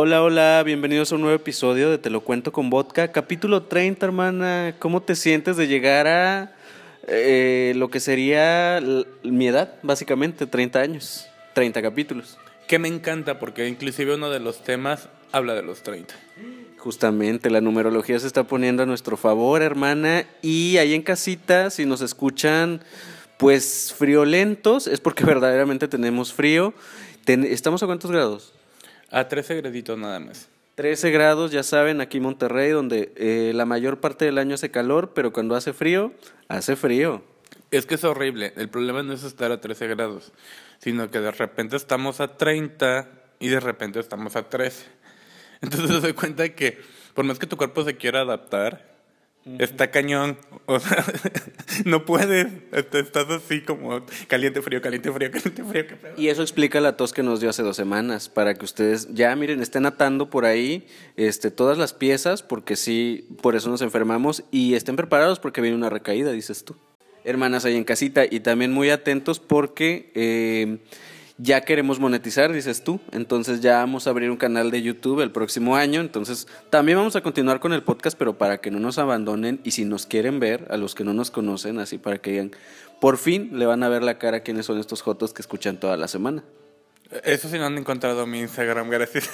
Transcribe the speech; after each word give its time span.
Hola, 0.00 0.22
hola, 0.22 0.62
bienvenidos 0.64 1.10
a 1.10 1.16
un 1.16 1.22
nuevo 1.22 1.34
episodio 1.34 1.90
de 1.90 1.98
Te 1.98 2.08
lo 2.08 2.20
cuento 2.20 2.52
con 2.52 2.70
vodka, 2.70 3.10
capítulo 3.10 3.64
30, 3.64 4.06
hermana. 4.06 4.76
¿Cómo 4.78 5.02
te 5.02 5.16
sientes 5.16 5.56
de 5.56 5.66
llegar 5.66 6.06
a 6.06 6.54
eh, 7.08 7.72
lo 7.74 7.90
que 7.90 7.98
sería 7.98 8.80
mi 9.24 9.48
edad, 9.48 9.74
básicamente, 9.82 10.46
30 10.46 10.78
años, 10.78 11.26
30 11.54 11.82
capítulos? 11.82 12.38
Que 12.68 12.78
me 12.78 12.86
encanta 12.86 13.40
porque 13.40 13.66
inclusive 13.66 14.14
uno 14.14 14.30
de 14.30 14.38
los 14.38 14.62
temas 14.62 15.08
habla 15.32 15.54
de 15.54 15.62
los 15.64 15.82
30. 15.82 16.14
Justamente, 16.76 17.50
la 17.50 17.60
numerología 17.60 18.20
se 18.20 18.28
está 18.28 18.44
poniendo 18.44 18.84
a 18.84 18.86
nuestro 18.86 19.16
favor, 19.16 19.62
hermana. 19.62 20.26
Y 20.42 20.76
ahí 20.76 20.94
en 20.94 21.02
casita, 21.02 21.70
si 21.70 21.86
nos 21.86 22.02
escuchan, 22.02 22.82
pues 23.36 23.92
friolentos, 23.98 24.86
es 24.86 25.00
porque 25.00 25.24
verdaderamente 25.24 25.88
tenemos 25.88 26.32
frío. 26.32 26.72
Ten- 27.24 27.42
¿Estamos 27.44 27.82
a 27.82 27.86
cuántos 27.86 28.12
grados? 28.12 28.52
A 29.10 29.28
13 29.28 29.56
graditos 29.56 29.98
nada 29.98 30.20
más. 30.20 30.48
13 30.74 31.10
grados, 31.10 31.50
ya 31.50 31.62
saben, 31.62 32.00
aquí 32.00 32.18
en 32.18 32.22
Monterrey, 32.22 32.70
donde 32.70 33.12
eh, 33.16 33.52
la 33.54 33.64
mayor 33.64 34.00
parte 34.00 34.24
del 34.24 34.38
año 34.38 34.54
hace 34.54 34.70
calor, 34.70 35.12
pero 35.14 35.32
cuando 35.32 35.56
hace 35.56 35.72
frío, 35.72 36.12
hace 36.48 36.76
frío. 36.76 37.22
Es 37.70 37.84
que 37.84 37.96
es 37.96 38.04
horrible. 38.04 38.52
El 38.56 38.68
problema 38.68 39.02
no 39.02 39.12
es 39.12 39.24
estar 39.24 39.50
a 39.50 39.60
13 39.60 39.88
grados, 39.88 40.32
sino 40.78 41.10
que 41.10 41.20
de 41.20 41.32
repente 41.32 41.76
estamos 41.76 42.20
a 42.20 42.36
30 42.36 43.08
y 43.40 43.48
de 43.48 43.60
repente 43.60 43.98
estamos 43.98 44.36
a 44.36 44.48
13. 44.48 44.86
Entonces 45.62 45.88
te 46.00 46.06
das 46.06 46.12
cuenta 46.12 46.48
que 46.50 46.78
por 47.14 47.24
más 47.24 47.38
que 47.38 47.46
tu 47.46 47.56
cuerpo 47.56 47.84
se 47.84 47.96
quiera 47.96 48.20
adaptar, 48.20 48.87
está 49.58 49.90
cañón. 49.90 50.36
O 50.66 50.78
sea, 50.80 51.04
no 51.84 52.04
puedes. 52.04 52.46
Estás 52.72 53.28
así 53.30 53.62
como 53.62 54.02
caliente, 54.26 54.62
frío, 54.62 54.80
caliente, 54.82 55.10
frío, 55.12 55.30
caliente, 55.32 55.64
frío. 55.64 55.84
Y 56.16 56.28
eso 56.28 56.42
explica 56.42 56.80
la 56.80 56.96
tos 56.96 57.12
que 57.12 57.22
nos 57.22 57.40
dio 57.40 57.50
hace 57.50 57.62
dos 57.62 57.76
semanas, 57.76 58.28
para 58.28 58.54
que 58.54 58.64
ustedes 58.64 59.08
ya 59.14 59.34
miren, 59.36 59.60
estén 59.60 59.86
atando 59.86 60.30
por 60.30 60.44
ahí 60.44 60.86
este, 61.16 61.50
todas 61.50 61.78
las 61.78 61.94
piezas, 61.94 62.42
porque 62.42 62.76
sí, 62.76 63.26
por 63.42 63.56
eso 63.56 63.70
nos 63.70 63.82
enfermamos, 63.82 64.44
y 64.50 64.74
estén 64.74 64.96
preparados 64.96 65.38
porque 65.38 65.60
viene 65.60 65.76
una 65.76 65.90
recaída, 65.90 66.32
dices 66.32 66.64
tú. 66.64 66.76
Hermanas 67.24 67.64
ahí 67.64 67.76
en 67.76 67.84
casita, 67.84 68.24
y 68.28 68.40
también 68.40 68.72
muy 68.72 68.90
atentos 68.90 69.38
porque 69.38 70.10
eh, 70.14 70.78
ya 71.38 71.60
queremos 71.62 72.00
monetizar, 72.00 72.52
dices 72.52 72.82
tú, 72.82 73.00
entonces 73.12 73.60
ya 73.60 73.78
vamos 73.78 74.06
a 74.06 74.10
abrir 74.10 74.30
un 74.30 74.36
canal 74.36 74.70
de 74.70 74.82
YouTube 74.82 75.20
el 75.20 75.30
próximo 75.30 75.76
año, 75.76 76.00
entonces 76.00 76.48
también 76.68 76.98
vamos 76.98 77.14
a 77.16 77.20
continuar 77.20 77.60
con 77.60 77.72
el 77.72 77.82
podcast, 77.82 78.18
pero 78.18 78.36
para 78.36 78.60
que 78.60 78.70
no 78.70 78.80
nos 78.80 78.98
abandonen, 78.98 79.60
y 79.62 79.70
si 79.70 79.84
nos 79.84 80.06
quieren 80.06 80.40
ver, 80.40 80.66
a 80.70 80.76
los 80.76 80.94
que 80.94 81.04
no 81.04 81.14
nos 81.14 81.30
conocen, 81.30 81.78
así 81.78 81.96
para 81.96 82.18
que 82.18 82.32
digan, 82.32 82.50
por 83.00 83.16
fin 83.16 83.50
le 83.52 83.66
van 83.66 83.84
a 83.84 83.88
ver 83.88 84.02
la 84.02 84.18
cara 84.18 84.38
a 84.38 84.40
quiénes 84.40 84.66
son 84.66 84.78
estos 84.78 85.00
jotos 85.02 85.32
que 85.32 85.40
escuchan 85.40 85.78
toda 85.78 85.96
la 85.96 86.08
semana. 86.08 86.42
Eso 87.24 87.48
sí 87.48 87.56
no 87.56 87.64
han 87.64 87.78
encontrado 87.78 88.26
mi 88.26 88.40
Instagram, 88.40 88.90
gracias. 88.90 89.30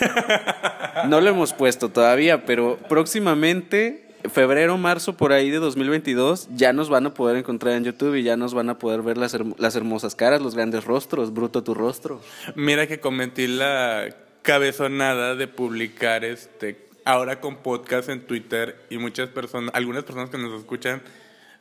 No 1.08 1.20
lo 1.20 1.30
hemos 1.30 1.52
puesto 1.52 1.88
todavía, 1.88 2.44
pero 2.44 2.78
próximamente, 2.88 4.03
febrero, 4.32 4.76
marzo, 4.78 5.16
por 5.16 5.32
ahí 5.32 5.50
de 5.50 5.58
2022, 5.58 6.48
ya 6.54 6.72
nos 6.72 6.88
van 6.88 7.06
a 7.06 7.14
poder 7.14 7.36
encontrar 7.36 7.74
en 7.74 7.84
YouTube 7.84 8.14
y 8.16 8.22
ya 8.22 8.36
nos 8.36 8.54
van 8.54 8.70
a 8.70 8.78
poder 8.78 9.02
ver 9.02 9.18
las, 9.18 9.34
herm- 9.34 9.54
las 9.58 9.76
hermosas 9.76 10.14
caras, 10.14 10.40
los 10.40 10.54
grandes 10.54 10.84
rostros, 10.84 11.32
bruto 11.32 11.62
tu 11.62 11.74
rostro. 11.74 12.20
Mira 12.54 12.86
que 12.86 13.00
cometí 13.00 13.46
la 13.46 14.08
cabezonada 14.42 15.34
de 15.34 15.46
publicar 15.48 16.24
este 16.24 16.88
ahora 17.04 17.40
con 17.40 17.56
podcast 17.58 18.08
en 18.08 18.26
Twitter 18.26 18.86
y 18.90 18.98
muchas 18.98 19.28
personas, 19.28 19.70
algunas 19.74 20.04
personas 20.04 20.30
que 20.30 20.38
nos 20.38 20.58
escuchan 20.58 21.02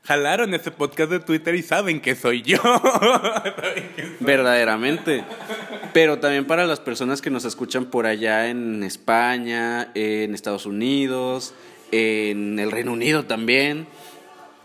jalaron 0.05 0.53
ese 0.53 0.69
podcast 0.71 1.09
de 1.11 1.19
Twitter 1.21 1.55
y 1.55 1.63
saben 1.63 2.01
que 2.01 2.13
soy 2.15 2.41
yo. 2.41 2.57
Saben 2.61 3.89
que 3.95 4.01
soy- 4.03 4.15
Verdaderamente. 4.19 5.23
Pero 5.93 6.19
también 6.19 6.45
para 6.45 6.65
las 6.65 6.79
personas 6.81 7.21
que 7.21 7.29
nos 7.29 7.45
escuchan 7.45 7.85
por 7.85 8.05
allá 8.05 8.49
en 8.49 8.83
España, 8.83 9.91
en 9.95 10.33
Estados 10.33 10.65
Unidos, 10.65 11.53
en 11.93 12.59
el 12.59 12.71
Reino 12.71 12.93
Unido 12.93 13.25
también, 13.25 13.87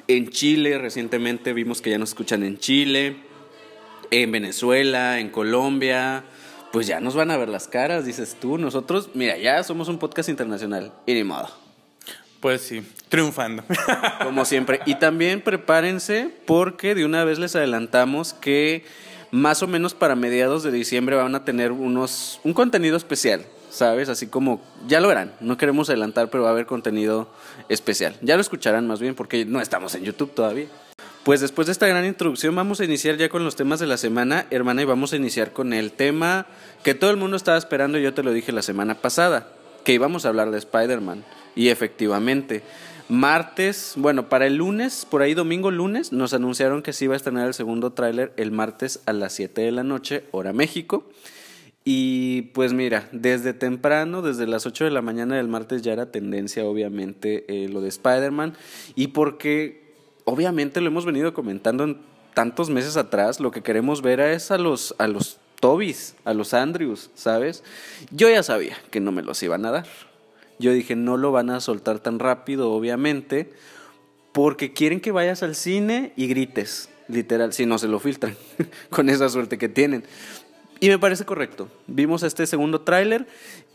en 0.07 0.31
Chile, 0.31 0.79
recientemente 0.79 1.53
vimos 1.53 1.83
que 1.83 1.91
ya 1.91 1.99
nos 1.99 2.11
escuchan 2.11 2.43
en 2.43 2.59
Chile, 2.59 3.17
en 4.11 4.33
Venezuela, 4.33 5.21
en 5.21 5.29
Colombia, 5.29 6.25
pues 6.73 6.87
ya 6.87 7.01
nos 7.01 7.15
van 7.15 7.31
a 7.31 7.37
ver 7.37 7.49
las 7.49 7.69
caras, 7.69 8.07
dices 8.07 8.37
tú. 8.41 8.57
Nosotros, 8.57 9.11
mira, 9.15 9.37
ya 9.37 9.63
somos 9.63 9.89
un 9.89 9.99
podcast 9.99 10.29
internacional, 10.29 10.93
y 11.07 11.15
ni 11.15 11.25
modo. 11.25 11.51
Pues 12.41 12.63
sí, 12.63 12.83
triunfando. 13.09 13.65
Como 14.23 14.45
siempre. 14.45 14.81
Y 14.87 14.95
también 14.95 15.41
prepárense 15.41 16.31
porque 16.47 16.95
de 16.95 17.05
una 17.05 17.25
vez 17.25 17.39
les 17.39 17.57
adelantamos 17.57 18.33
que 18.33 18.85
más 19.31 19.63
o 19.63 19.67
menos 19.67 19.95
para 19.95 20.15
mediados 20.15 20.63
de 20.63 20.71
diciembre 20.71 21.17
van 21.17 21.35
a 21.35 21.45
tener 21.45 21.73
unos 21.73 22.41
un 22.45 22.55
contenido 22.55 22.97
especial, 22.97 23.45
¿sabes? 23.71 24.09
Así 24.09 24.27
como 24.27 24.61
ya 24.87 25.01
lo 25.01 25.09
verán. 25.09 25.33
No 25.41 25.57
queremos 25.57 25.89
adelantar, 25.89 26.31
pero 26.31 26.45
va 26.45 26.51
a 26.51 26.53
haber 26.53 26.67
contenido 26.67 27.29
especial. 27.69 28.17
Ya 28.23 28.37
lo 28.37 28.41
escucharán 28.41 28.87
más 28.87 29.01
bien 29.01 29.15
porque 29.15 29.45
no 29.45 29.61
estamos 29.61 29.95
en 29.95 30.05
YouTube 30.05 30.35
todavía. 30.35 30.67
Pues 31.25 31.41
después 31.41 31.67
de 31.67 31.73
esta 31.73 31.87
gran 31.87 32.07
introducción 32.07 32.55
vamos 32.57 32.81
a 32.81 32.85
iniciar 32.85 33.17
ya 33.17 33.29
con 33.29 33.45
los 33.45 33.55
temas 33.55 33.81
de 33.81 33.87
la 33.87 33.99
semana, 33.99 34.47
hermana, 34.51 34.81
y 34.81 34.87
vamos 34.87 35.13
a 35.13 35.17
iniciar 35.17 35.53
con 35.53 35.75
el 35.75 35.93
tema 35.93 36.47
que 36.83 36.95
todo 36.95 37.11
el 37.11 37.19
mundo 37.19 37.37
estaba 37.37 37.59
esperando, 37.59 37.99
y 37.99 38.03
yo 38.03 38.15
te 38.15 38.23
lo 38.23 38.33
dije 38.33 38.51
la 38.51 38.63
semana 38.63 38.95
pasada, 38.95 39.49
que 39.85 39.93
íbamos 39.93 40.25
a 40.25 40.29
hablar 40.29 40.51
de 40.51 40.57
Spider-Man. 40.57 41.25
Y 41.55 41.69
efectivamente, 41.69 42.63
martes, 43.11 43.93
bueno, 43.97 44.31
para 44.31 44.47
el 44.47 44.57
lunes, 44.57 45.07
por 45.11 45.21
ahí 45.21 45.35
domingo, 45.35 45.71
lunes, 45.71 46.13
nos 46.13 46.33
anunciaron 46.33 46.83
que 46.83 46.95
se 46.95 47.05
iba 47.05 47.15
a 47.15 47.19
estrenar 47.19 47.47
el 47.47 47.53
segundo 47.53 47.93
tráiler 47.93 48.33
el 48.39 48.51
martes 48.51 49.01
a 49.05 49.13
las 49.13 49.35
7 49.35 49.61
de 49.61 49.73
la 49.73 49.83
noche, 49.83 50.25
hora 50.31 50.55
México. 50.55 51.05
Y 51.91 52.43
pues 52.53 52.75
mira, 52.75 53.09
desde 53.13 53.55
temprano, 53.55 54.21
desde 54.21 54.47
las 54.47 54.67
8 54.67 54.85
de 54.85 54.91
la 54.91 55.01
mañana 55.01 55.37
del 55.37 55.49
martes 55.49 55.81
ya 55.81 55.95
era 55.95 56.13
tendencia, 56.13 56.67
obviamente, 56.67 57.47
eh, 57.49 57.71
lo 57.71 57.81
de 57.81 57.89
Spider-Man. 57.89 58.53
Y 58.95 59.07
porque, 59.07 59.95
obviamente, 60.25 60.83
lo 60.83 60.89
hemos 60.89 61.07
venido 61.07 61.33
comentando 61.33 61.85
en 61.85 61.97
tantos 62.35 62.69
meses 62.69 62.99
atrás, 62.99 63.41
lo 63.41 63.53
que 63.53 63.63
queremos 63.63 64.03
ver 64.03 64.21
es 64.21 64.51
a 64.51 64.59
los, 64.59 64.95
a 64.99 65.07
los 65.07 65.39
Tobis, 65.61 66.15
a 66.27 66.35
los 66.35 66.53
Andrews, 66.53 67.09
¿sabes? 67.15 67.65
Yo 68.11 68.29
ya 68.29 68.43
sabía 68.43 68.77
que 68.91 69.01
no 69.01 69.11
me 69.11 69.23
los 69.23 69.43
iban 69.43 69.65
a 69.65 69.71
dar. 69.71 69.87
Yo 70.59 70.73
dije, 70.73 70.95
no 70.95 71.17
lo 71.17 71.33
van 71.33 71.49
a 71.49 71.61
soltar 71.61 72.01
tan 72.01 72.19
rápido, 72.19 72.71
obviamente, 72.71 73.51
porque 74.33 74.75
quieren 74.75 75.01
que 75.01 75.11
vayas 75.11 75.43
al 75.43 75.55
cine 75.55 76.13
y 76.17 76.27
grites, 76.27 76.91
literal, 77.09 77.55
si 77.55 77.65
no 77.65 77.79
se 77.79 77.89
lo 77.89 77.99
filtran, 77.99 78.37
con 78.91 79.09
esa 79.09 79.31
suerte 79.31 79.57
que 79.57 79.71
tienen. 79.71 80.05
Y 80.81 80.89
me 80.89 80.99
parece 80.99 81.25
correcto. 81.25 81.69
Vimos 81.89 82.23
este 82.23 82.47
segundo 82.47 82.83
tráiler 82.83 83.27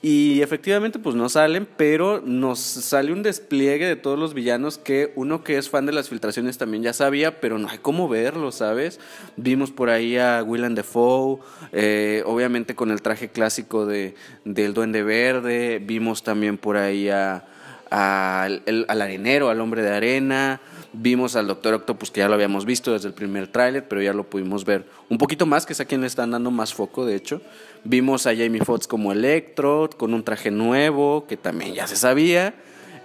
y 0.02 0.42
efectivamente 0.42 1.00
pues 1.00 1.16
no 1.16 1.28
salen, 1.28 1.68
pero 1.76 2.22
nos 2.22 2.60
sale 2.60 3.12
un 3.12 3.24
despliegue 3.24 3.86
de 3.86 3.98
todos 3.98 4.18
los 4.18 4.34
villanos 4.34 4.78
que 4.78 5.12
uno 5.16 5.44
que 5.44 5.58
es 5.58 5.70
fan 5.70 5.86
de 5.86 5.92
las 5.92 6.08
filtraciones 6.08 6.58
también 6.58 6.84
ya 6.84 6.94
sabía, 6.94 7.42
pero 7.42 7.58
no 7.58 7.68
hay 7.68 7.80
cómo 7.80 8.08
verlo, 8.08 8.54
¿sabes? 8.54 9.02
Vimos 9.36 9.72
por 9.72 9.90
ahí 9.90 10.18
a 10.18 10.44
Willem 10.44 10.76
Dafoe, 10.76 11.40
eh, 11.74 12.24
obviamente 12.26 12.74
con 12.74 12.90
el 12.90 13.02
traje 13.02 13.30
clásico 13.30 13.86
de, 13.86 14.16
del 14.46 14.74
Duende 14.74 15.04
Verde, 15.04 15.80
vimos 15.84 16.24
también 16.24 16.58
por 16.58 16.78
ahí 16.78 17.10
a, 17.10 17.46
al 17.90 19.02
arenero, 19.02 19.50
al 19.50 19.60
hombre 19.60 19.82
de 19.82 19.94
arena. 19.94 20.62
Vimos 20.96 21.36
al 21.36 21.48
Doctor 21.48 21.74
Octopus, 21.74 22.12
que 22.12 22.20
ya 22.20 22.28
lo 22.28 22.36
habíamos 22.36 22.66
visto 22.66 22.94
desde 22.94 23.08
el 23.08 23.16
primer 23.16 23.48
tráiler, 23.48 23.88
pero 23.88 24.02
ya 24.02 24.14
lo 24.14 24.30
pudimos 24.30 24.64
ver 24.64 24.86
un 25.10 25.18
poquito 25.18 25.48
más, 25.48 25.66
que 25.66 25.74
es 25.74 25.80
a 25.80 25.86
quien 25.86 26.02
le 26.02 26.08
están 26.08 26.30
dando 26.30 26.52
más 26.52 26.74
foco, 26.74 27.04
de 27.04 27.16
hecho. 27.16 27.42
Vimos 27.84 28.28
a 28.28 28.36
Jamie 28.36 28.64
Foxx 28.64 28.88
como 28.88 29.12
Electro, 29.12 29.90
con 29.98 30.14
un 30.14 30.24
traje 30.24 30.52
nuevo, 30.52 31.26
que 31.28 31.36
también 31.36 31.74
ya 31.74 31.88
se 31.88 31.96
sabía. 31.96 32.54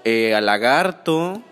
Eh, 0.05 0.35
a 0.35 0.43
Lagarto. 0.43 1.43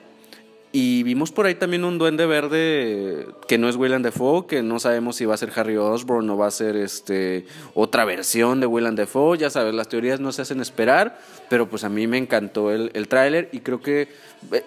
Y 0.78 1.04
vimos 1.04 1.32
por 1.32 1.47
ahí 1.47 1.54
también 1.54 1.87
un 1.87 1.97
duende 1.97 2.26
verde 2.26 3.28
que 3.48 3.56
no 3.56 3.70
es 3.70 3.76
Willem 3.76 4.03
Dafoe, 4.03 4.47
que 4.47 4.62
no 4.62 4.78
sabemos 4.78 5.16
si 5.16 5.25
va 5.25 5.32
a 5.32 5.38
ser 5.38 5.50
Harry 5.56 5.78
Osborn 5.78 6.28
o 6.28 6.36
va 6.36 6.48
a 6.48 6.51
ser 6.51 6.77
este 6.77 7.47
otra 7.72 8.04
versión 8.04 8.60
de 8.60 8.66
Willem 8.66 8.95
Dafoe. 8.95 9.39
Ya 9.39 9.48
sabes, 9.48 9.72
las 9.72 9.89
teorías 9.89 10.21
no 10.21 10.33
se 10.33 10.42
hacen 10.42 10.60
esperar, 10.60 11.18
pero 11.48 11.66
pues 11.66 11.83
a 11.84 11.89
mí 11.89 12.06
me 12.06 12.18
encantó 12.18 12.71
el, 12.71 12.91
el 12.92 13.09
tráiler 13.09 13.48
y 13.53 13.60
creo 13.60 13.80
que 13.80 14.09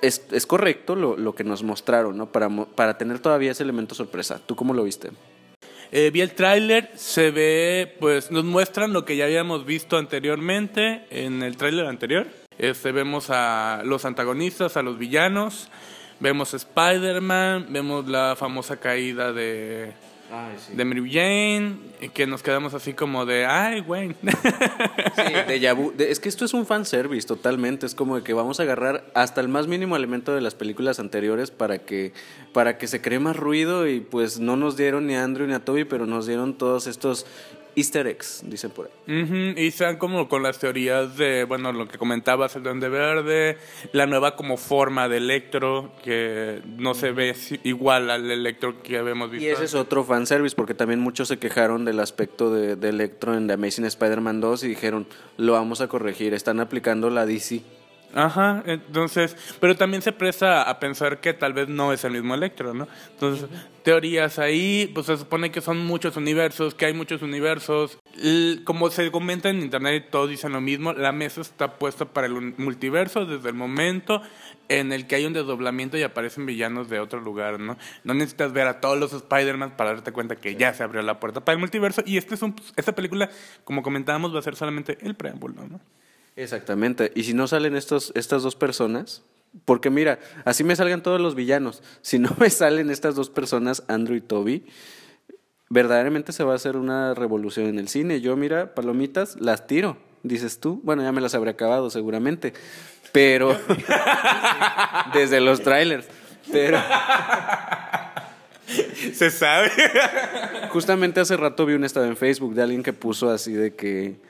es, 0.02 0.26
es 0.32 0.48
correcto 0.48 0.96
lo, 0.96 1.16
lo 1.16 1.36
que 1.36 1.44
nos 1.44 1.62
mostraron, 1.62 2.18
¿no? 2.18 2.32
Para, 2.32 2.50
para 2.50 2.98
tener 2.98 3.20
todavía 3.20 3.52
ese 3.52 3.62
elemento 3.62 3.94
sorpresa. 3.94 4.42
¿Tú 4.44 4.56
cómo 4.56 4.74
lo 4.74 4.86
viste? 4.86 5.12
Eh, 5.92 6.10
vi 6.12 6.22
el 6.22 6.32
tráiler, 6.32 6.90
se 6.96 7.30
ve, 7.30 7.96
pues 8.00 8.32
nos 8.32 8.46
muestran 8.46 8.94
lo 8.94 9.06
que 9.06 9.16
ya 9.16 9.26
habíamos 9.26 9.64
visto 9.64 9.96
anteriormente 9.96 11.06
en 11.12 11.44
el 11.44 11.56
tráiler 11.56 11.86
anterior. 11.86 12.26
Este, 12.58 12.92
vemos 12.92 13.28
a 13.30 13.84
los 13.86 14.06
antagonistas, 14.06 14.76
a 14.76 14.82
los 14.82 14.98
villanos, 14.98 15.70
vemos 16.20 16.54
Spider-Man, 16.54 17.68
vemos 17.70 18.08
la 18.08 18.36
famosa 18.38 18.78
caída 18.78 19.32
de, 19.34 19.94
de 20.76 20.86
Mary 20.86 21.12
Jane, 21.12 21.76
y 22.02 22.10
que 22.10 22.28
nos 22.28 22.44
quedamos 22.44 22.74
así 22.74 22.94
como 22.94 23.26
de, 23.26 23.46
ay, 23.46 23.80
güey. 23.82 24.16
Sí. 25.16 25.34
De- 25.48 26.12
Es 26.12 26.20
que 26.20 26.30
esto 26.30 26.46
es 26.46 26.54
un 26.54 26.66
fanservice 26.66 27.28
totalmente. 27.28 27.86
Es 27.86 27.96
como 27.96 28.16
de 28.18 28.24
que 28.24 28.34
vamos 28.34 28.60
a 28.60 28.64
agarrar 28.64 29.06
hasta 29.16 29.42
el 29.42 29.48
más 29.48 29.68
mínimo 29.68 29.96
elemento 29.96 30.34
de 30.34 30.42
las 30.42 30.56
películas 30.56 31.00
anteriores 31.00 31.52
para 31.52 31.80
que, 31.80 32.14
para 32.54 32.78
que 32.78 32.88
se 32.88 33.02
cree 33.02 33.20
más 33.20 33.36
ruido. 33.36 33.88
Y 33.88 34.00
pues 34.00 34.40
no 34.40 34.56
nos 34.56 34.78
dieron 34.78 35.08
ni 35.08 35.16
a 35.16 35.24
Andrew 35.24 35.48
ni 35.48 35.54
a 35.54 35.66
Toby, 35.66 35.84
pero 35.86 36.06
nos 36.06 36.26
dieron 36.28 36.58
todos 36.58 36.88
estos 36.88 37.26
easter 37.76 38.08
eggs, 38.08 38.42
dicen 38.46 38.72
por 38.72 38.88
ahí. 38.88 39.24
Ujú, 39.24 39.60
Y 39.60 39.68
están 39.68 39.98
como 39.98 40.28
con 40.28 40.44
las 40.44 40.60
teorías 40.60 41.18
de, 41.18 41.44
bueno, 41.44 41.72
lo 41.72 41.88
que 41.88 41.98
comentabas, 41.98 42.56
el 42.56 42.64
Duende 42.64 42.90
Verde, 42.90 43.58
la 43.94 44.06
nueva 44.06 44.36
como 44.36 44.58
forma 44.58 45.08
de 45.08 45.18
Electro, 45.18 45.92
que 46.04 46.62
no 46.78 46.94
se 46.94 47.12
ve 47.12 47.36
igual 47.64 48.10
al 48.10 48.30
Electro 48.30 48.82
que 48.82 48.98
habíamos 48.98 49.32
visto. 49.32 49.46
Y 49.46 49.50
ese 49.50 49.66
es 49.66 49.76
otro 49.76 50.04
fanservice, 50.04 50.56
porque 50.56 50.74
también 50.74 51.00
muchos 51.00 51.28
se 51.28 51.40
quejaron 51.40 51.86
del 51.86 52.00
aspecto 52.00 52.54
de, 52.54 52.76
de 52.76 52.90
Electro 52.90 53.36
en 53.36 53.48
The 53.48 53.54
Amazing 53.54 53.86
Spider-Man 53.86 54.42
2 54.42 54.64
y 54.64 54.68
dijeron, 54.68 55.08
lo 55.38 55.54
vamos 55.54 55.82
a 55.82 55.88
corregir, 55.88 56.34
están 56.34 56.60
aplicando 56.60 57.10
la 57.10 57.26
DC. 57.26 57.62
Ajá, 58.12 58.64
entonces, 58.66 59.38
pero 59.60 59.76
también 59.78 60.02
se 60.02 60.12
presta 60.12 60.64
a 60.64 60.80
pensar 60.80 61.20
que 61.22 61.32
tal 61.36 61.54
vez 61.54 61.68
no 61.70 61.94
es 61.94 62.04
el 62.04 62.14
mismo 62.14 62.34
Electro, 62.34 62.74
¿no? 62.74 62.88
Entonces, 63.12 63.48
teorías 63.84 64.40
ahí, 64.40 64.90
pues 64.96 65.06
se 65.06 65.16
supone 65.16 65.52
que 65.52 65.62
son 65.62 65.86
muchos 65.86 66.18
universos, 66.18 66.74
que 66.74 66.88
hay 66.88 66.94
muchos 66.94 67.22
universos. 67.22 68.00
L- 68.20 68.64
como 68.64 68.90
se 68.90 69.12
comenta 69.12 69.50
en 69.50 69.60
internet 69.62 70.06
y 70.08 70.10
todos 70.10 70.28
dicen 70.28 70.54
lo 70.54 70.60
mismo, 70.60 70.94
la 70.94 71.12
mesa 71.12 71.42
está 71.42 71.78
puesta 71.78 72.06
para 72.06 72.26
el 72.26 72.34
multiverso 72.58 73.28
desde 73.28 73.50
el 73.50 73.56
momento 73.56 74.24
en 74.70 74.92
el 74.92 75.06
que 75.06 75.16
hay 75.16 75.26
un 75.26 75.34
desdoblamiento 75.34 75.96
y 75.96 76.02
aparecen 76.02 76.48
villanos 76.48 76.90
de 76.90 77.00
otro 77.00 77.22
lugar, 77.22 77.60
¿no? 77.60 77.78
No 78.04 78.14
necesitas 78.16 78.54
ver 78.54 78.66
a 78.68 78.82
todos 78.82 78.98
los 78.98 79.14
Spider-Man 79.14 79.78
para 79.78 79.94
darte 79.94 80.12
cuenta 80.12 80.36
que 80.36 80.56
ya 80.56 80.74
se 80.74 80.82
abrió 80.82 81.04
la 81.04 81.20
puerta 81.20 81.46
para 81.46 81.54
el 81.54 81.60
multiverso 81.60 82.02
y 82.08 82.18
este 82.18 82.34
es 82.34 82.42
un, 82.42 82.56
esta 82.76 82.96
película, 82.96 83.30
como 83.64 83.84
comentábamos, 83.84 84.34
va 84.34 84.40
a 84.40 84.44
ser 84.44 84.56
solamente 84.56 84.98
el 85.02 85.14
preámbulo, 85.14 85.68
¿no? 85.68 85.80
Exactamente. 86.40 87.12
Y 87.16 87.24
si 87.24 87.34
no 87.34 87.48
salen 87.48 87.76
estos, 87.76 88.14
estas 88.16 88.44
dos 88.44 88.56
personas, 88.56 89.24
porque 89.66 89.90
mira, 89.90 90.20
así 90.46 90.64
me 90.64 90.74
salgan 90.76 91.04
todos 91.04 91.20
los 91.20 91.36
villanos. 91.36 91.84
Si 92.02 92.18
no 92.18 92.30
me 92.40 92.50
salen 92.50 92.90
estas 92.90 93.16
dos 93.16 93.30
personas, 93.30 93.84
Andrew 93.90 94.16
y 94.16 94.22
Toby, 94.22 94.66
verdaderamente 95.70 96.32
se 96.32 96.46
va 96.46 96.54
a 96.54 96.56
hacer 96.56 96.78
una 96.78 97.14
revolución 97.14 97.66
en 97.68 97.78
el 97.78 97.90
cine. 97.90 98.22
Yo, 98.22 98.38
mira, 98.38 98.74
palomitas, 98.74 99.36
las 99.42 99.68
tiro, 99.68 99.98
dices 100.24 100.62
tú. 100.62 100.80
Bueno, 100.84 101.04
ya 101.04 101.12
me 101.12 101.20
las 101.20 101.36
habré 101.36 101.52
acabado 101.52 101.90
seguramente. 101.90 102.54
Pero 103.12 103.60
desde 105.14 105.42
los 105.42 105.62
trailers. 105.62 106.08
Pero 106.52 106.82
Se 109.14 109.30
sabe. 109.30 109.72
justamente 110.70 111.20
hace 111.20 111.36
rato 111.36 111.66
vi 111.66 111.74
un 111.74 111.84
estado 111.84 112.06
en 112.06 112.16
Facebook 112.16 112.54
de 112.54 112.62
alguien 112.62 112.84
que 112.84 112.94
puso 112.94 113.30
así 113.30 113.52
de 113.52 113.74
que 113.74 114.29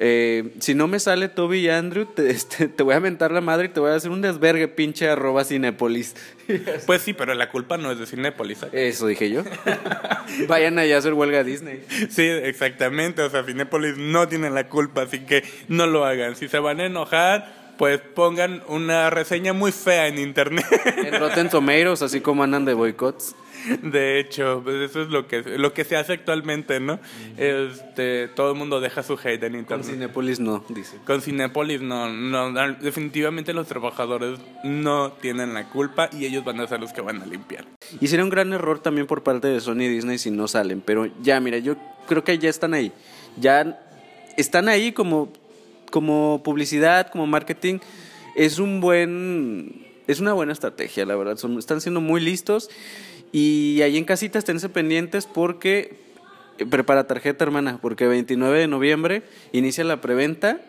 eh, 0.00 0.52
si 0.60 0.76
no 0.76 0.86
me 0.86 1.00
sale 1.00 1.28
Toby 1.28 1.58
y 1.58 1.68
Andrew, 1.68 2.06
te, 2.06 2.30
este, 2.30 2.68
te 2.68 2.82
voy 2.84 2.94
a 2.94 3.00
mentar 3.00 3.32
la 3.32 3.40
madre 3.40 3.66
y 3.66 3.68
te 3.70 3.80
voy 3.80 3.90
a 3.90 3.96
hacer 3.96 4.12
un 4.12 4.22
desvergue 4.22 4.68
pinche 4.68 5.08
arroba 5.08 5.44
Cinépolis. 5.44 6.14
Pues 6.86 7.02
sí, 7.02 7.12
pero 7.12 7.34
la 7.34 7.50
culpa 7.50 7.76
no 7.76 7.92
es 7.92 7.98
de 7.98 8.06
Cinépolis. 8.06 8.62
¿eh? 8.62 8.88
Eso 8.88 9.06
dije 9.06 9.28
yo. 9.28 9.42
Vayan 10.48 10.78
allá 10.78 10.96
a 10.96 10.98
hacer 11.00 11.12
huelga 11.12 11.40
a 11.40 11.44
Disney. 11.44 11.84
Sí, 12.08 12.22
exactamente. 12.22 13.20
O 13.20 13.28
sea, 13.28 13.44
Cinépolis 13.44 13.98
no 13.98 14.28
tiene 14.28 14.48
la 14.48 14.66
culpa, 14.66 15.02
así 15.02 15.18
que 15.26 15.44
no 15.68 15.86
lo 15.86 16.06
hagan. 16.06 16.36
Si 16.36 16.48
se 16.48 16.58
van 16.58 16.80
a 16.80 16.86
enojar, 16.86 17.74
pues 17.76 18.00
pongan 18.00 18.62
una 18.68 19.10
reseña 19.10 19.52
muy 19.52 19.72
fea 19.72 20.06
en 20.06 20.18
internet. 20.18 20.64
En 20.86 21.20
Rotten 21.20 21.50
Tomatoes, 21.50 22.00
así 22.00 22.22
como 22.22 22.44
andan 22.44 22.64
de 22.64 22.72
boicots. 22.72 23.34
De 23.82 24.18
hecho, 24.20 24.60
pues 24.64 24.76
eso 24.90 25.02
es 25.02 25.08
lo 25.08 25.26
que 25.26 25.42
lo 25.42 25.72
que 25.72 25.84
se 25.84 25.96
hace 25.96 26.12
actualmente, 26.12 26.80
¿no? 26.80 26.98
Este, 27.36 28.28
todo 28.28 28.52
el 28.52 28.58
mundo 28.58 28.80
deja 28.80 29.02
su 29.02 29.14
hate 29.22 29.42
en 29.44 29.52
Con 29.52 29.58
internet. 29.60 29.86
Cinépolis 29.86 30.40
no, 30.40 30.64
dice. 30.68 30.96
Con 31.06 31.20
Cinépolis 31.22 31.80
no, 31.80 32.08
no, 32.08 32.50
no, 32.50 32.72
definitivamente 32.74 33.52
los 33.52 33.66
trabajadores 33.66 34.38
no 34.64 35.12
tienen 35.12 35.54
la 35.54 35.68
culpa 35.70 36.08
y 36.12 36.24
ellos 36.26 36.44
van 36.44 36.60
a 36.60 36.66
ser 36.66 36.80
los 36.80 36.92
que 36.92 37.00
van 37.00 37.22
a 37.22 37.26
limpiar. 37.26 37.64
Y 38.00 38.06
sería 38.08 38.24
un 38.24 38.30
gran 38.30 38.52
error 38.52 38.80
también 38.80 39.06
por 39.06 39.22
parte 39.22 39.48
de 39.48 39.60
Sony 39.60 39.82
y 39.82 39.88
Disney 39.88 40.18
si 40.18 40.30
no 40.30 40.48
salen. 40.48 40.80
Pero 40.80 41.06
ya, 41.22 41.40
mira, 41.40 41.58
yo 41.58 41.76
creo 42.06 42.24
que 42.24 42.38
ya 42.38 42.50
están 42.50 42.74
ahí. 42.74 42.92
Ya 43.38 43.80
están 44.36 44.68
ahí 44.68 44.92
como, 44.92 45.32
como 45.90 46.42
publicidad, 46.44 47.10
como 47.10 47.26
marketing. 47.26 47.78
Es 48.36 48.58
un 48.58 48.80
buen. 48.80 49.86
Es 50.06 50.20
una 50.20 50.32
buena 50.32 50.52
estrategia, 50.52 51.04
la 51.04 51.16
verdad. 51.16 51.36
Son- 51.36 51.58
están 51.58 51.80
siendo 51.80 52.00
muy 52.00 52.20
listos. 52.20 52.70
Y 53.32 53.80
ahí 53.82 53.96
en 53.98 54.04
casita 54.04 54.38
esténse 54.38 54.68
pendientes 54.68 55.26
porque. 55.26 55.96
eh, 56.58 56.66
Prepara 56.66 57.06
tarjeta, 57.06 57.44
hermana, 57.44 57.78
porque 57.80 58.06
29 58.06 58.58
de 58.58 58.68
noviembre 58.68 59.22
inicia 59.52 59.84
la 59.84 60.00
preventa 60.00 60.60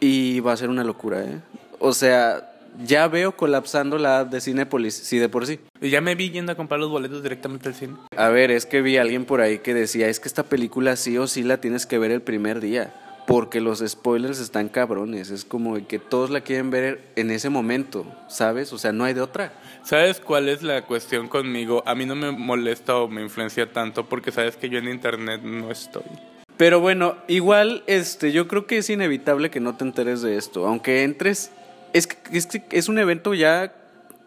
y 0.00 0.40
va 0.40 0.52
a 0.52 0.56
ser 0.56 0.68
una 0.68 0.84
locura, 0.84 1.22
¿eh? 1.24 1.40
O 1.78 1.92
sea, 1.92 2.52
ya 2.84 3.08
veo 3.08 3.32
colapsando 3.36 3.98
la 3.98 4.20
app 4.20 4.30
de 4.30 4.40
Cinépolis, 4.40 4.94
sí 4.94 5.18
de 5.18 5.28
por 5.28 5.46
sí. 5.46 5.58
Y 5.80 5.90
ya 5.90 6.00
me 6.00 6.14
vi 6.14 6.30
yendo 6.30 6.52
a 6.52 6.54
comprar 6.54 6.78
los 6.78 6.90
boletos 6.90 7.22
directamente 7.22 7.68
al 7.68 7.74
cine. 7.74 7.94
A 8.16 8.28
ver, 8.28 8.50
es 8.50 8.66
que 8.66 8.82
vi 8.82 8.98
a 8.98 9.02
alguien 9.02 9.24
por 9.24 9.40
ahí 9.40 9.58
que 9.58 9.74
decía, 9.74 10.08
es 10.08 10.20
que 10.20 10.28
esta 10.28 10.42
película 10.42 10.96
sí 10.96 11.16
o 11.18 11.26
sí 11.26 11.42
la 11.42 11.60
tienes 11.60 11.86
que 11.86 11.98
ver 11.98 12.10
el 12.10 12.20
primer 12.22 12.60
día, 12.60 12.94
porque 13.26 13.60
los 13.60 13.80
spoilers 13.86 14.38
están 14.38 14.68
cabrones, 14.68 15.30
es 15.30 15.44
como 15.44 15.84
que 15.86 15.98
todos 15.98 16.30
la 16.30 16.42
quieren 16.42 16.70
ver 16.70 17.00
en 17.16 17.30
ese 17.30 17.50
momento, 17.50 18.06
¿sabes? 18.28 18.72
O 18.72 18.78
sea, 18.78 18.92
no 18.92 19.04
hay 19.04 19.14
de 19.14 19.20
otra. 19.20 19.52
¿Sabes 19.82 20.20
cuál 20.20 20.48
es 20.48 20.62
la 20.62 20.86
cuestión 20.86 21.28
conmigo? 21.28 21.82
A 21.86 21.94
mí 21.94 22.06
no 22.06 22.14
me 22.14 22.30
molesta 22.30 22.96
o 22.96 23.08
me 23.08 23.22
influencia 23.22 23.72
tanto 23.72 24.06
porque 24.08 24.30
sabes 24.32 24.56
que 24.56 24.68
yo 24.68 24.78
en 24.78 24.88
internet 24.88 25.40
no 25.42 25.70
estoy. 25.70 26.04
Pero 26.56 26.80
bueno, 26.80 27.16
igual 27.28 27.82
este 27.86 28.32
yo 28.32 28.48
creo 28.48 28.66
que 28.66 28.78
es 28.78 28.88
inevitable 28.90 29.50
que 29.50 29.60
no 29.60 29.76
te 29.76 29.84
enteres 29.84 30.22
de 30.22 30.36
esto, 30.36 30.66
aunque 30.66 31.02
entres 31.02 31.50
es 31.92 32.06
que- 32.06 32.16
es, 32.36 32.48
es 32.70 32.88
un 32.88 32.98
evento 32.98 33.34
ya 33.34 33.74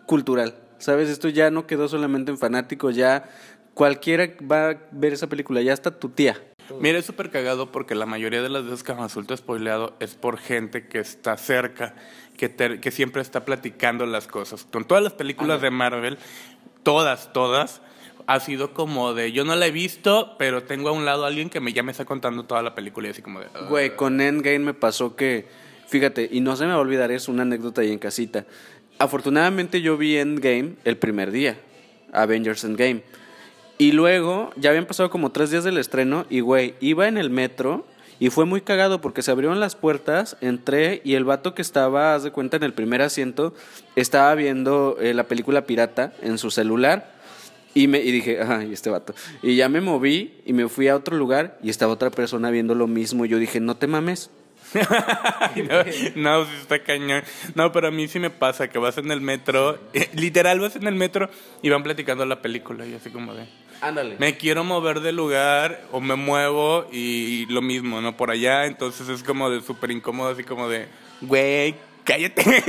cultural, 0.05 0.55
¿sabes? 0.77 1.09
Esto 1.09 1.29
ya 1.29 1.49
no 1.51 1.65
quedó 1.67 1.87
solamente 1.87 2.31
en 2.31 2.37
fanáticos, 2.37 2.95
ya 2.95 3.29
cualquiera 3.73 4.27
va 4.49 4.71
a 4.71 4.77
ver 4.91 5.13
esa 5.13 5.27
película, 5.27 5.61
ya 5.61 5.71
hasta 5.73 5.91
tu 5.91 6.09
tía. 6.09 6.37
Mira, 6.79 6.97
es 6.99 7.05
súper 7.05 7.29
cagado 7.31 7.71
porque 7.71 7.95
la 7.95 8.05
mayoría 8.05 8.41
de 8.41 8.49
las 8.49 8.63
veces 8.65 8.83
que 8.83 8.93
resulta 8.93 9.35
spoileado 9.35 9.95
es 9.99 10.15
por 10.15 10.37
gente 10.37 10.87
que 10.87 10.99
está 10.99 11.37
cerca, 11.37 11.95
que, 12.37 12.49
te- 12.49 12.79
que 12.79 12.91
siempre 12.91 13.21
está 13.21 13.45
platicando 13.45 14.05
las 14.05 14.27
cosas. 14.27 14.65
Con 14.71 14.85
todas 14.85 15.03
las 15.03 15.13
películas 15.13 15.61
de 15.61 15.71
Marvel, 15.71 16.17
todas, 16.83 17.33
todas, 17.33 17.81
ha 18.27 18.39
sido 18.39 18.73
como 18.73 19.13
de, 19.13 19.31
yo 19.31 19.43
no 19.45 19.55
la 19.55 19.65
he 19.67 19.71
visto, 19.71 20.35
pero 20.37 20.63
tengo 20.63 20.89
a 20.89 20.91
un 20.91 21.03
lado 21.05 21.25
a 21.25 21.27
alguien 21.27 21.49
que 21.49 21.59
me, 21.59 21.73
ya 21.73 21.81
me 21.83 21.91
está 21.91 22.05
contando 22.05 22.43
toda 22.43 22.61
la 22.61 22.75
película 22.75 23.07
y 23.07 23.11
así 23.11 23.21
como 23.21 23.39
de... 23.39 23.47
"Ah". 23.55 23.65
Güey, 23.69 23.95
con 23.95 24.21
Endgame 24.21 24.59
me 24.59 24.73
pasó 24.75 25.15
que, 25.15 25.47
fíjate, 25.87 26.29
y 26.31 26.39
no 26.41 26.55
se 26.55 26.65
me 26.65 26.69
va 26.71 26.75
a 26.77 26.81
olvidar, 26.81 27.11
es 27.11 27.27
una 27.27 27.41
anécdota 27.41 27.81
ahí 27.81 27.91
en 27.91 27.97
casita. 27.99 28.45
Afortunadamente 28.99 29.81
yo 29.81 29.97
vi 29.97 30.17
Endgame 30.17 30.75
el 30.83 30.97
primer 30.97 31.31
día, 31.31 31.57
Avengers 32.13 32.63
Endgame. 32.63 33.01
Y 33.81 33.93
luego, 33.93 34.51
ya 34.57 34.71
habían 34.71 34.85
pasado 34.85 35.09
como 35.09 35.31
tres 35.31 35.51
días 35.51 35.63
del 35.63 35.77
estreno, 35.77 36.25
y 36.29 36.41
güey, 36.41 36.75
iba 36.81 37.07
en 37.07 37.17
el 37.17 37.29
metro 37.29 37.85
y 38.19 38.29
fue 38.29 38.43
muy 38.43 38.59
cagado 38.59 38.99
porque 38.99 39.21
se 39.21 39.31
abrieron 39.31 39.61
las 39.61 39.77
puertas, 39.77 40.35
entré 40.41 41.01
y 41.05 41.13
el 41.13 41.23
vato 41.23 41.55
que 41.55 41.61
estaba, 41.61 42.13
haz 42.13 42.23
de 42.23 42.31
cuenta, 42.31 42.57
en 42.57 42.63
el 42.63 42.73
primer 42.73 43.01
asiento, 43.01 43.53
estaba 43.95 44.35
viendo 44.35 44.97
eh, 44.99 45.13
la 45.13 45.23
película 45.23 45.65
pirata 45.65 46.11
en 46.21 46.37
su 46.37 46.51
celular. 46.51 47.17
Y, 47.73 47.87
me, 47.87 47.99
y 47.99 48.11
dije, 48.11 48.41
ajá, 48.41 48.65
y 48.65 48.73
este 48.73 48.89
vato. 48.89 49.15
Y 49.41 49.55
ya 49.55 49.69
me 49.69 49.79
moví 49.79 50.33
y 50.45 50.51
me 50.51 50.67
fui 50.67 50.89
a 50.89 50.95
otro 50.97 51.15
lugar 51.15 51.57
y 51.63 51.69
estaba 51.69 51.93
otra 51.93 52.11
persona 52.11 52.49
viendo 52.49 52.75
lo 52.75 52.87
mismo. 52.87 53.23
Y 53.23 53.29
yo 53.29 53.37
dije, 53.37 53.61
no 53.61 53.77
te 53.77 53.87
mames. 53.87 54.29
No, 56.15 56.41
no, 56.41 56.43
está 56.43 56.83
cañón. 56.83 57.23
No, 57.55 57.71
pero 57.71 57.87
a 57.87 57.91
mí 57.91 58.07
sí 58.07 58.19
me 58.19 58.29
pasa 58.29 58.67
que 58.67 58.77
vas 58.77 58.97
en 58.97 59.09
el 59.11 59.21
metro, 59.21 59.79
eh, 59.93 60.09
literal 60.13 60.59
vas 60.59 60.75
en 60.75 60.85
el 60.85 60.95
metro 60.95 61.29
y 61.61 61.69
van 61.69 61.81
platicando 61.81 62.25
la 62.25 62.41
película 62.41 62.85
y 62.85 62.93
así 62.93 63.09
como 63.09 63.33
de... 63.33 63.47
Ándale. 63.81 64.17
Me 64.19 64.37
quiero 64.37 64.63
mover 64.63 64.99
de 64.99 65.11
lugar 65.11 65.81
o 65.91 66.01
me 66.01 66.15
muevo 66.15 66.85
y, 66.91 67.45
lo 67.47 67.61
mismo, 67.61 68.01
¿no? 68.01 68.17
Por 68.17 68.31
allá, 68.31 68.65
entonces 68.65 69.07
es 69.09 69.23
como 69.23 69.49
de 69.49 69.61
súper 69.61 69.91
incómodo, 69.91 70.29
así 70.29 70.43
como 70.43 70.67
de, 70.67 70.87
güey, 71.21 71.75
cállate. 72.03 72.63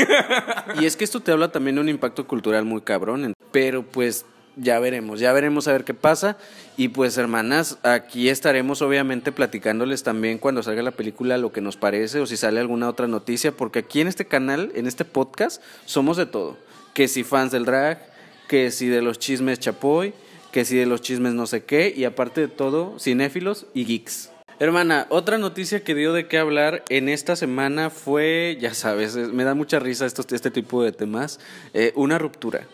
Y 0.81 0.87
es 0.87 0.97
que 0.97 1.05
esto 1.05 1.21
te 1.21 1.33
habla 1.33 1.51
también 1.51 1.77
de 1.77 1.81
un 1.83 1.89
impacto 1.89 2.27
cultural 2.27 2.65
muy 2.65 2.83
cabrón. 2.83 3.35
Pero 3.51 3.83
pues 3.83 4.25
ya 4.57 4.79
veremos, 4.79 5.21
ya 5.21 5.33
veremos 5.33 5.67
a 5.67 5.73
ver 5.73 5.85
qué 5.85 5.95
pasa. 5.95 6.37
Y 6.77 6.89
pues 6.89 7.19
hermanas, 7.19 7.79
aquí 7.83 8.29
estaremos 8.29 8.83
obviamente 8.83 9.33
platicándoles 9.33 10.03
también 10.03 10.39
cuando 10.39 10.63
salga 10.63 10.83
la 10.83 10.91
película 10.93 11.39
lo 11.39 11.53
que 11.53 11.61
nos 11.61 11.77
parece 11.77 12.21
o 12.21 12.27
si 12.27 12.37
sale 12.37 12.61
alguna 12.61 12.89
otra 12.89 13.09
noticia. 13.09 13.53
Porque 13.53 13.81
aquí 13.81 14.01
en 14.01 14.09
este 14.09 14.27
canal, 14.27 14.71
en 14.75 14.87
este 14.87 15.05
podcast, 15.05 15.63
somos 15.87 16.17
de 16.17 16.27
todo. 16.27 16.57
Que 16.95 17.09
si 17.09 17.25
fans 17.25 17.53
del 17.53 17.65
drag, 17.65 18.11
que 18.49 18.71
si 18.71 18.89
de 18.89 19.03
los 19.03 19.19
chismes 19.19 19.61
chapoy, 19.61 20.13
que 20.53 20.65
si 20.65 20.77
de 20.77 20.87
los 20.87 21.01
chismes 21.01 21.35
no 21.35 21.47
sé 21.47 21.65
qué. 21.65 21.93
Y 21.97 22.05
aparte 22.05 22.41
de 22.43 22.49
todo, 22.49 22.99
cinéfilos 22.99 23.67
y 23.75 23.85
geeks. 23.85 24.31
Hermana, 24.59 25.07
otra 25.09 25.39
noticia 25.39 25.83
que 25.83 25.95
dio 25.95 26.13
de 26.13 26.27
qué 26.29 26.37
hablar 26.37 26.85
en 26.91 27.09
esta 27.09 27.35
semana 27.35 27.89
fue, 27.89 28.59
ya 28.61 28.75
sabes, 28.75 29.17
es- 29.17 29.29
me 29.33 29.45
da 29.45 29.55
mucha 29.55 29.79
risa 29.79 30.05
estos, 30.05 30.27
este 30.33 30.51
tipo 30.51 30.83
de 30.83 30.93
temas, 30.93 31.41
eh, 31.73 31.93
una 31.95 32.19
ruptura. 32.19 32.67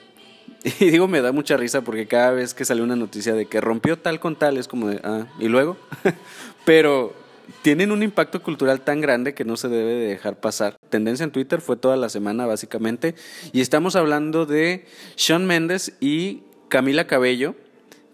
Y 0.81 0.87
digo, 0.91 1.07
me 1.07 1.21
da 1.21 1.31
mucha 1.31 1.57
risa 1.57 1.83
porque 1.83 2.09
cada 2.09 2.33
vez 2.33 2.53
que 2.55 2.65
sale 2.65 2.83
una 2.83 2.97
noticia 2.97 3.35
de 3.35 3.47
que 3.47 3.61
rompió 3.61 3.99
tal 3.99 4.19
con 4.19 4.35
tal, 4.35 4.57
es 4.57 4.67
como 4.67 4.89
de, 4.89 5.01
ah, 5.05 5.27
¿y 5.39 5.47
luego? 5.47 5.77
Pero 6.65 7.15
tienen 7.63 7.93
un 7.93 8.03
impacto 8.03 8.43
cultural 8.43 8.81
tan 8.81 9.01
grande 9.01 9.35
que 9.35 9.45
no 9.45 9.57
se 9.57 9.69
debe 9.69 9.93
de 9.93 10.09
dejar 10.09 10.41
pasar. 10.41 10.77
Tendencia 10.89 11.23
en 11.23 11.31
Twitter 11.31 11.61
fue 11.61 11.77
toda 11.77 11.97
la 11.97 12.09
semana, 12.09 12.47
básicamente. 12.47 13.15
Y 13.53 13.61
estamos 13.61 13.95
hablando 13.95 14.45
de 14.47 14.87
Sean 15.15 15.47
Méndez 15.47 15.93
y 16.01 16.43
Camila 16.69 17.07
Cabello, 17.07 17.55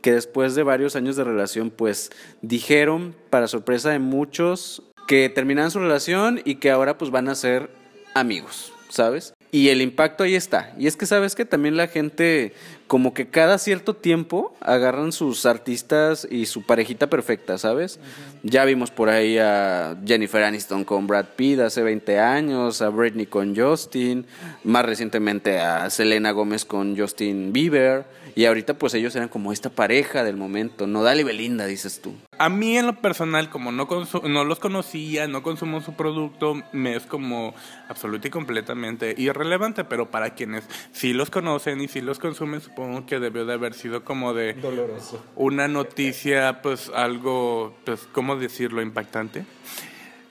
que 0.03 0.13
después 0.13 0.55
de 0.55 0.63
varios 0.63 0.97
años 0.97 1.17
de 1.17 1.25
relación, 1.25 1.71
pues 1.71 2.11
dijeron, 2.43 3.15
para 3.31 3.49
sorpresa 3.49 3.91
de 3.91 3.99
muchos, 3.99 4.83
que 5.07 5.29
terminaron 5.29 5.71
su 5.71 5.79
relación 5.79 6.41
y 6.45 6.57
que 6.57 6.71
ahora 6.71 6.99
pues 6.99 7.11
van 7.11 7.29
a 7.29 7.35
ser 7.35 7.71
amigos, 8.15 8.73
¿sabes? 8.89 9.35
Y 9.55 9.69
el 9.69 9.83
impacto 9.83 10.25
ahí 10.25 10.35
está. 10.35 10.73
Y 10.79 10.87
es 10.87 10.97
que 10.97 11.05
sabes 11.05 11.35
que 11.35 11.45
también 11.45 11.77
la 11.77 11.87
gente, 11.87 12.55
como 12.87 13.13
que 13.13 13.29
cada 13.29 13.59
cierto 13.59 13.95
tiempo, 13.95 14.57
agarran 14.61 15.13
sus 15.13 15.45
artistas 15.45 16.27
y 16.31 16.47
su 16.47 16.63
parejita 16.63 17.09
perfecta, 17.09 17.59
¿sabes? 17.59 18.01
Ya 18.43 18.65
vimos 18.65 18.91
por 18.91 19.11
ahí 19.11 19.37
a 19.37 19.99
Jennifer 20.07 20.43
Aniston 20.43 20.85
con 20.85 21.07
Brad 21.07 21.27
Pitt 21.37 21.61
hace 21.61 21.83
20 21.83 22.19
años, 22.19 22.81
a 22.81 22.89
Britney 22.89 23.27
con 23.27 23.55
Justin, 23.55 24.25
más 24.65 24.87
recientemente 24.87 25.61
a 25.61 25.91
Selena 25.91 26.31
Gómez 26.31 26.65
con 26.65 26.97
Justin 26.97 27.53
Bieber. 27.53 28.07
Y 28.35 28.45
ahorita 28.47 28.75
pues 28.75 28.95
ellos 28.95 29.15
eran 29.17 29.29
como 29.29 29.53
esta 29.53 29.71
pareja 29.71 30.25
del 30.25 30.37
momento, 30.37 30.87
no 30.87 31.03
dale 31.03 31.25
Belinda, 31.25 31.67
dices 31.67 32.01
tú. 32.01 32.15
A 32.39 32.49
mí 32.49 32.77
en 32.79 32.87
lo 32.87 33.01
personal, 33.01 33.51
como 33.51 33.73
no, 33.73 33.87
no 34.25 34.45
los 34.45 34.59
conocía, 34.59 35.29
no 35.29 35.43
consumo 35.43 35.81
su 35.81 35.95
producto, 35.95 36.63
me 36.73 36.97
es 36.97 37.05
como 37.05 37.55
absoluta 37.89 38.29
y 38.29 38.31
completamente 38.31 39.15
irrelevante, 39.17 39.85
pero 39.85 40.11
para 40.11 40.35
quienes 40.35 40.65
sí 40.93 41.13
los 41.13 41.31
conocen 41.31 41.81
y 41.81 41.89
sí 41.89 42.01
los 42.01 42.19
consumen, 42.19 42.61
supongo 42.61 43.07
que 43.07 43.19
debió 43.19 43.45
de 43.45 43.55
haber 43.55 43.75
sido 43.75 44.05
como 44.05 44.35
de... 44.35 44.55
Doloroso. 44.55 45.25
Una 45.37 45.69
noticia, 45.69 46.63
pues 46.63 46.91
algo, 46.95 47.77
pues, 47.85 48.09
¿cómo 48.13 48.37
decirlo? 48.37 48.83
Impactante. 48.83 49.45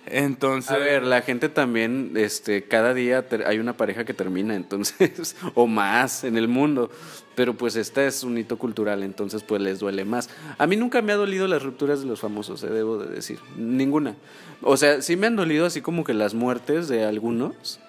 Entonces. 0.05 0.71
A 0.71 0.77
ver, 0.77 1.03
la 1.03 1.21
gente 1.21 1.49
también, 1.49 2.13
este, 2.15 2.63
cada 2.63 2.93
día 2.93 3.25
hay 3.45 3.59
una 3.59 3.77
pareja 3.77 4.03
que 4.03 4.13
termina, 4.13 4.55
entonces, 4.55 5.35
o 5.53 5.67
más 5.67 6.23
en 6.23 6.37
el 6.37 6.47
mundo. 6.47 6.89
Pero 7.35 7.53
pues 7.55 7.75
esta 7.75 8.05
es 8.05 8.23
un 8.23 8.37
hito 8.37 8.57
cultural, 8.57 9.03
entonces 9.03 9.43
pues 9.43 9.61
les 9.61 9.79
duele 9.79 10.03
más. 10.03 10.29
A 10.57 10.67
mí 10.67 10.75
nunca 10.75 11.01
me 11.01 11.13
ha 11.13 11.15
dolido 11.15 11.47
las 11.47 11.63
rupturas 11.63 12.01
de 12.01 12.07
los 12.07 12.19
famosos, 12.19 12.63
eh, 12.63 12.67
debo 12.67 12.97
de 12.97 13.15
decir. 13.15 13.39
Ninguna. 13.55 14.15
O 14.61 14.75
sea, 14.75 15.01
sí 15.01 15.15
me 15.15 15.27
han 15.27 15.35
dolido 15.35 15.65
así 15.65 15.81
como 15.81 16.03
que 16.03 16.13
las 16.13 16.33
muertes 16.33 16.87
de 16.87 17.05
algunos. 17.05 17.79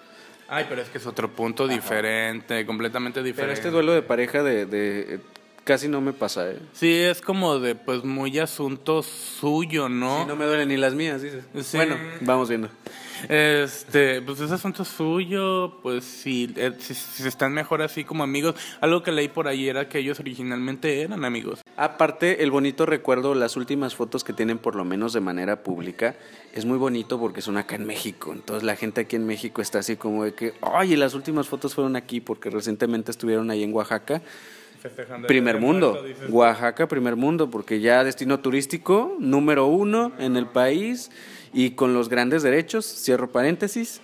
Ay, 0.49 0.66
pero 0.69 0.83
es 0.83 0.90
que 0.90 0.99
es 0.99 1.07
otro 1.07 1.31
punto 1.31 1.66
diferente, 1.66 2.66
completamente 2.66 3.23
diferente. 3.23 3.42
Pero 3.42 3.52
este 3.52 3.71
duelo 3.71 3.92
de 3.92 4.02
pareja 4.02 4.42
de, 4.42 4.66
de 4.66 5.21
casi 5.64 5.88
no 5.88 6.00
me 6.00 6.12
pasa, 6.12 6.50
¿eh? 6.50 6.59
Sí, 6.73 6.92
es 6.92 7.21
como 7.21 7.59
de, 7.59 7.75
pues, 7.75 8.04
muy 8.04 8.38
asunto 8.38 9.02
suyo, 9.02 9.88
¿no? 9.88 10.21
Sí, 10.21 10.28
no 10.28 10.37
me 10.37 10.45
duelen 10.45 10.69
ni 10.69 10.76
las 10.76 10.95
mías, 10.95 11.23
dices. 11.23 11.45
Bueno, 11.75 11.97
vamos 12.21 12.49
viendo. 12.49 12.69
Este, 13.28 14.21
pues 14.23 14.40
es 14.40 14.50
asunto 14.50 14.85
suyo, 14.85 15.78
pues 15.83 16.04
si, 16.04 16.52
eh, 16.57 16.73
si, 16.78 16.95
si, 16.95 17.26
están 17.26 17.52
mejor 17.52 17.83
así 17.83 18.04
como 18.04 18.25
amigos. 18.25 18.57
Algo 18.81 19.02
que 19.02 19.12
leí 19.12 19.28
por 19.28 19.49
ahí 19.49 19.69
era 19.69 19.88
que 19.88 19.99
ellos 19.99 20.19
originalmente 20.19 21.02
eran 21.02 21.25
amigos. 21.25 21.62
Aparte, 21.76 22.42
el 22.42 22.50
bonito 22.50 22.85
recuerdo, 22.85 23.35
las 23.35 23.57
últimas 23.57 23.95
fotos 23.95 24.25
que 24.25 24.33
tienen 24.33 24.59
por 24.59 24.75
lo 24.75 24.85
menos 24.85 25.12
de 25.12 25.21
manera 25.21 25.62
pública, 25.62 26.16
es 26.52 26.64
muy 26.64 26.78
bonito 26.78 27.19
porque 27.21 27.42
son 27.42 27.57
acá 27.57 27.76
en 27.76 27.87
México. 27.87 28.33
Entonces 28.33 28.64
la 28.64 28.76
gente 28.76 29.02
aquí 29.02 29.16
en 29.16 29.26
México 29.26 29.62
está 29.62 29.78
así 29.78 29.97
como 29.97 30.25
de 30.25 30.35
que, 30.35 30.54
oye, 30.61 30.97
las 30.97 31.14
últimas 31.14 31.49
fotos 31.49 31.75
fueron 31.75 31.97
aquí 31.97 32.21
porque 32.21 32.50
recientemente 32.50 33.11
estuvieron 33.11 33.50
ahí 33.50 33.62
en 33.62 33.73
Oaxaca 33.73 34.23
primer 35.27 35.59
mundo. 35.59 36.05
Oaxaca, 36.29 36.89
primer 36.89 37.17
mundo, 37.17 37.51
porque 37.51 37.81
ya 37.81 38.05
destino 38.05 38.41
turístico 38.41 39.17
número 39.19 39.67
uno 39.67 40.12
en 40.19 40.37
el 40.37 40.47
país 40.47 41.11
y 41.53 41.73
con 41.73 41.95
los 41.95 42.09
grandes 42.09 42.43
derechos, 42.43 42.87
cierro 42.87 43.31
paréntesis. 43.31 44.01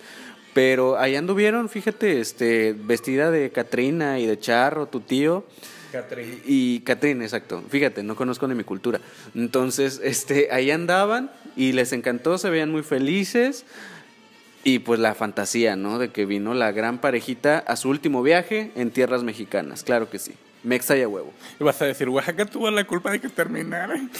Pero 0.53 0.97
ahí 0.97 1.15
anduvieron, 1.15 1.69
fíjate, 1.69 2.19
este, 2.19 2.73
vestida 2.73 3.31
de 3.31 3.51
Catrina 3.51 4.19
y 4.19 4.25
de 4.25 4.39
Charro, 4.39 4.87
tu 4.87 4.99
tío. 4.99 5.45
Catrín. 5.91 6.41
Y 6.45 6.81
Catrín, 6.81 7.21
exacto. 7.21 7.63
Fíjate, 7.69 8.03
no 8.03 8.15
conozco 8.15 8.47
ni 8.47 8.55
mi 8.55 8.63
cultura. 8.63 8.99
Entonces, 9.35 10.01
este, 10.03 10.49
ahí 10.51 10.71
andaban 10.71 11.31
y 11.55 11.73
les 11.73 11.93
encantó, 11.93 12.37
se 12.37 12.49
veían 12.49 12.71
muy 12.71 12.83
felices. 12.83 13.65
Y 14.63 14.79
pues 14.79 14.99
la 14.99 15.15
fantasía, 15.15 15.75
¿no? 15.75 15.99
De 15.99 16.09
que 16.09 16.25
vino 16.25 16.53
la 16.53 16.71
gran 16.71 16.99
parejita 16.99 17.59
a 17.59 17.75
su 17.75 17.89
último 17.89 18.21
viaje 18.21 18.71
en 18.75 18.91
tierras 18.91 19.23
mexicanas, 19.23 19.83
claro 19.83 20.09
que 20.09 20.19
sí. 20.19 20.33
Mexa 20.63 20.97
y 20.97 21.01
a 21.01 21.07
huevo. 21.07 21.33
Y 21.59 21.63
vas 21.63 21.81
a 21.81 21.85
decir, 21.85 22.09
Oaxaca 22.09 22.45
tuvo 22.45 22.69
la 22.69 22.83
culpa 22.83 23.11
de 23.11 23.19
que 23.19 23.29
terminaran. 23.29 24.11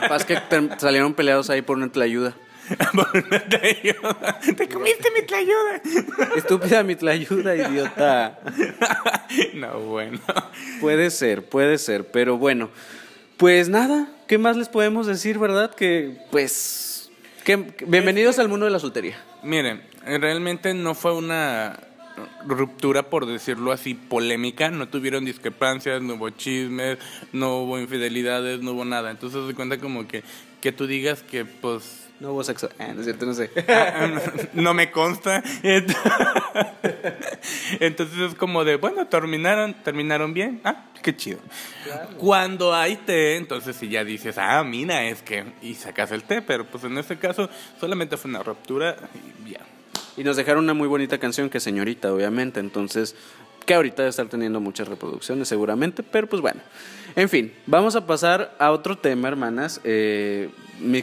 Capaz 0.00 0.24
que 0.24 0.38
salieron 0.78 1.14
peleados 1.14 1.50
ahí 1.50 1.62
por 1.62 1.76
una 1.76 1.90
tlayuda. 1.90 2.36
por 2.94 3.08
una 3.14 3.40
tlayuda. 3.48 4.40
Te 4.56 4.68
comiste 4.68 5.10
mi 5.10 5.26
tlayuda. 5.26 5.82
Estúpida 6.36 6.82
mi 6.82 6.94
tlayuda, 6.94 7.56
idiota. 7.56 8.38
no, 9.54 9.80
bueno. 9.80 10.20
Puede 10.80 11.10
ser, 11.10 11.44
puede 11.44 11.78
ser, 11.78 12.06
pero 12.06 12.38
bueno. 12.38 12.70
Pues 13.36 13.68
nada, 13.68 14.08
¿qué 14.28 14.38
más 14.38 14.56
les 14.56 14.68
podemos 14.68 15.06
decir, 15.06 15.38
verdad? 15.38 15.74
Que 15.74 16.18
pues... 16.30 17.10
Que, 17.42 17.56
bienvenidos 17.86 18.38
al 18.38 18.48
mundo 18.48 18.64
de 18.64 18.70
la 18.70 18.78
soltería. 18.78 19.22
Miren, 19.42 19.82
realmente 20.06 20.72
no 20.72 20.94
fue 20.94 21.14
una 21.14 21.78
ruptura, 22.46 23.04
por 23.04 23.26
decirlo 23.26 23.72
así, 23.72 23.94
polémica, 23.94 24.70
no 24.70 24.88
tuvieron 24.88 25.24
discrepancias, 25.24 26.02
no 26.02 26.14
hubo 26.14 26.30
chismes, 26.30 26.98
no 27.32 27.58
hubo 27.58 27.78
infidelidades, 27.78 28.60
no 28.60 28.72
hubo 28.72 28.84
nada. 28.84 29.10
Entonces 29.10 29.46
se 29.46 29.54
cuenta 29.54 29.78
como 29.78 30.06
que, 30.06 30.22
que 30.60 30.72
tú 30.72 30.86
digas 30.86 31.22
que 31.22 31.44
pues... 31.44 32.00
No 32.20 32.32
hubo 32.32 32.44
sexo, 32.44 32.70
ah, 32.78 32.92
no 32.94 33.00
es 33.00 33.06
cierto, 33.06 33.26
no 33.26 33.34
sé. 33.34 33.50
no 34.54 34.72
me 34.72 34.92
consta. 34.92 35.42
Entonces 37.80 38.18
es 38.30 38.34
como 38.36 38.64
de, 38.64 38.76
bueno, 38.76 39.08
terminaron, 39.08 39.74
terminaron 39.82 40.32
bien. 40.32 40.60
Ah, 40.62 40.86
qué 41.02 41.16
chido. 41.16 41.40
Cuando 42.16 42.72
hay 42.72 42.96
té, 42.96 43.36
entonces 43.36 43.74
si 43.76 43.88
ya 43.88 44.04
dices, 44.04 44.38
ah, 44.38 44.62
mira, 44.62 45.04
es 45.04 45.22
que, 45.22 45.44
y 45.60 45.74
sacas 45.74 46.12
el 46.12 46.22
té, 46.22 46.40
pero 46.40 46.64
pues 46.64 46.84
en 46.84 46.96
este 46.96 47.18
caso 47.18 47.50
solamente 47.80 48.16
fue 48.16 48.30
una 48.30 48.44
ruptura 48.44 48.96
y 49.44 49.50
ya. 49.50 49.60
Y 50.16 50.24
nos 50.24 50.36
dejaron 50.36 50.64
una 50.64 50.74
muy 50.74 50.88
bonita 50.88 51.18
canción 51.18 51.50
que 51.50 51.60
señorita, 51.60 52.12
obviamente. 52.12 52.60
Entonces, 52.60 53.16
que 53.64 53.74
ahorita 53.74 54.02
debe 54.02 54.10
estar 54.10 54.26
teniendo 54.28 54.60
muchas 54.60 54.88
reproducciones 54.88 55.48
seguramente, 55.48 56.02
pero 56.02 56.28
pues 56.28 56.42
bueno. 56.42 56.60
En 57.16 57.28
fin, 57.28 57.52
vamos 57.66 57.96
a 57.96 58.06
pasar 58.06 58.54
a 58.58 58.72
otro 58.72 58.98
tema, 58.98 59.28
hermanas. 59.28 59.80
Eh, 59.84 60.50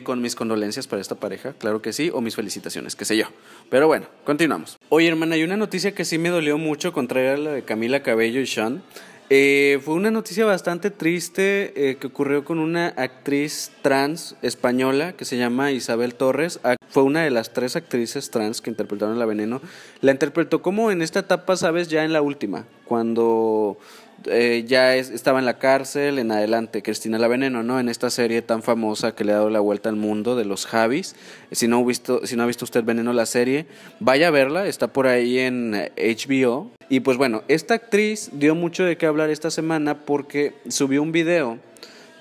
con 0.04 0.22
mis 0.22 0.36
condolencias 0.36 0.86
para 0.86 1.02
esta 1.02 1.16
pareja, 1.16 1.54
claro 1.54 1.82
que 1.82 1.94
sí, 1.94 2.12
o 2.14 2.22
mis 2.22 2.36
felicitaciones, 2.36 2.96
qué 2.96 3.06
sé 3.06 3.18
yo. 3.18 3.26
Pero 3.70 3.88
bueno, 3.88 4.08
continuamos. 4.26 4.78
Oye, 4.90 5.08
hermana, 5.08 5.36
hay 5.36 5.44
una 5.44 5.58
noticia 5.58 5.94
que 5.94 6.06
sí 6.06 6.18
me 6.18 6.30
dolió 6.30 6.58
mucho, 6.58 6.92
contraria 6.92 7.34
a 7.34 7.38
la 7.38 7.52
de 7.52 7.64
Camila 7.64 8.04
Cabello 8.04 8.42
y 8.42 8.48
Sean. 8.48 8.84
Eh, 9.34 9.80
fue 9.86 9.94
una 9.94 10.12
noticia 10.12 10.44
bastante 10.44 10.92
triste 10.92 11.72
eh, 11.90 11.96
que 11.96 12.08
ocurrió 12.08 12.44
con 12.44 12.60
una 12.60 12.88
actriz 12.98 13.72
trans 13.82 14.36
española 14.42 15.14
que 15.14 15.24
se 15.24 15.38
llama 15.38 15.72
Isabel 15.72 16.16
Torres. 16.16 16.60
Fue 16.90 17.04
una 17.04 17.24
de 17.24 17.32
las 17.32 17.54
tres 17.54 17.78
actrices 17.78 18.30
trans 18.30 18.60
que 18.60 18.70
interpretaron 18.70 19.20
La 19.20 19.26
Veneno. 19.26 19.62
La 20.02 20.12
interpretó 20.12 20.62
como 20.62 20.92
en 20.92 21.02
esta 21.02 21.20
etapa, 21.20 21.56
sabes, 21.56 21.88
ya 21.88 22.04
en 22.04 22.12
la 22.12 22.22
última, 22.22 22.66
cuando 22.84 23.78
eh, 24.26 24.64
ya 24.68 24.96
estaba 24.96 25.40
en 25.40 25.46
la 25.46 25.58
cárcel, 25.58 26.20
en 26.20 26.32
adelante, 26.32 26.82
Cristina 26.82 27.18
La 27.18 27.28
Veneno, 27.28 27.64
¿no? 27.64 27.80
En 27.80 27.90
esta 27.90 28.10
serie 28.10 28.42
tan 28.42 28.64
famosa 28.64 29.16
que 29.16 29.24
le 29.24 29.32
ha 29.32 29.36
dado 29.36 29.50
la 29.50 29.60
vuelta 29.60 29.90
al 29.90 29.96
mundo 29.96 30.36
de 30.36 30.46
los 30.46 30.66
Javis. 30.66 31.16
Si 31.52 31.68
no, 31.68 31.84
visto, 31.86 32.26
si 32.26 32.36
no 32.36 32.44
ha 32.44 32.48
visto 32.48 32.66
usted 32.66 32.84
Veneno 32.84 33.14
la 33.14 33.26
serie, 33.26 33.66
vaya 34.00 34.28
a 34.28 34.32
verla, 34.32 34.66
está 34.68 34.88
por 34.88 35.08
ahí 35.08 35.40
en 35.40 35.72
HBO. 35.98 36.72
Y 36.90 37.00
pues 37.02 37.18
bueno, 37.18 37.44
esta 37.48 37.76
actriz 37.76 38.30
dio 38.34 38.56
mucho 38.56 38.84
de 38.84 38.98
qué 38.98 39.06
hablar 39.06 39.30
esta 39.30 39.50
semana 39.50 40.00
porque 40.00 40.54
subió 40.68 41.02
un 41.02 41.12
video 41.12 41.60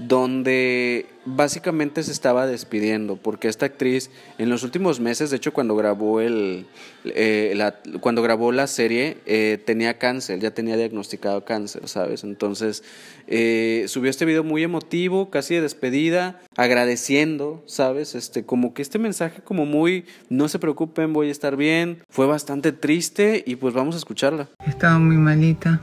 donde 0.07 1.07
básicamente 1.27 2.03
se 2.03 2.13
estaba 2.13 2.47
despidiendo, 2.47 3.17
porque 3.17 3.49
esta 3.49 3.67
actriz 3.67 4.11
en 4.39 4.49
los 4.49 4.63
últimos 4.63 4.99
meses, 4.99 5.31
de 5.31 5.37
hecho 5.37 5.53
cuando 5.53 5.77
grabó, 5.77 6.21
el, 6.21 6.67
eh, 7.05 7.53
la, 7.55 7.75
cuando 8.01 8.23
grabó 8.23 8.51
la 8.51 8.67
serie, 8.67 9.19
eh, 9.27 9.63
tenía 9.65 9.99
cáncer, 9.99 10.41
ya 10.41 10.53
tenía 10.53 10.79
diagnosticado 10.79 11.45
cáncer, 11.45 11.87
¿sabes? 11.87 12.25
Entonces 12.25 12.83
eh, 13.27 13.85
subió 13.89 14.11
este 14.11 14.25
video 14.25 14.43
muy 14.43 14.63
emotivo, 14.63 15.29
casi 15.29 15.55
de 15.55 15.61
despedida, 15.61 16.41
agradeciendo, 16.57 17.63
¿sabes? 17.67 18.15
Este, 18.15 18.45
como 18.45 18.73
que 18.73 18.81
este 18.81 18.99
mensaje 18.99 19.43
como 19.43 19.67
muy, 19.67 20.07
no 20.31 20.49
se 20.49 20.59
preocupen, 20.59 21.13
voy 21.13 21.29
a 21.29 21.33
estar 21.33 21.57
bien, 21.57 22.03
fue 22.09 22.27
bastante 22.27 22.73
triste 22.73 23.45
y 23.47 23.57
pues 23.57 23.75
vamos 23.75 23.95
a 23.97 23.99
escucharla. 23.99 24.49
Estaba 24.67 24.99
muy 24.99 25.17
malita 25.17 25.83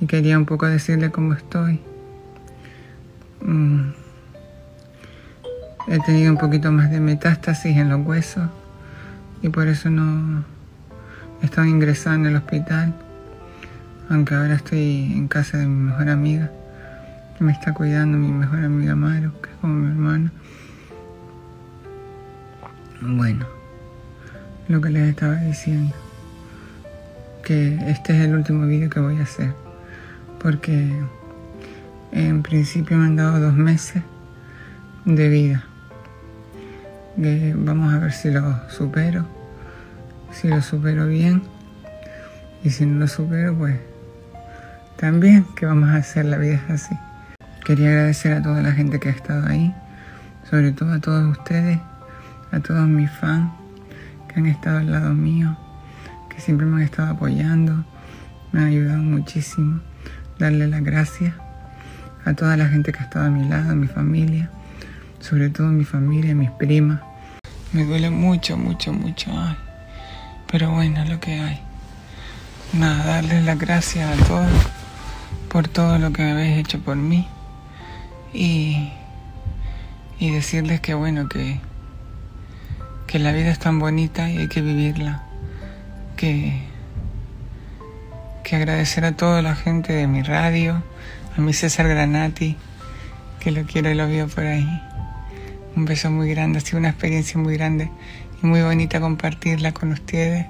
y 0.00 0.06
quería 0.06 0.36
un 0.36 0.44
poco 0.44 0.66
decirle 0.66 1.10
cómo 1.10 1.32
estoy. 1.32 1.80
Mm. 3.46 3.92
He 5.86 6.00
tenido 6.00 6.32
un 6.32 6.38
poquito 6.38 6.72
más 6.72 6.90
de 6.90 6.98
metástasis 6.98 7.76
en 7.76 7.88
los 7.88 8.04
huesos 8.04 8.50
y 9.40 9.50
por 9.50 9.68
eso 9.68 9.88
no 9.88 10.44
he 11.40 11.44
estado 11.44 11.68
ingresada 11.68 12.16
en 12.16 12.34
hospital, 12.34 12.92
aunque 14.10 14.34
ahora 14.34 14.54
estoy 14.54 15.12
en 15.14 15.28
casa 15.28 15.58
de 15.58 15.66
mi 15.68 15.90
mejor 15.90 16.08
amiga, 16.08 16.50
que 17.38 17.44
me 17.44 17.52
está 17.52 17.72
cuidando 17.72 18.18
mi 18.18 18.32
mejor 18.32 18.64
amiga 18.64 18.96
Maru, 18.96 19.30
que 19.40 19.50
es 19.50 19.56
como 19.60 19.74
mi 19.74 19.90
hermana. 19.92 20.32
Bueno, 23.00 23.46
lo 24.66 24.80
que 24.80 24.90
les 24.90 25.08
estaba 25.10 25.36
diciendo, 25.36 25.94
que 27.44 27.76
este 27.88 28.16
es 28.16 28.24
el 28.24 28.34
último 28.34 28.66
vídeo 28.66 28.90
que 28.90 28.98
voy 28.98 29.18
a 29.20 29.22
hacer, 29.22 29.52
porque 30.40 30.90
En 32.16 32.42
principio 32.42 32.96
me 32.96 33.04
han 33.04 33.16
dado 33.16 33.38
dos 33.40 33.52
meses 33.52 34.02
de 35.04 35.28
vida. 35.28 35.64
vamos 37.56 37.92
a 37.92 37.98
ver 37.98 38.10
si 38.10 38.30
lo 38.30 38.58
supero, 38.70 39.26
si 40.32 40.48
lo 40.48 40.62
supero 40.62 41.08
bien. 41.08 41.42
Y 42.64 42.70
si 42.70 42.86
no 42.86 43.00
lo 43.00 43.06
supero, 43.06 43.54
pues 43.58 43.76
también, 44.96 45.44
¿qué 45.56 45.66
vamos 45.66 45.90
a 45.90 45.96
hacer? 45.96 46.24
La 46.24 46.38
vida 46.38 46.58
así. 46.70 46.96
Quería 47.66 47.90
agradecer 47.90 48.32
a 48.32 48.42
toda 48.42 48.62
la 48.62 48.72
gente 48.72 48.98
que 48.98 49.10
ha 49.10 49.12
estado 49.12 49.46
ahí, 49.46 49.74
sobre 50.48 50.72
todo 50.72 50.94
a 50.94 51.00
todos 51.00 51.36
ustedes, 51.36 51.78
a 52.50 52.60
todos 52.60 52.88
mis 52.88 53.10
fans 53.10 53.52
que 54.26 54.40
han 54.40 54.46
estado 54.46 54.78
al 54.78 54.90
lado 54.90 55.12
mío, 55.12 55.54
que 56.30 56.40
siempre 56.40 56.64
me 56.64 56.76
han 56.76 56.82
estado 56.82 57.10
apoyando, 57.10 57.84
me 58.52 58.60
han 58.60 58.66
ayudado 58.68 59.02
muchísimo. 59.02 59.82
Darle 60.38 60.66
las 60.66 60.82
gracias 60.82 61.34
a 62.26 62.34
toda 62.34 62.56
la 62.56 62.68
gente 62.68 62.92
que 62.92 62.98
ha 62.98 63.02
estado 63.02 63.26
a 63.26 63.30
mi 63.30 63.48
lado, 63.48 63.70
a 63.70 63.74
mi 63.76 63.86
familia, 63.86 64.50
sobre 65.20 65.48
todo 65.48 65.68
mi 65.68 65.84
familia, 65.84 66.34
mis 66.34 66.50
primas. 66.50 67.00
Me 67.72 67.84
duele 67.84 68.10
mucho, 68.10 68.56
mucho, 68.56 68.92
mucho. 68.92 69.30
Pero 70.50 70.72
bueno, 70.72 71.04
lo 71.04 71.20
que 71.20 71.40
hay. 71.40 71.60
Nada, 72.72 73.04
darles 73.04 73.44
las 73.44 73.58
gracias 73.58 74.10
a 74.10 74.24
todos 74.24 74.50
por 75.48 75.68
todo 75.68 75.98
lo 75.98 76.12
que 76.12 76.24
habéis 76.24 76.58
hecho 76.58 76.80
por 76.80 76.96
mí 76.96 77.28
y, 78.34 78.92
y 80.18 80.30
decirles 80.32 80.80
que 80.80 80.94
bueno, 80.94 81.28
que, 81.28 81.60
que 83.06 83.20
la 83.20 83.30
vida 83.30 83.50
es 83.50 83.60
tan 83.60 83.78
bonita 83.78 84.28
y 84.30 84.38
hay 84.38 84.48
que 84.48 84.62
vivirla, 84.62 85.22
que, 86.16 86.60
que 88.42 88.56
agradecer 88.56 89.04
a 89.04 89.12
toda 89.12 89.42
la 89.42 89.54
gente 89.54 89.92
de 89.92 90.08
mi 90.08 90.22
radio, 90.22 90.82
a 91.36 91.40
mi 91.40 91.52
César 91.52 91.86
Granati, 91.88 92.56
que 93.40 93.50
lo 93.50 93.64
quiero 93.64 93.90
y 93.90 93.94
lo 93.94 94.06
veo 94.06 94.26
por 94.28 94.44
ahí. 94.44 94.66
Un 95.76 95.84
beso 95.84 96.10
muy 96.10 96.30
grande, 96.30 96.58
ha 96.58 96.60
sido 96.60 96.78
una 96.78 96.88
experiencia 96.88 97.38
muy 97.38 97.56
grande 97.56 97.90
y 98.42 98.46
muy 98.46 98.62
bonita 98.62 99.00
compartirla 99.00 99.72
con 99.72 99.92
ustedes. 99.92 100.46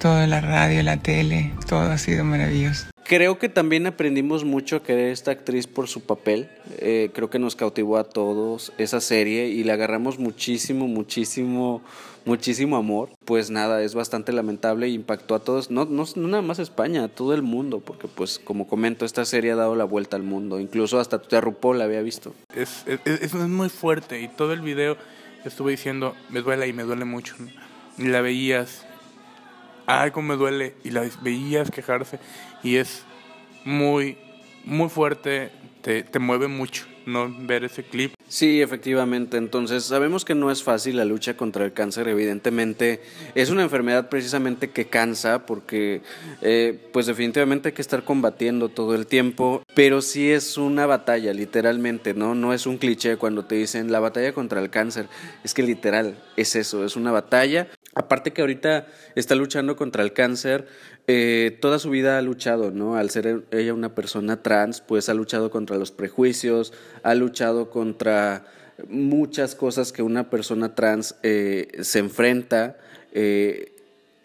Toda 0.00 0.26
la 0.26 0.40
radio, 0.40 0.82
la 0.82 0.96
tele, 0.96 1.52
todo 1.68 1.92
ha 1.92 1.98
sido 1.98 2.24
maravilloso. 2.24 2.95
Creo 3.08 3.38
que 3.38 3.48
también 3.48 3.86
aprendimos 3.86 4.44
mucho 4.44 4.76
a 4.76 4.82
querer 4.82 5.12
esta 5.12 5.30
actriz 5.30 5.68
por 5.68 5.86
su 5.86 6.00
papel. 6.00 6.48
Eh, 6.78 7.10
creo 7.14 7.30
que 7.30 7.38
nos 7.38 7.54
cautivó 7.54 7.98
a 7.98 8.04
todos 8.04 8.72
esa 8.78 9.00
serie 9.00 9.46
y 9.46 9.62
le 9.62 9.70
agarramos 9.70 10.18
muchísimo, 10.18 10.88
muchísimo, 10.88 11.82
muchísimo 12.24 12.76
amor. 12.76 13.10
Pues 13.24 13.50
nada, 13.50 13.80
es 13.82 13.94
bastante 13.94 14.32
lamentable 14.32 14.86
e 14.86 14.90
impactó 14.90 15.36
a 15.36 15.38
todos, 15.38 15.70
no, 15.70 15.84
no, 15.84 16.04
nada 16.16 16.42
más 16.42 16.58
España, 16.58 17.04
a 17.04 17.08
todo 17.08 17.32
el 17.32 17.42
mundo, 17.42 17.78
porque 17.78 18.08
pues 18.08 18.40
como 18.40 18.66
comento, 18.66 19.04
esta 19.04 19.24
serie 19.24 19.52
ha 19.52 19.56
dado 19.56 19.76
la 19.76 19.84
vuelta 19.84 20.16
al 20.16 20.24
mundo. 20.24 20.58
Incluso 20.58 20.98
hasta 20.98 21.22
te 21.22 21.40
RuPaul 21.40 21.78
la 21.78 21.84
había 21.84 22.02
visto. 22.02 22.34
Es, 22.56 22.84
es, 22.86 23.00
es, 23.04 23.34
muy 23.34 23.68
fuerte 23.68 24.20
y 24.20 24.26
todo 24.26 24.52
el 24.52 24.62
video 24.62 24.96
estuve 25.44 25.70
diciendo, 25.70 26.16
me 26.30 26.42
duele 26.42 26.66
y 26.66 26.72
me 26.72 26.82
duele 26.82 27.04
mucho. 27.04 27.36
Y 27.98 28.08
la 28.08 28.20
veías 28.20 28.84
ay, 29.86 30.10
cómo 30.10 30.28
me 30.28 30.36
duele, 30.36 30.74
y 30.84 30.90
la 30.90 31.08
veías 31.22 31.70
quejarse, 31.70 32.18
y 32.62 32.76
es 32.76 33.04
muy, 33.64 34.18
muy 34.64 34.88
fuerte, 34.88 35.50
te, 35.82 36.02
te 36.02 36.18
mueve 36.18 36.48
mucho, 36.48 36.84
¿no? 37.06 37.32
Ver 37.38 37.64
ese 37.64 37.84
clip. 37.84 38.12
Sí, 38.28 38.60
efectivamente. 38.60 39.36
Entonces, 39.36 39.84
sabemos 39.84 40.24
que 40.24 40.34
no 40.34 40.50
es 40.50 40.64
fácil 40.64 40.96
la 40.96 41.04
lucha 41.04 41.36
contra 41.36 41.64
el 41.64 41.72
cáncer. 41.72 42.08
Evidentemente, 42.08 43.00
es 43.36 43.50
una 43.50 43.62
enfermedad 43.62 44.08
precisamente 44.08 44.70
que 44.70 44.86
cansa 44.86 45.46
porque, 45.46 46.02
eh, 46.42 46.76
pues 46.92 47.06
definitivamente 47.06 47.68
hay 47.68 47.74
que 47.74 47.82
estar 47.82 48.02
combatiendo 48.02 48.68
todo 48.68 48.96
el 48.96 49.06
tiempo. 49.06 49.62
Pero 49.74 50.02
sí 50.02 50.30
es 50.32 50.58
una 50.58 50.86
batalla, 50.86 51.32
literalmente, 51.32 52.14
¿no? 52.14 52.34
No 52.34 52.52
es 52.52 52.66
un 52.66 52.78
cliché 52.78 53.16
cuando 53.16 53.44
te 53.44 53.54
dicen 53.54 53.92
la 53.92 54.00
batalla 54.00 54.32
contra 54.32 54.60
el 54.60 54.70
cáncer. 54.70 55.06
Es 55.44 55.54
que 55.54 55.62
literal 55.62 56.18
es 56.36 56.56
eso, 56.56 56.84
es 56.84 56.96
una 56.96 57.12
batalla 57.12 57.68
Aparte 57.96 58.34
que 58.34 58.42
ahorita 58.42 58.86
está 59.14 59.34
luchando 59.34 59.74
contra 59.74 60.02
el 60.02 60.12
cáncer, 60.12 60.66
eh, 61.06 61.56
toda 61.62 61.78
su 61.78 61.88
vida 61.88 62.18
ha 62.18 62.22
luchado, 62.22 62.70
¿no? 62.70 62.96
Al 62.96 63.08
ser 63.08 63.44
ella 63.50 63.72
una 63.72 63.94
persona 63.94 64.42
trans, 64.42 64.82
pues 64.82 65.08
ha 65.08 65.14
luchado 65.14 65.50
contra 65.50 65.78
los 65.78 65.92
prejuicios, 65.92 66.74
ha 67.02 67.14
luchado 67.14 67.70
contra 67.70 68.44
muchas 68.86 69.54
cosas 69.54 69.92
que 69.92 70.02
una 70.02 70.28
persona 70.28 70.74
trans 70.74 71.16
eh, 71.22 71.68
se 71.80 72.00
enfrenta. 72.00 72.76
Eh, 73.12 73.75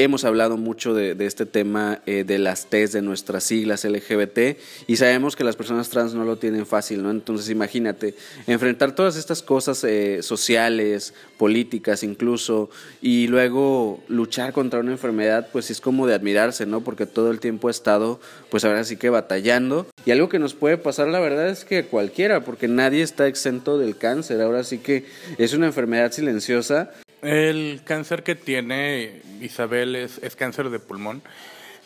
Hemos 0.03 0.25
hablado 0.25 0.57
mucho 0.57 0.95
de, 0.95 1.15
este 1.23 1.45
tema 1.45 2.01
eh, 2.07 2.23
de 2.23 2.39
las 2.39 2.71
T's 2.71 2.91
de 2.91 3.03
nuestras 3.03 3.43
siglas 3.43 3.85
LGBT 3.85 4.57
y 4.87 4.95
sabemos 4.95 5.35
que 5.35 5.43
las 5.43 5.55
personas 5.55 5.89
trans 5.89 6.15
no 6.15 6.25
lo 6.25 6.37
tienen 6.37 6.65
fácil, 6.65 7.03
¿no? 7.03 7.11
Entonces 7.11 7.51
imagínate, 7.51 8.15
enfrentar 8.47 8.95
todas 8.95 9.15
estas 9.15 9.43
cosas 9.43 9.83
eh, 9.83 10.23
sociales, 10.23 11.13
políticas 11.37 12.01
incluso, 12.01 12.71
y 12.99 13.27
luego 13.27 14.03
luchar 14.07 14.53
contra 14.53 14.79
una 14.79 14.91
enfermedad, 14.91 15.49
pues 15.51 15.69
es 15.69 15.79
como 15.79 16.07
de 16.07 16.15
admirarse, 16.15 16.65
¿no? 16.65 16.81
Porque 16.81 17.05
todo 17.05 17.29
el 17.29 17.39
tiempo 17.39 17.67
ha 17.67 17.71
estado, 17.71 18.19
pues 18.49 18.65
ahora 18.65 18.83
sí 18.85 18.97
que 18.97 19.11
batallando. 19.11 19.85
Y 20.03 20.09
algo 20.09 20.29
que 20.29 20.39
nos 20.39 20.55
puede 20.55 20.79
pasar, 20.79 21.09
la 21.09 21.19
verdad 21.19 21.47
es 21.49 21.63
que 21.63 21.85
cualquiera, 21.85 22.43
porque 22.43 22.67
nadie 22.67 23.03
está 23.03 23.27
exento 23.27 23.77
del 23.77 23.95
cáncer, 23.95 24.41
ahora 24.41 24.63
sí 24.63 24.79
que 24.79 25.05
es 25.37 25.53
una 25.53 25.67
enfermedad 25.67 26.11
silenciosa 26.11 26.89
el 27.21 27.81
cáncer 27.83 28.23
que 28.23 28.35
tiene 28.35 29.21
Isabel 29.41 29.95
es, 29.95 30.19
cáncer 30.35 30.69
de 30.69 30.79
pulmón. 30.79 31.21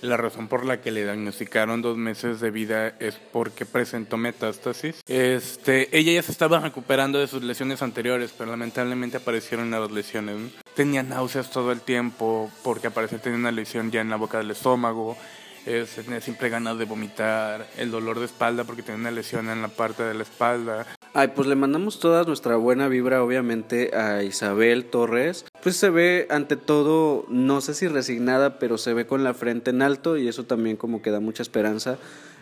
La 0.01 0.17
razón 0.17 0.47
por 0.47 0.65
la 0.65 0.81
que 0.81 0.91
le 0.91 1.03
diagnosticaron 1.03 1.81
dos 1.81 1.97
meses 1.97 2.39
de 2.39 2.51
vida 2.51 2.89
es 2.99 3.15
porque 3.31 3.65
presentó 3.65 4.17
metástasis. 4.17 5.01
Este, 5.07 5.97
ella 5.97 6.11
ya 6.11 6.21
se 6.21 6.31
estaba 6.31 6.59
recuperando 6.59 7.17
de 7.17 7.27
sus 7.27 7.43
lesiones 7.43 7.81
anteriores, 7.81 8.33
pero 8.37 8.51
lamentablemente 8.51 9.17
aparecieron 9.17 9.69
nuevas 9.69 9.91
lesiones. 9.91 10.51
Tenía 10.75 11.01
náuseas 11.01 11.49
todo 11.49 11.71
el 11.71 11.81
tiempo 11.81 12.51
porque 12.63 12.87
apareció 12.87 13.19
tenía 13.19 13.39
una 13.39 13.51
lesión 13.51 13.89
ya 13.89 14.01
en 14.01 14.09
la 14.09 14.17
boca 14.17 14.37
del 14.37 14.51
estómago. 14.51 15.17
Tenía 15.65 16.21
siempre 16.21 16.49
ganas 16.49 16.77
de 16.77 16.85
vomitar, 16.85 17.67
el 17.77 17.91
dolor 17.91 18.19
de 18.19 18.25
espalda 18.25 18.63
porque 18.63 18.83
tenía 18.83 19.01
una 19.01 19.11
lesión 19.11 19.49
en 19.49 19.61
la 19.61 19.67
parte 19.67 20.03
de 20.03 20.13
la 20.13 20.23
espalda, 20.23 20.85
Ay, 21.17 21.29
pues 21.29 21.47
le 21.47 21.55
mandamos 21.55 22.01
toda 22.01 22.25
nuestra 22.25 22.57
buena 22.57 22.89
vibra, 22.89 23.23
obviamente, 23.23 23.95
a 23.95 24.21
Isabel 24.23 24.83
Torres. 24.83 25.45
Pues 25.63 25.77
se 25.77 25.89
ve, 25.89 26.27
ante 26.29 26.57
todo, 26.57 27.25
no 27.29 27.61
sé 27.61 27.73
si 27.73 27.87
resignada, 27.87 28.59
pero 28.59 28.77
se 28.77 28.93
ve 28.93 29.07
con 29.07 29.23
la 29.23 29.33
frente 29.33 29.69
en 29.69 29.81
alto 29.81 30.17
y 30.17 30.27
eso 30.27 30.43
también 30.43 30.75
como 30.75 31.01
que 31.01 31.11
da 31.11 31.21
mucha 31.21 31.41
esperanza 31.41 31.97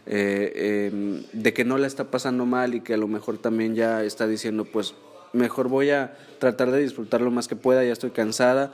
eh, 0.07 0.89
em, 0.91 1.23
de 1.33 1.53
que 1.53 1.65
no 1.65 1.77
la 1.77 1.85
está 1.85 2.05
pasando 2.05 2.47
mal 2.47 2.73
y 2.73 2.81
que 2.81 2.95
a 2.95 2.97
lo 2.97 3.07
mejor 3.07 3.37
también 3.37 3.75
ya 3.75 4.03
está 4.03 4.25
diciendo, 4.25 4.65
pues 4.65 4.95
mejor 5.33 5.67
voy 5.67 5.91
a 5.91 6.17
tratar 6.39 6.71
de 6.71 6.79
disfrutar 6.79 7.21
lo 7.21 7.29
más 7.29 7.47
que 7.47 7.55
pueda, 7.55 7.83
ya 7.83 7.93
estoy 7.93 8.09
cansada. 8.09 8.73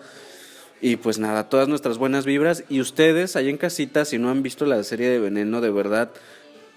Y 0.81 0.95
pues 0.95 1.19
nada, 1.19 1.49
todas 1.49 1.67
nuestras 1.67 1.97
buenas 1.97 2.25
vibras. 2.25 2.63
Y 2.69 2.81
ustedes, 2.81 3.35
ahí 3.35 3.49
en 3.49 3.57
casita, 3.57 4.05
si 4.05 4.17
no 4.17 4.29
han 4.29 4.43
visto 4.43 4.65
la 4.65 4.83
serie 4.83 5.09
de 5.09 5.19
Veneno, 5.19 5.61
de 5.61 5.71
verdad, 5.71 6.11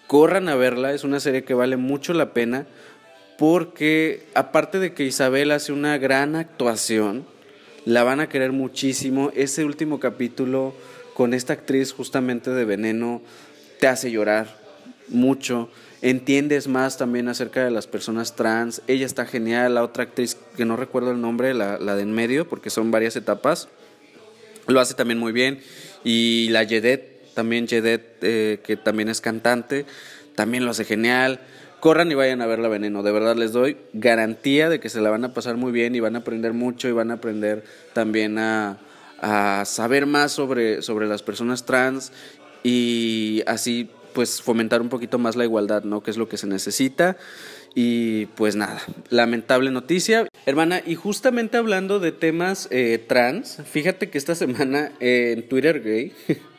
corran 0.07 0.49
a 0.49 0.57
verla. 0.57 0.93
Es 0.93 1.05
una 1.05 1.21
serie 1.21 1.45
que 1.45 1.55
vale 1.55 1.77
mucho 1.77 2.13
la 2.13 2.33
pena 2.33 2.67
porque 3.39 4.27
aparte 4.35 4.79
de 4.79 4.95
que 4.95 5.05
Isabel 5.05 5.51
hace 5.51 5.73
una 5.73 5.99
gran 5.99 6.37
actuación, 6.37 7.25
la 7.85 8.05
van 8.05 8.21
a 8.21 8.29
querer 8.29 8.53
muchísimo. 8.53 9.33
Ese 9.35 9.65
último 9.65 9.99
capítulo 9.99 10.75
con 11.15 11.35
esta 11.35 11.53
actriz 11.53 11.93
justamente 11.93 12.51
de 12.51 12.65
Veneno 12.65 13.23
te 13.81 13.89
hace 13.89 14.11
llorar 14.11 14.57
mucho. 15.09 15.69
Entiendes 16.01 16.69
más 16.69 16.99
también 16.99 17.29
acerca 17.29 17.65
de 17.65 17.71
las 17.71 17.87
personas 17.87 18.35
trans. 18.35 18.83
Ella 18.87 19.07
está 19.07 19.27
genial. 19.27 19.75
La 19.75 19.83
otra 19.83 20.05
actriz, 20.05 20.37
que 20.57 20.65
no 20.65 20.77
recuerdo 20.77 21.11
el 21.11 21.21
nombre, 21.21 21.55
la, 21.55 21.79
de 21.79 22.03
en 22.03 22.13
medio, 22.13 22.49
porque 22.49 22.71
son 22.71 22.91
varias 22.91 23.17
etapas, 23.17 23.69
lo 24.67 24.81
hace 24.81 24.95
también 24.95 25.19
muy 25.19 25.33
bien. 25.33 25.61
Y 26.05 26.49
la 26.51 26.65
Jedet, 26.65 27.33
también 27.35 27.69
Jedet, 27.69 28.17
eh, 28.23 28.61
que 28.65 28.77
también 28.77 29.09
es 29.09 29.21
cantante, 29.21 29.87
también 30.35 30.65
lo 30.65 30.71
hace 30.71 30.85
genial 30.85 31.41
corran 31.83 32.13
y 32.13 32.15
vayan 32.15 32.41
a 32.43 32.47
ver 32.47 32.61
la 32.61 32.69
veneno. 32.69 33.03
De 33.03 33.11
verdad 33.11 33.35
les 33.35 33.51
doy 33.51 33.77
garantía 33.93 34.69
de 34.69 34.79
que 34.79 34.89
se 34.89 35.01
la 35.01 35.11
van 35.11 35.25
a 35.25 35.35
pasar 35.35 35.57
muy 35.57 35.73
bien 35.73 35.97
y 35.97 36.01
van 36.01 36.15
a 36.15 36.21
aprender 36.21 36.53
mucho 36.53 36.89
y 36.89 36.93
van 36.93 37.11
a 37.11 37.15
aprender 37.15 37.65
también 37.93 38.39
a, 38.39 38.79
saber 39.65 40.07
más 40.07 40.31
sobre, 40.31 40.81
sobre 40.81 41.09
las 41.09 41.25
personas 41.25 41.65
trans 41.65 42.13
y 42.63 43.43
así 43.49 43.91
pues 44.13 44.43
fomentar 44.43 44.81
un 44.81 44.89
poquito 44.89 45.19
más 45.19 45.35
la 45.35 45.45
igualdad, 45.45 45.83
¿no? 45.83 46.05
Que 46.05 46.13
es 46.13 46.17
lo 46.17 46.29
que 46.29 46.37
se 46.37 46.47
necesita. 46.47 47.17
Y 47.75 48.27
pues 48.27 48.55
nada, 48.55 48.83
lamentable 49.09 49.71
noticia. 49.71 50.29
Hermana, 50.45 50.83
y 50.85 50.95
justamente 50.95 51.57
hablando 51.57 52.01
de 52.01 52.13
temas 52.13 52.69
eh, 52.71 53.03
trans, 53.07 53.59
fíjate 53.71 54.11
que 54.11 54.19
esta 54.19 54.35
semana 54.35 54.93
en 55.01 55.49
Twitter 55.49 55.83
Gay 55.83 56.13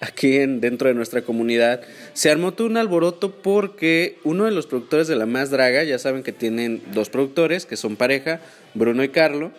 aquí 0.00 0.36
en, 0.36 0.60
dentro 0.60 0.88
de 0.88 0.94
nuestra 0.94 1.22
comunidad, 1.22 1.80
se 2.12 2.30
armó 2.30 2.52
todo 2.52 2.66
un 2.66 2.76
alboroto 2.76 3.32
porque 3.32 4.18
uno 4.24 4.44
de 4.44 4.50
los 4.50 4.66
productores 4.66 5.08
de 5.08 5.16
La 5.16 5.26
Más 5.26 5.50
Draga, 5.50 5.84
ya 5.84 5.98
saben 5.98 6.22
que 6.22 6.32
tienen 6.32 6.82
dos 6.92 7.10
productores, 7.10 7.66
que 7.66 7.76
son 7.76 7.96
pareja, 7.96 8.40
Bruno 8.74 9.02
y 9.02 9.08
Carlo, 9.08 9.52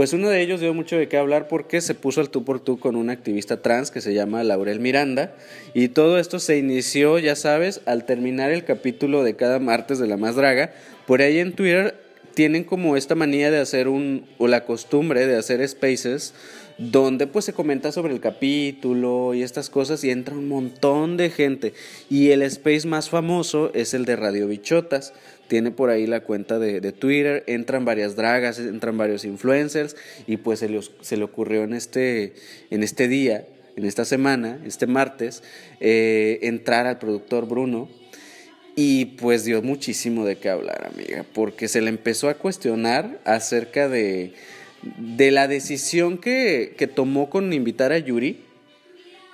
Pues 0.00 0.14
uno 0.14 0.30
de 0.30 0.40
ellos 0.40 0.62
dio 0.62 0.72
mucho 0.72 0.96
de 0.96 1.08
qué 1.08 1.18
hablar 1.18 1.46
porque 1.46 1.82
se 1.82 1.94
puso 1.94 2.22
al 2.22 2.30
tú 2.30 2.42
por 2.42 2.58
tú 2.58 2.78
con 2.78 2.96
una 2.96 3.12
activista 3.12 3.60
trans 3.60 3.90
que 3.90 4.00
se 4.00 4.14
llama 4.14 4.42
Laurel 4.42 4.80
Miranda 4.80 5.34
y 5.74 5.88
todo 5.88 6.18
esto 6.18 6.38
se 6.38 6.56
inició, 6.56 7.18
ya 7.18 7.36
sabes, 7.36 7.82
al 7.84 8.06
terminar 8.06 8.50
el 8.50 8.64
capítulo 8.64 9.22
de 9.22 9.36
cada 9.36 9.58
martes 9.58 9.98
de 9.98 10.06
La 10.06 10.16
Más 10.16 10.36
Draga. 10.36 10.72
Por 11.06 11.20
ahí 11.20 11.38
en 11.38 11.52
Twitter 11.52 12.00
tienen 12.32 12.64
como 12.64 12.96
esta 12.96 13.14
manía 13.14 13.50
de 13.50 13.58
hacer 13.58 13.88
un, 13.88 14.26
o 14.38 14.48
la 14.48 14.64
costumbre 14.64 15.26
de 15.26 15.36
hacer 15.36 15.68
spaces 15.68 16.32
donde 16.80 17.26
pues 17.26 17.44
se 17.44 17.52
comenta 17.52 17.92
sobre 17.92 18.14
el 18.14 18.20
capítulo 18.20 19.34
y 19.34 19.42
estas 19.42 19.68
cosas 19.68 20.02
y 20.02 20.10
entra 20.10 20.34
un 20.34 20.48
montón 20.48 21.18
de 21.18 21.28
gente. 21.28 21.74
Y 22.08 22.30
el 22.30 22.40
space 22.42 22.88
más 22.88 23.10
famoso 23.10 23.70
es 23.74 23.92
el 23.92 24.06
de 24.06 24.16
Radio 24.16 24.48
Bichotas. 24.48 25.12
Tiene 25.46 25.72
por 25.72 25.90
ahí 25.90 26.06
la 26.06 26.20
cuenta 26.20 26.58
de, 26.58 26.80
Twitter, 26.92 27.44
entran 27.46 27.84
varias 27.84 28.16
dragas, 28.16 28.58
entran 28.58 28.96
varios 28.96 29.24
influencers 29.24 29.94
y 30.26 30.38
pues 30.38 30.60
se 30.60 30.68
le, 30.68 30.80
se 31.02 31.16
le 31.16 31.24
ocurrió 31.24 31.64
en 31.64 31.74
este, 31.74 32.32
en 32.70 32.82
este 32.82 33.08
día, 33.08 33.46
en 33.76 33.84
esta 33.84 34.04
semana, 34.06 34.60
este 34.64 34.86
martes, 34.86 35.42
eh, 35.80 36.38
entrar 36.42 36.86
al 36.86 36.98
productor 36.98 37.46
Bruno 37.46 37.90
y 38.76 39.06
pues 39.06 39.44
dio 39.44 39.60
muchísimo 39.60 40.24
de 40.24 40.36
qué 40.36 40.48
hablar, 40.48 40.90
amiga, 40.94 41.26
porque 41.34 41.68
se 41.68 41.80
le 41.80 41.90
empezó 41.90 42.28
a 42.28 42.34
cuestionar 42.34 43.20
acerca 43.24 43.88
de 43.88 44.32
de 44.82 45.30
la 45.30 45.48
decisión 45.48 46.18
que, 46.18 46.74
que 46.76 46.86
tomó 46.86 47.30
con 47.30 47.52
invitar 47.52 47.92
a 47.92 47.98
Yuri 47.98 48.44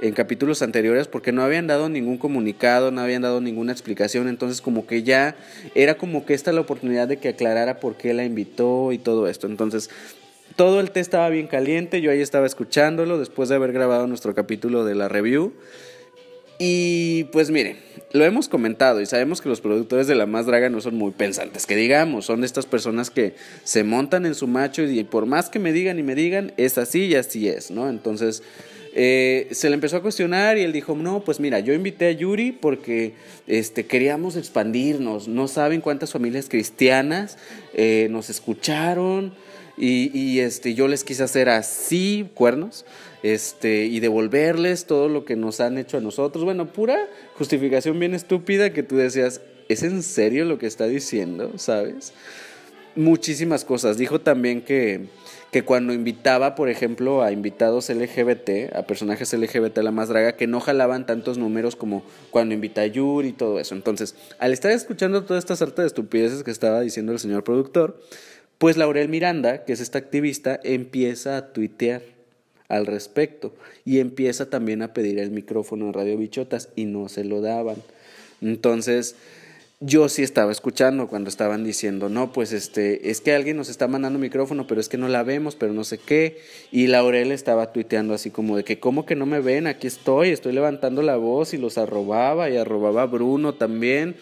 en 0.00 0.12
capítulos 0.12 0.62
anteriores 0.62 1.08
porque 1.08 1.32
no 1.32 1.42
habían 1.42 1.66
dado 1.66 1.88
ningún 1.88 2.18
comunicado, 2.18 2.90
no 2.90 3.00
habían 3.00 3.22
dado 3.22 3.40
ninguna 3.40 3.72
explicación, 3.72 4.28
entonces 4.28 4.60
como 4.60 4.86
que 4.86 5.02
ya 5.02 5.36
era 5.74 5.96
como 5.96 6.26
que 6.26 6.34
esta 6.34 6.52
la 6.52 6.60
oportunidad 6.60 7.08
de 7.08 7.18
que 7.18 7.28
aclarara 7.28 7.80
por 7.80 7.96
qué 7.96 8.12
la 8.12 8.24
invitó 8.24 8.92
y 8.92 8.98
todo 8.98 9.28
esto. 9.28 9.46
Entonces, 9.46 9.90
todo 10.56 10.80
el 10.80 10.90
té 10.90 11.00
estaba 11.00 11.28
bien 11.28 11.46
caliente, 11.46 12.00
yo 12.00 12.10
ahí 12.10 12.20
estaba 12.20 12.46
escuchándolo 12.46 13.18
después 13.18 13.48
de 13.48 13.56
haber 13.56 13.72
grabado 13.72 14.06
nuestro 14.06 14.34
capítulo 14.34 14.84
de 14.84 14.94
la 14.94 15.08
review. 15.08 15.52
Y 16.58 17.24
pues 17.24 17.50
miren, 17.50 17.78
lo 18.12 18.24
hemos 18.24 18.48
comentado 18.48 19.00
y 19.00 19.06
sabemos 19.06 19.40
que 19.40 19.48
los 19.48 19.60
productores 19.60 20.06
de 20.06 20.14
La 20.14 20.26
Más 20.26 20.46
Draga 20.46 20.70
no 20.70 20.80
son 20.80 20.96
muy 20.96 21.10
pensantes, 21.10 21.66
que 21.66 21.76
digamos, 21.76 22.24
son 22.24 22.44
estas 22.44 22.66
personas 22.66 23.10
que 23.10 23.34
se 23.64 23.84
montan 23.84 24.24
en 24.26 24.34
su 24.34 24.46
macho 24.46 24.82
y 24.82 25.04
por 25.04 25.26
más 25.26 25.50
que 25.50 25.58
me 25.58 25.72
digan 25.72 25.98
y 25.98 26.02
me 26.02 26.14
digan, 26.14 26.52
es 26.56 26.78
así 26.78 27.06
y 27.06 27.14
así 27.14 27.48
es, 27.48 27.70
¿no? 27.70 27.90
Entonces, 27.90 28.42
eh, 28.94 29.48
se 29.50 29.68
le 29.68 29.74
empezó 29.74 29.98
a 29.98 30.02
cuestionar 30.02 30.56
y 30.56 30.62
él 30.62 30.72
dijo, 30.72 30.94
no, 30.94 31.22
pues 31.22 31.40
mira, 31.40 31.60
yo 31.60 31.74
invité 31.74 32.06
a 32.06 32.12
Yuri 32.12 32.52
porque 32.52 33.12
este, 33.46 33.84
queríamos 33.84 34.36
expandirnos, 34.36 35.28
no 35.28 35.48
saben 35.48 35.82
cuántas 35.82 36.12
familias 36.12 36.48
cristianas 36.48 37.36
eh, 37.74 38.08
nos 38.10 38.30
escucharon 38.30 39.34
y, 39.76 40.16
y 40.18 40.40
este, 40.40 40.72
yo 40.72 40.88
les 40.88 41.04
quise 41.04 41.22
hacer 41.22 41.50
así, 41.50 42.30
cuernos 42.32 42.86
este, 43.34 43.86
y 43.86 43.98
devolverles 43.98 44.86
todo 44.86 45.08
lo 45.08 45.24
que 45.24 45.34
nos 45.34 45.60
han 45.60 45.78
hecho 45.78 45.96
a 45.96 46.00
nosotros. 46.00 46.44
Bueno, 46.44 46.72
pura 46.72 47.08
justificación 47.34 47.98
bien 47.98 48.14
estúpida 48.14 48.72
que 48.72 48.84
tú 48.84 48.96
decías, 48.96 49.40
¿es 49.68 49.82
en 49.82 50.04
serio 50.04 50.44
lo 50.44 50.58
que 50.58 50.66
está 50.66 50.86
diciendo? 50.86 51.52
¿Sabes? 51.56 52.12
Muchísimas 52.94 53.64
cosas. 53.64 53.98
Dijo 53.98 54.20
también 54.20 54.62
que, 54.62 55.06
que 55.50 55.64
cuando 55.64 55.92
invitaba, 55.92 56.54
por 56.54 56.68
ejemplo, 56.68 57.24
a 57.24 57.32
invitados 57.32 57.90
LGBT, 57.90 58.72
a 58.76 58.86
personajes 58.86 59.32
LGBT 59.32 59.78
a 59.78 59.82
la 59.82 59.90
más 59.90 60.08
draga, 60.08 60.36
que 60.36 60.46
no 60.46 60.60
jalaban 60.60 61.04
tantos 61.04 61.36
números 61.36 61.74
como 61.74 62.04
cuando 62.30 62.54
invita 62.54 62.82
a 62.82 62.86
Yuri 62.86 63.30
y 63.30 63.32
todo 63.32 63.58
eso. 63.58 63.74
Entonces, 63.74 64.14
al 64.38 64.52
estar 64.52 64.70
escuchando 64.70 65.24
toda 65.24 65.40
esta 65.40 65.56
sarta 65.56 65.82
de 65.82 65.88
estupideces 65.88 66.44
que 66.44 66.52
estaba 66.52 66.80
diciendo 66.80 67.10
el 67.10 67.18
señor 67.18 67.42
productor, 67.42 68.00
pues 68.58 68.76
Laurel 68.76 69.08
Miranda, 69.08 69.64
que 69.64 69.72
es 69.72 69.80
esta 69.80 69.98
activista, 69.98 70.60
empieza 70.62 71.36
a 71.36 71.52
tuitear 71.52 72.15
al 72.68 72.86
respecto 72.86 73.54
y 73.84 74.00
empieza 74.00 74.50
también 74.50 74.82
a 74.82 74.92
pedir 74.92 75.18
el 75.18 75.30
micrófono 75.30 75.86
en 75.86 75.92
Radio 75.92 76.16
Bichotas 76.16 76.68
y 76.76 76.84
no 76.84 77.08
se 77.08 77.24
lo 77.24 77.40
daban. 77.40 77.76
Entonces, 78.40 79.16
yo 79.80 80.08
sí 80.08 80.22
estaba 80.22 80.52
escuchando 80.52 81.06
cuando 81.06 81.28
estaban 81.28 81.62
diciendo, 81.62 82.08
no, 82.08 82.32
pues 82.32 82.52
este, 82.52 83.10
es 83.10 83.20
que 83.20 83.34
alguien 83.34 83.58
nos 83.58 83.68
está 83.68 83.88
mandando 83.88 84.18
micrófono, 84.18 84.66
pero 84.66 84.80
es 84.80 84.88
que 84.88 84.96
no 84.96 85.08
la 85.08 85.22
vemos, 85.22 85.54
pero 85.54 85.74
no 85.74 85.84
sé 85.84 85.98
qué. 85.98 86.40
Y 86.72 86.86
Laurel 86.86 87.30
estaba 87.30 87.72
tuiteando 87.72 88.14
así 88.14 88.30
como 88.30 88.56
de 88.56 88.64
que, 88.64 88.80
¿cómo 88.80 89.04
que 89.04 89.16
no 89.16 89.26
me 89.26 89.40
ven? 89.40 89.66
Aquí 89.66 89.86
estoy, 89.86 90.30
estoy 90.30 90.54
levantando 90.54 91.02
la 91.02 91.16
voz 91.16 91.52
y 91.52 91.58
los 91.58 91.76
arrobaba 91.76 92.48
y 92.48 92.56
arrobaba 92.56 93.02
a 93.02 93.06
Bruno 93.06 93.54
también. 93.54 94.16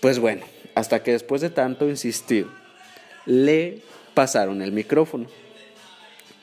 Pues 0.00 0.18
bueno, 0.18 0.42
hasta 0.74 1.02
que 1.02 1.12
después 1.12 1.40
de 1.40 1.48
tanto 1.48 1.88
insistir, 1.88 2.46
le 3.24 3.80
pasaron 4.12 4.60
el 4.60 4.72
micrófono. 4.72 5.26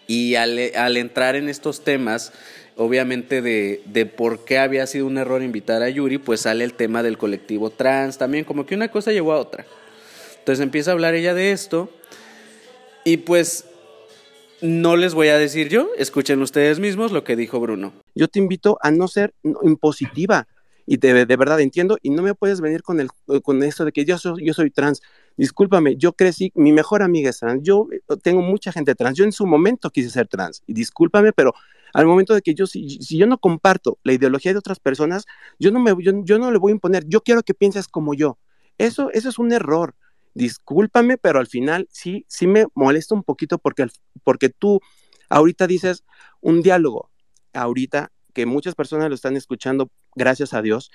Y 0.08 0.36
al, 0.36 0.60
entrar 0.98 1.36
en 1.36 1.50
estos 1.50 1.84
temas, 1.84 2.34
obviamente 2.76 3.42
de, 3.42 3.82
de, 3.86 4.06
por 4.06 4.46
qué 4.46 4.58
había 4.58 4.86
sido 4.88 5.06
un 5.06 5.18
error 5.18 5.42
invitar 5.42 5.82
a 5.82 5.90
Yuri, 5.90 6.18
pues 6.18 6.42
sale 6.42 6.64
el 6.64 6.74
tema 6.74 7.04
del 7.04 7.18
colectivo 7.18 7.70
trans 7.70 8.18
también, 8.18 8.44
como 8.44 8.66
que 8.66 8.76
una 8.76 8.90
cosa 8.90 9.12
llevó 9.12 9.34
a 9.34 9.40
otra. 9.40 9.66
Entonces 10.40 10.62
empieza 10.62 10.92
a 10.92 10.94
hablar 10.94 11.14
ella 11.16 11.34
de 11.34 11.52
esto 11.52 11.90
y 13.06 13.18
pues 13.18 13.66
no 14.62 14.96
les 14.96 15.14
voy 15.14 15.28
a 15.28 15.38
decir 15.38 15.68
yo, 15.68 15.90
escuchen 15.98 16.42
ustedes 16.42 16.80
mismos 16.80 17.12
lo 17.12 17.24
que 17.24 17.36
dijo 17.36 17.60
Bruno. 17.60 17.94
Yo 18.16 18.28
te 18.28 18.40
invito 18.40 18.78
a 18.82 18.92
no 18.92 19.08
ser 19.08 19.34
impositiva 19.62 20.48
y 20.86 20.98
de, 20.98 21.26
de 21.26 21.36
verdad 21.36 21.60
entiendo 21.60 21.98
y 22.02 22.10
no 22.10 22.22
me 22.24 22.34
puedes 22.34 22.62
venir 22.62 22.82
con, 22.82 23.00
el, 23.00 23.10
con 23.42 23.62
esto 23.64 23.86
de 23.86 23.92
que 23.92 24.06
yo 24.06 24.18
soy, 24.18 24.46
yo 24.46 24.54
soy 24.54 24.70
trans 24.70 25.02
discúlpame, 25.38 25.96
yo 25.98 26.14
crecí, 26.14 26.52
mi 26.56 26.72
mejor 26.72 27.04
amiga 27.04 27.30
es 27.30 27.40
trans, 27.40 27.62
yo 27.64 27.88
eh, 27.92 28.02
tengo 28.22 28.42
mucha 28.42 28.72
gente 28.72 28.96
trans, 28.96 29.18
yo 29.18 29.24
en 29.24 29.32
su 29.32 29.46
momento 29.46 29.90
quise 29.90 30.10
ser 30.10 30.28
trans, 30.28 30.64
y 30.68 30.74
discúlpame, 30.74 31.34
pero 31.34 31.54
al 31.94 32.08
momento 32.08 32.34
de 32.34 32.42
que 32.42 32.56
yo, 32.56 32.66
si, 32.66 32.98
yo 33.00 33.28
no 33.28 33.38
comparto 33.38 34.00
la 34.04 34.14
ideología 34.14 34.52
de 34.52 34.58
otras 34.58 34.80
personas, 34.80 35.26
yo 35.60 35.72
no, 35.72 35.80
me, 35.80 35.94
yo, 36.02 36.40
no 36.40 36.52
le 36.52 36.58
voy 36.58 36.72
a 36.72 36.76
imponer, 36.76 37.06
yo 37.08 37.22
quiero 37.22 37.44
que 37.44 37.54
pienses 37.54 37.88
como 37.88 38.16
yo. 38.16 38.40
Eso, 38.80 39.12
eso 39.12 39.30
es 39.30 39.38
un 39.38 39.52
error. 39.54 39.96
Discúlpame, 40.34 41.20
pero 41.20 41.38
al 41.38 41.46
final 41.46 41.88
sí, 41.92 42.26
sí 42.28 42.48
me 42.48 42.66
molesta 42.74 43.14
un 43.14 43.22
poquito 43.22 43.60
porque, 43.60 43.86
porque 44.24 44.50
tú 44.50 44.82
ahorita 45.30 45.68
dices 45.68 46.04
un 46.42 46.64
diálogo, 46.64 47.12
ahorita 47.54 48.12
que 48.34 48.48
muchas 48.48 48.74
personas 48.74 49.10
lo 49.10 49.16
están 49.16 49.38
escuchando, 49.38 49.92
gracias 50.16 50.56
a 50.56 50.64
Dios, 50.64 50.90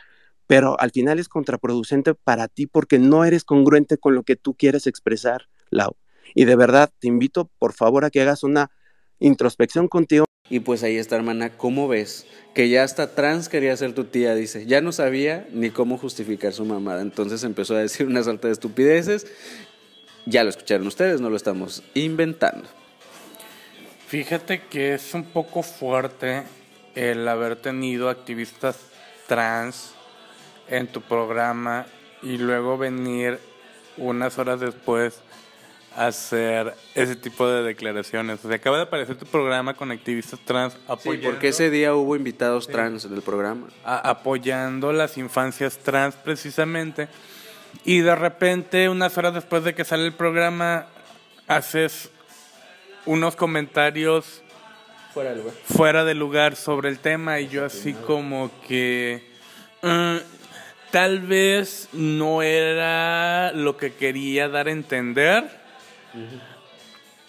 pero 0.48 0.80
al 0.80 0.90
final 0.90 1.20
es 1.20 1.28
contraproducente 1.28 2.14
para 2.14 2.48
ti 2.48 2.66
porque 2.66 2.98
no 2.98 3.24
eres 3.24 3.44
congruente 3.44 3.98
con 3.98 4.14
lo 4.14 4.24
que 4.24 4.34
tú 4.34 4.54
quieres 4.54 4.88
expresar, 4.88 5.48
Lau. 5.70 5.94
Y 6.34 6.46
de 6.46 6.56
verdad, 6.56 6.90
te 6.98 7.06
invito 7.06 7.50
por 7.58 7.74
favor 7.74 8.04
a 8.04 8.10
que 8.10 8.22
hagas 8.22 8.42
una 8.42 8.70
introspección 9.20 9.88
contigo. 9.88 10.24
Y 10.48 10.60
pues 10.60 10.82
ahí 10.82 10.96
está, 10.96 11.16
hermana, 11.16 11.58
¿cómo 11.58 11.86
ves? 11.86 12.26
Que 12.54 12.70
ya 12.70 12.82
hasta 12.82 13.14
trans 13.14 13.50
quería 13.50 13.76
ser 13.76 13.92
tu 13.92 14.04
tía, 14.04 14.34
dice. 14.34 14.64
Ya 14.64 14.80
no 14.80 14.92
sabía 14.92 15.46
ni 15.52 15.68
cómo 15.68 15.98
justificar 15.98 16.54
su 16.54 16.64
mamada. 16.64 17.02
Entonces 17.02 17.44
empezó 17.44 17.76
a 17.76 17.80
decir 17.80 18.06
una 18.06 18.22
salta 18.22 18.48
de 18.48 18.54
estupideces. 18.54 19.26
Ya 20.24 20.44
lo 20.44 20.50
escucharon 20.50 20.86
ustedes, 20.86 21.20
no 21.20 21.28
lo 21.28 21.36
estamos 21.36 21.82
inventando. 21.92 22.68
Fíjate 24.06 24.62
que 24.70 24.94
es 24.94 25.12
un 25.12 25.24
poco 25.24 25.62
fuerte 25.62 26.44
el 26.94 27.28
haber 27.28 27.56
tenido 27.56 28.08
activistas 28.08 28.78
trans 29.26 29.92
en 30.70 30.86
tu 30.86 31.00
programa 31.00 31.86
y 32.22 32.38
luego 32.38 32.78
venir 32.78 33.38
unas 33.96 34.38
horas 34.38 34.60
después 34.60 35.20
a 35.96 36.06
hacer 36.06 36.74
ese 36.94 37.16
tipo 37.16 37.48
de 37.48 37.62
declaraciones. 37.62 38.44
O 38.44 38.48
sea, 38.48 38.56
acaba 38.56 38.76
de 38.76 38.84
aparecer 38.84 39.16
tu 39.16 39.26
programa 39.26 39.74
con 39.74 39.90
activistas 39.90 40.38
trans 40.44 40.76
apoyando... 40.86 41.28
Sí, 41.28 41.32
porque 41.32 41.48
ese 41.48 41.70
día 41.70 41.94
hubo 41.94 42.14
invitados 42.14 42.68
trans 42.68 43.04
en 43.04 43.14
el 43.14 43.22
programa. 43.22 43.66
apoyando 43.84 44.92
las 44.92 45.18
infancias 45.18 45.78
trans 45.78 46.14
precisamente. 46.14 47.08
Y 47.84 48.00
de 48.00 48.14
repente, 48.14 48.88
unas 48.88 49.16
horas 49.18 49.34
después 49.34 49.64
de 49.64 49.74
que 49.74 49.84
sale 49.84 50.06
el 50.06 50.12
programa, 50.12 50.86
haces 51.46 52.10
unos 53.04 53.36
comentarios 53.36 54.42
fuera 55.12 55.30
de 55.30 55.36
lugar, 55.36 55.54
fuera 55.64 56.04
de 56.04 56.14
lugar 56.14 56.56
sobre 56.56 56.90
el 56.90 56.98
tema 56.98 57.40
y 57.40 57.48
yo 57.48 57.64
así 57.64 57.94
como 57.94 58.50
que... 58.66 59.26
Mm, 59.82 60.37
tal 60.90 61.20
vez 61.20 61.88
no 61.92 62.42
era 62.42 63.52
lo 63.52 63.76
que 63.76 63.92
quería 63.92 64.48
dar 64.48 64.68
a 64.68 64.72
entender, 64.72 65.44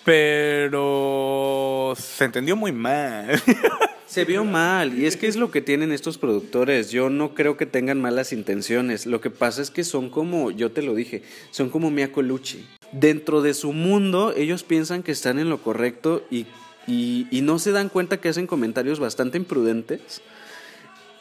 pero 0.03 1.93
se 1.97 2.25
entendió 2.25 2.55
muy 2.55 2.71
mal. 2.71 3.41
Se 4.05 4.25
vio 4.25 4.43
mal, 4.43 4.97
y 4.97 5.05
es 5.05 5.17
que 5.17 5.27
es 5.27 5.35
lo 5.35 5.51
que 5.51 5.61
tienen 5.61 5.91
estos 5.91 6.17
productores. 6.17 6.89
Yo 6.89 7.11
no 7.11 7.35
creo 7.35 7.57
que 7.57 7.67
tengan 7.67 8.01
malas 8.01 8.33
intenciones. 8.33 9.05
Lo 9.05 9.21
que 9.21 9.29
pasa 9.29 9.61
es 9.61 9.69
que 9.69 9.83
son 9.83 10.09
como, 10.09 10.49
yo 10.49 10.71
te 10.71 10.81
lo 10.81 10.95
dije, 10.95 11.21
son 11.51 11.69
como 11.69 11.91
Mia 11.91 12.11
Colucci. 12.11 12.67
Dentro 12.91 13.43
de 13.43 13.53
su 13.53 13.71
mundo, 13.71 14.33
ellos 14.35 14.63
piensan 14.63 15.03
que 15.03 15.11
están 15.11 15.37
en 15.37 15.47
lo 15.47 15.61
correcto 15.61 16.25
y, 16.31 16.47
y 16.87 17.41
no 17.43 17.59
se 17.59 17.71
dan 17.71 17.89
cuenta 17.89 18.19
que 18.19 18.29
hacen 18.29 18.47
comentarios 18.47 18.99
bastante 18.99 19.37
imprudentes 19.37 20.23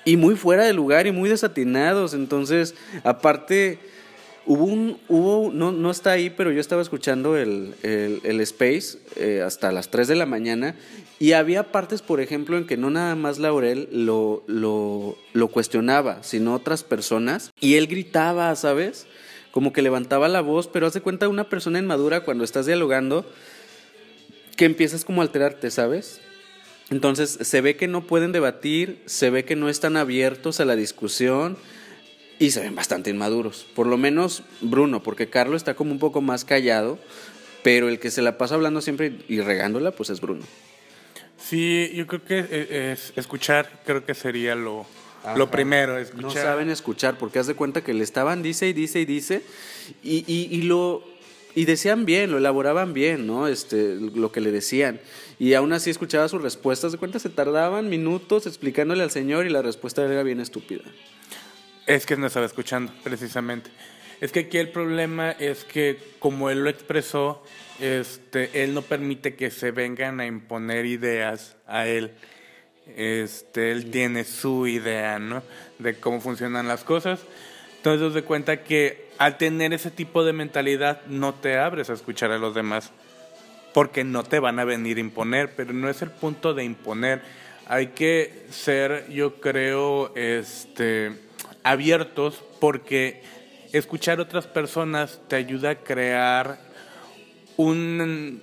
y 0.08 0.16
muy 0.16 0.36
fuera 0.36 0.64
de 0.64 0.72
lugar 0.72 1.06
y 1.06 1.12
muy 1.12 1.28
desatinados. 1.28 2.14
Entonces, 2.14 2.74
aparte, 3.04 3.78
Hubo 4.50 4.64
un, 4.64 4.98
hubo, 5.08 5.52
no, 5.52 5.72
no 5.72 5.90
está 5.90 6.12
ahí, 6.12 6.30
pero 6.30 6.50
yo 6.50 6.58
estaba 6.58 6.80
escuchando 6.80 7.36
el, 7.36 7.74
el, 7.82 8.40
Space 8.40 8.96
eh, 9.16 9.42
hasta 9.44 9.70
las 9.72 9.90
3 9.90 10.08
de 10.08 10.14
la 10.14 10.24
mañana 10.24 10.74
y 11.18 11.32
había 11.32 11.70
partes, 11.70 12.00
por 12.00 12.22
ejemplo, 12.22 12.56
en 12.56 12.66
que 12.66 12.78
no 12.78 12.88
nada 12.88 13.14
más 13.14 13.38
Laurel 13.38 13.90
lo, 13.92 14.44
lo, 14.46 15.18
lo 15.34 15.48
cuestionaba, 15.48 16.22
sino 16.22 16.54
otras 16.54 16.82
personas 16.82 17.52
y 17.60 17.74
él 17.74 17.88
gritaba, 17.88 18.56
¿sabes? 18.56 19.06
Como 19.50 19.74
que 19.74 19.82
levantaba 19.82 20.28
la 20.28 20.40
voz, 20.40 20.66
pero 20.66 20.86
hace 20.86 21.02
cuenta 21.02 21.28
una 21.28 21.50
persona 21.50 21.78
inmadura 21.78 22.24
cuando 22.24 22.42
estás 22.42 22.64
dialogando 22.64 23.30
que 24.56 24.64
empiezas 24.64 25.04
como 25.04 25.20
a 25.20 25.24
alterarte, 25.24 25.70
¿sabes? 25.70 26.22
Entonces 26.90 27.38
se 27.40 27.60
ve 27.60 27.76
que 27.76 27.88
no 27.88 28.06
pueden 28.06 28.32
debatir, 28.32 29.02
se 29.06 29.30
ve 29.30 29.44
que 29.44 29.56
no 29.56 29.68
están 29.68 29.96
abiertos 29.96 30.60
a 30.60 30.64
la 30.64 30.74
discusión 30.76 31.58
y 32.38 32.50
se 32.50 32.60
ven 32.60 32.74
bastante 32.74 33.10
inmaduros. 33.10 33.66
Por 33.74 33.86
lo 33.86 33.98
menos 33.98 34.42
Bruno, 34.60 35.02
porque 35.02 35.28
Carlos 35.28 35.56
está 35.56 35.74
como 35.74 35.92
un 35.92 35.98
poco 35.98 36.20
más 36.22 36.44
callado, 36.44 36.98
pero 37.62 37.88
el 37.88 37.98
que 37.98 38.10
se 38.10 38.22
la 38.22 38.38
pasa 38.38 38.54
hablando 38.54 38.80
siempre 38.80 39.12
y 39.28 39.40
regándola, 39.40 39.90
pues 39.90 40.08
es 40.10 40.20
Bruno. 40.20 40.44
Sí, 41.36 41.90
yo 41.94 42.06
creo 42.06 42.24
que 42.24 42.38
eh, 42.50 42.92
es, 42.92 43.12
escuchar 43.16 43.82
creo 43.84 44.04
que 44.04 44.14
sería 44.14 44.54
lo, 44.54 44.86
lo 45.36 45.50
primero. 45.50 45.98
Escuchar. 45.98 46.22
No 46.22 46.30
saben 46.30 46.70
escuchar 46.70 47.18
porque 47.18 47.38
haz 47.38 47.46
de 47.46 47.54
cuenta 47.54 47.82
que 47.82 47.92
le 47.92 48.02
estaban 48.02 48.42
dice 48.42 48.66
y 48.66 48.72
dice 48.72 49.00
y 49.00 49.04
dice 49.04 49.42
y, 50.02 50.24
y, 50.26 50.48
y 50.50 50.62
lo 50.62 51.04
y 51.54 51.64
decían 51.64 52.04
bien, 52.04 52.30
lo 52.30 52.38
elaboraban 52.38 52.92
bien, 52.92 53.26
¿no? 53.26 53.48
Este, 53.48 53.96
lo 53.96 54.32
que 54.32 54.40
le 54.40 54.50
decían. 54.50 55.00
Y 55.38 55.54
aún 55.54 55.72
así 55.72 55.90
escuchaba 55.90 56.28
sus 56.28 56.42
respuestas. 56.42 56.92
De 56.92 56.98
cuenta, 56.98 57.18
se 57.18 57.30
tardaban 57.30 57.88
minutos 57.88 58.46
explicándole 58.46 59.02
al 59.02 59.10
señor 59.10 59.46
y 59.46 59.50
la 59.50 59.62
respuesta 59.62 60.04
era 60.04 60.22
bien 60.22 60.40
estúpida. 60.40 60.82
Es 61.86 62.06
que 62.06 62.16
no 62.16 62.26
estaba 62.26 62.46
escuchando, 62.46 62.92
precisamente. 63.02 63.70
Es 64.20 64.32
que 64.32 64.40
aquí 64.40 64.58
el 64.58 64.70
problema 64.70 65.30
es 65.30 65.64
que, 65.64 65.98
como 66.18 66.50
él 66.50 66.64
lo 66.64 66.70
expresó, 66.70 67.42
este, 67.78 68.64
él 68.64 68.74
no 68.74 68.82
permite 68.82 69.36
que 69.36 69.50
se 69.50 69.70
vengan 69.70 70.20
a 70.20 70.26
imponer 70.26 70.86
ideas 70.86 71.56
a 71.66 71.86
él. 71.86 72.12
Este, 72.96 73.70
él 73.70 73.90
tiene 73.90 74.24
su 74.24 74.66
idea, 74.66 75.18
¿no? 75.18 75.42
De 75.78 75.94
cómo 75.94 76.20
funcionan 76.20 76.66
las 76.66 76.82
cosas. 76.82 77.20
Entonces, 77.92 78.14
de 78.14 78.22
cuenta 78.22 78.62
que 78.62 79.08
al 79.18 79.38
tener 79.38 79.72
ese 79.72 79.90
tipo 79.90 80.24
de 80.24 80.32
mentalidad, 80.32 81.04
no 81.06 81.34
te 81.34 81.58
abres 81.58 81.90
a 81.90 81.94
escuchar 81.94 82.30
a 82.30 82.38
los 82.38 82.54
demás 82.54 82.92
porque 83.72 84.04
no 84.04 84.24
te 84.24 84.38
van 84.40 84.58
a 84.58 84.64
venir 84.64 84.96
a 84.96 85.00
imponer, 85.00 85.54
pero 85.54 85.72
no 85.72 85.88
es 85.88 86.02
el 86.02 86.10
punto 86.10 86.54
de 86.54 86.64
imponer. 86.64 87.22
Hay 87.66 87.88
que 87.88 88.46
ser, 88.50 89.08
yo 89.10 89.40
creo, 89.40 90.14
este, 90.16 91.12
abiertos 91.62 92.42
porque 92.60 93.22
escuchar 93.72 94.18
a 94.18 94.22
otras 94.22 94.46
personas 94.46 95.20
te 95.28 95.36
ayuda 95.36 95.70
a 95.70 95.74
crear 95.76 96.58
un, 97.56 98.42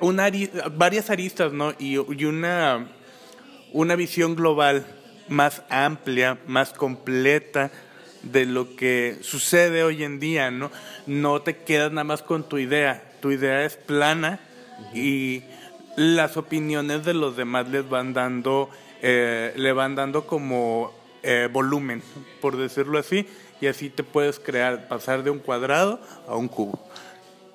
una, 0.00 0.30
varias 0.72 1.10
aristas, 1.10 1.52
¿no? 1.52 1.72
Y, 1.78 1.94
y 1.94 2.24
una, 2.24 2.88
una 3.72 3.96
visión 3.96 4.34
global 4.34 4.86
más 5.28 5.62
amplia, 5.68 6.38
más 6.46 6.72
completa 6.72 7.70
de 8.32 8.46
lo 8.46 8.76
que 8.76 9.18
sucede 9.22 9.82
hoy 9.82 10.04
en 10.04 10.20
día, 10.20 10.50
¿no? 10.50 10.70
No 11.06 11.42
te 11.42 11.56
quedas 11.56 11.90
nada 11.90 12.04
más 12.04 12.22
con 12.22 12.48
tu 12.48 12.58
idea, 12.58 13.02
tu 13.20 13.30
idea 13.30 13.64
es 13.64 13.76
plana 13.76 14.40
y 14.94 15.42
las 15.96 16.36
opiniones 16.36 17.04
de 17.04 17.14
los 17.14 17.36
demás 17.36 17.68
les 17.68 17.88
van 17.88 18.14
dando, 18.14 18.70
eh, 19.02 19.52
le 19.56 19.72
van 19.72 19.94
dando 19.94 20.26
como 20.26 20.92
eh, 21.22 21.48
volumen, 21.52 22.02
por 22.40 22.56
decirlo 22.56 22.98
así, 22.98 23.26
y 23.60 23.66
así 23.66 23.90
te 23.90 24.04
puedes 24.04 24.38
crear, 24.38 24.86
pasar 24.88 25.24
de 25.24 25.30
un 25.30 25.40
cuadrado 25.40 26.00
a 26.28 26.36
un 26.36 26.48
cubo. 26.48 26.87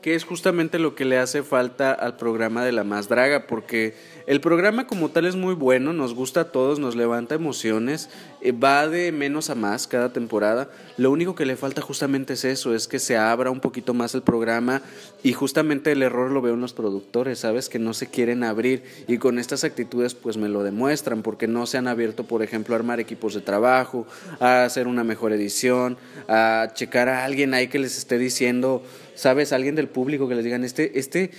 Que 0.03 0.15
es 0.15 0.25
justamente 0.25 0.77
lo 0.77 0.93
que 0.93 1.05
le 1.05 1.17
hace 1.17 1.41
falta 1.41 1.93
al 1.93 2.17
programa 2.17 2.63
de 2.63 2.73
la 2.73 2.83
más 2.83 3.07
draga, 3.07 3.47
porque 3.47 3.95
el 4.27 4.39
programa 4.39 4.85
como 4.85 5.09
tal 5.09 5.25
es 5.25 5.35
muy 5.35 5.53
bueno, 5.53 5.91
nos 5.91 6.13
gusta 6.13 6.41
a 6.41 6.51
todos, 6.51 6.79
nos 6.79 6.95
levanta 6.95 7.35
emociones, 7.35 8.09
eh, 8.41 8.51
va 8.51 8.87
de 8.87 9.11
menos 9.11 9.49
a 9.49 9.55
más 9.55 9.87
cada 9.87 10.13
temporada. 10.13 10.69
Lo 10.97 11.11
único 11.11 11.35
que 11.35 11.45
le 11.45 11.57
falta 11.57 11.81
justamente 11.81 12.33
es 12.33 12.45
eso, 12.45 12.73
es 12.73 12.87
que 12.87 12.99
se 12.99 13.17
abra 13.17 13.51
un 13.51 13.59
poquito 13.59 13.93
más 13.93 14.15
el 14.15 14.21
programa 14.21 14.81
y 15.23 15.33
justamente 15.33 15.91
el 15.91 16.03
error 16.03 16.31
lo 16.31 16.41
veo 16.41 16.53
en 16.53 16.61
los 16.61 16.73
productores, 16.73 17.39
¿sabes? 17.39 17.67
Que 17.67 17.79
no 17.79 17.93
se 17.93 18.07
quieren 18.07 18.43
abrir 18.43 18.83
y 19.07 19.17
con 19.17 19.39
estas 19.39 19.63
actitudes 19.63 20.15
pues 20.15 20.37
me 20.37 20.47
lo 20.47 20.63
demuestran 20.63 21.21
porque 21.21 21.47
no 21.47 21.65
se 21.65 21.77
han 21.77 21.87
abierto, 21.87 22.25
por 22.25 22.43
ejemplo, 22.43 22.75
a 22.75 22.77
armar 22.77 22.99
equipos 23.01 23.33
de 23.33 23.41
trabajo, 23.41 24.07
a 24.39 24.63
hacer 24.63 24.87
una 24.87 25.03
mejor 25.03 25.33
edición, 25.33 25.97
a 26.27 26.69
checar 26.73 27.09
a 27.09 27.25
alguien 27.25 27.53
ahí 27.53 27.67
que 27.67 27.79
les 27.79 27.97
esté 27.97 28.17
diciendo 28.17 28.83
¿sabes? 29.15 29.53
Alguien 29.53 29.75
del 29.75 29.87
público 29.87 30.27
que 30.27 30.35
les 30.35 30.43
digan, 30.43 30.63
este, 30.63 30.97
este, 30.99 31.31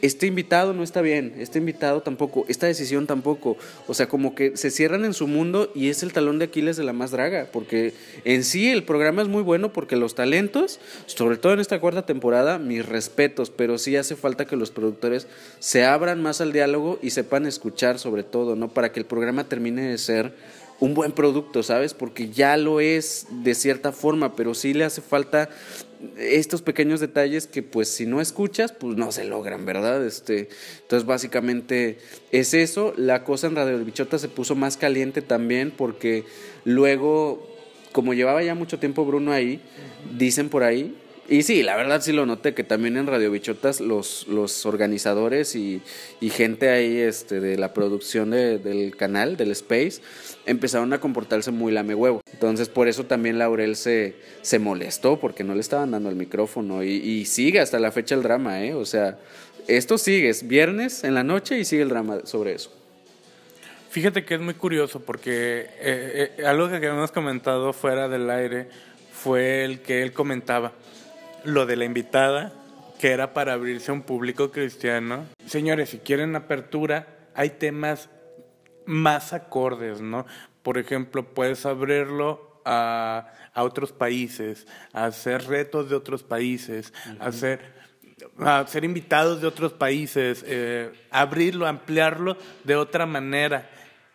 este 0.00 0.26
invitado 0.26 0.72
no 0.72 0.82
está 0.82 1.00
bien, 1.00 1.34
este 1.38 1.58
invitado 1.58 2.02
tampoco, 2.02 2.44
esta 2.48 2.66
decisión 2.66 3.06
tampoco. 3.06 3.56
O 3.86 3.94
sea, 3.94 4.08
como 4.08 4.34
que 4.34 4.56
se 4.56 4.70
cierran 4.70 5.04
en 5.04 5.14
su 5.14 5.26
mundo 5.26 5.70
y 5.74 5.88
es 5.88 6.02
el 6.02 6.12
talón 6.12 6.38
de 6.38 6.46
Aquiles 6.46 6.76
de 6.76 6.84
la 6.84 6.92
más 6.92 7.10
draga, 7.10 7.48
porque 7.52 7.94
en 8.24 8.44
sí 8.44 8.68
el 8.68 8.84
programa 8.84 9.22
es 9.22 9.28
muy 9.28 9.42
bueno 9.42 9.72
porque 9.72 9.96
los 9.96 10.14
talentos, 10.14 10.80
sobre 11.06 11.36
todo 11.36 11.52
en 11.52 11.60
esta 11.60 11.80
cuarta 11.80 12.06
temporada, 12.06 12.58
mis 12.58 12.86
respetos, 12.86 13.50
pero 13.50 13.78
sí 13.78 13.96
hace 13.96 14.16
falta 14.16 14.46
que 14.46 14.56
los 14.56 14.70
productores 14.70 15.26
se 15.58 15.84
abran 15.84 16.22
más 16.22 16.40
al 16.40 16.52
diálogo 16.52 16.98
y 17.02 17.10
sepan 17.10 17.46
escuchar 17.46 17.98
sobre 17.98 18.22
todo, 18.22 18.56
¿no? 18.56 18.68
Para 18.68 18.92
que 18.92 19.00
el 19.00 19.06
programa 19.06 19.44
termine 19.44 19.82
de 19.82 19.98
ser 19.98 20.34
un 20.82 20.94
buen 20.94 21.12
producto, 21.12 21.62
¿sabes? 21.62 21.94
Porque 21.94 22.30
ya 22.30 22.56
lo 22.56 22.80
es 22.80 23.26
de 23.30 23.54
cierta 23.54 23.92
forma, 23.92 24.34
pero 24.34 24.52
sí 24.52 24.74
le 24.74 24.84
hace 24.84 25.00
falta 25.00 25.48
estos 26.16 26.62
pequeños 26.62 27.00
detalles 27.00 27.46
que 27.46 27.62
pues 27.62 27.88
si 27.88 28.06
no 28.06 28.20
escuchas, 28.20 28.72
pues 28.72 28.96
no 28.96 29.12
se 29.12 29.24
logran, 29.24 29.64
¿verdad? 29.64 30.04
Este, 30.04 30.48
entonces 30.82 31.06
básicamente 31.06 31.98
es 32.30 32.54
eso. 32.54 32.94
La 32.96 33.24
cosa 33.24 33.46
en 33.46 33.56
Radio 33.56 33.78
Bichota 33.84 34.18
se 34.18 34.28
puso 34.28 34.54
más 34.54 34.76
caliente 34.76 35.22
también 35.22 35.70
porque 35.70 36.24
luego, 36.64 37.46
como 37.92 38.14
llevaba 38.14 38.42
ya 38.42 38.54
mucho 38.54 38.78
tiempo 38.78 39.04
Bruno 39.04 39.32
ahí, 39.32 39.60
dicen 40.16 40.48
por 40.48 40.62
ahí 40.62 40.96
y 41.28 41.42
sí, 41.44 41.62
la 41.62 41.76
verdad 41.76 42.00
sí 42.02 42.12
lo 42.12 42.26
noté, 42.26 42.52
que 42.52 42.64
también 42.64 42.96
en 42.96 43.06
Radio 43.06 43.30
Bichotas 43.30 43.80
los, 43.80 44.26
los 44.26 44.66
organizadores 44.66 45.54
y, 45.54 45.80
gente 46.20 46.68
ahí 46.68 46.98
este, 46.98 47.40
de 47.40 47.56
la 47.56 47.72
producción 47.72 48.30
del 48.30 48.96
canal, 48.96 49.36
del 49.36 49.52
Space, 49.52 50.02
empezaron 50.46 50.92
a 50.92 51.00
comportarse 51.00 51.50
muy 51.52 51.72
lame 51.72 51.94
huevo. 51.94 52.22
Entonces 52.32 52.68
por 52.68 52.88
eso 52.88 53.06
también 53.06 53.38
Laurel 53.38 53.76
se, 53.76 54.16
se 54.42 54.58
molestó, 54.58 55.20
porque 55.20 55.44
no 55.44 55.54
le 55.54 55.60
estaban 55.60 55.92
dando 55.92 56.10
el 56.10 56.16
micrófono. 56.16 56.82
Y, 56.82 57.24
sigue 57.24 57.60
hasta 57.60 57.78
la 57.78 57.92
fecha 57.92 58.14
el 58.14 58.22
drama, 58.22 58.64
¿eh? 58.64 58.74
O 58.74 58.84
sea, 58.84 59.18
esto 59.68 59.98
sigue, 59.98 60.28
es 60.28 60.48
viernes 60.48 61.04
en 61.04 61.14
la 61.14 61.22
noche 61.22 61.58
y 61.58 61.64
sigue 61.64 61.82
el 61.82 61.88
drama 61.88 62.20
sobre 62.24 62.54
eso. 62.54 62.72
Fíjate 63.90 64.24
que 64.24 64.34
es 64.34 64.40
muy 64.40 64.54
curioso 64.54 65.00
porque 65.00 65.66
eh, 65.80 66.32
eh, 66.38 66.46
algo 66.46 66.68
que 66.68 66.76
habíamos 66.76 67.12
comentado 67.12 67.72
fuera 67.72 68.08
del 68.08 68.28
aire 68.30 68.68
fue 69.12 69.64
el 69.64 69.80
que 69.80 70.02
él 70.02 70.12
comentaba 70.12 70.72
lo 71.44 71.66
de 71.66 71.76
la 71.76 71.84
invitada, 71.84 72.52
que 73.00 73.10
era 73.10 73.34
para 73.34 73.54
abrirse 73.54 73.90
a 73.90 73.94
un 73.94 74.02
público 74.02 74.50
cristiano. 74.50 75.26
Señores, 75.46 75.90
si 75.90 75.98
quieren 75.98 76.36
apertura, 76.36 77.06
hay 77.34 77.50
temas 77.50 78.08
más 78.86 79.32
acordes, 79.32 80.00
¿no? 80.00 80.26
Por 80.62 80.78
ejemplo, 80.78 81.24
puedes 81.34 81.66
abrirlo 81.66 82.60
a, 82.64 83.32
a 83.54 83.62
otros 83.62 83.92
países, 83.92 84.66
a 84.92 85.06
hacer 85.06 85.46
retos 85.46 85.90
de 85.90 85.96
otros 85.96 86.22
países, 86.22 86.92
a 87.18 87.26
hacer 87.26 87.82
a 88.38 88.64
ser 88.66 88.84
invitados 88.84 89.40
de 89.40 89.48
otros 89.48 89.72
países, 89.72 90.44
eh, 90.46 90.92
abrirlo, 91.10 91.66
ampliarlo 91.66 92.36
de 92.64 92.76
otra 92.76 93.04
manera 93.04 93.68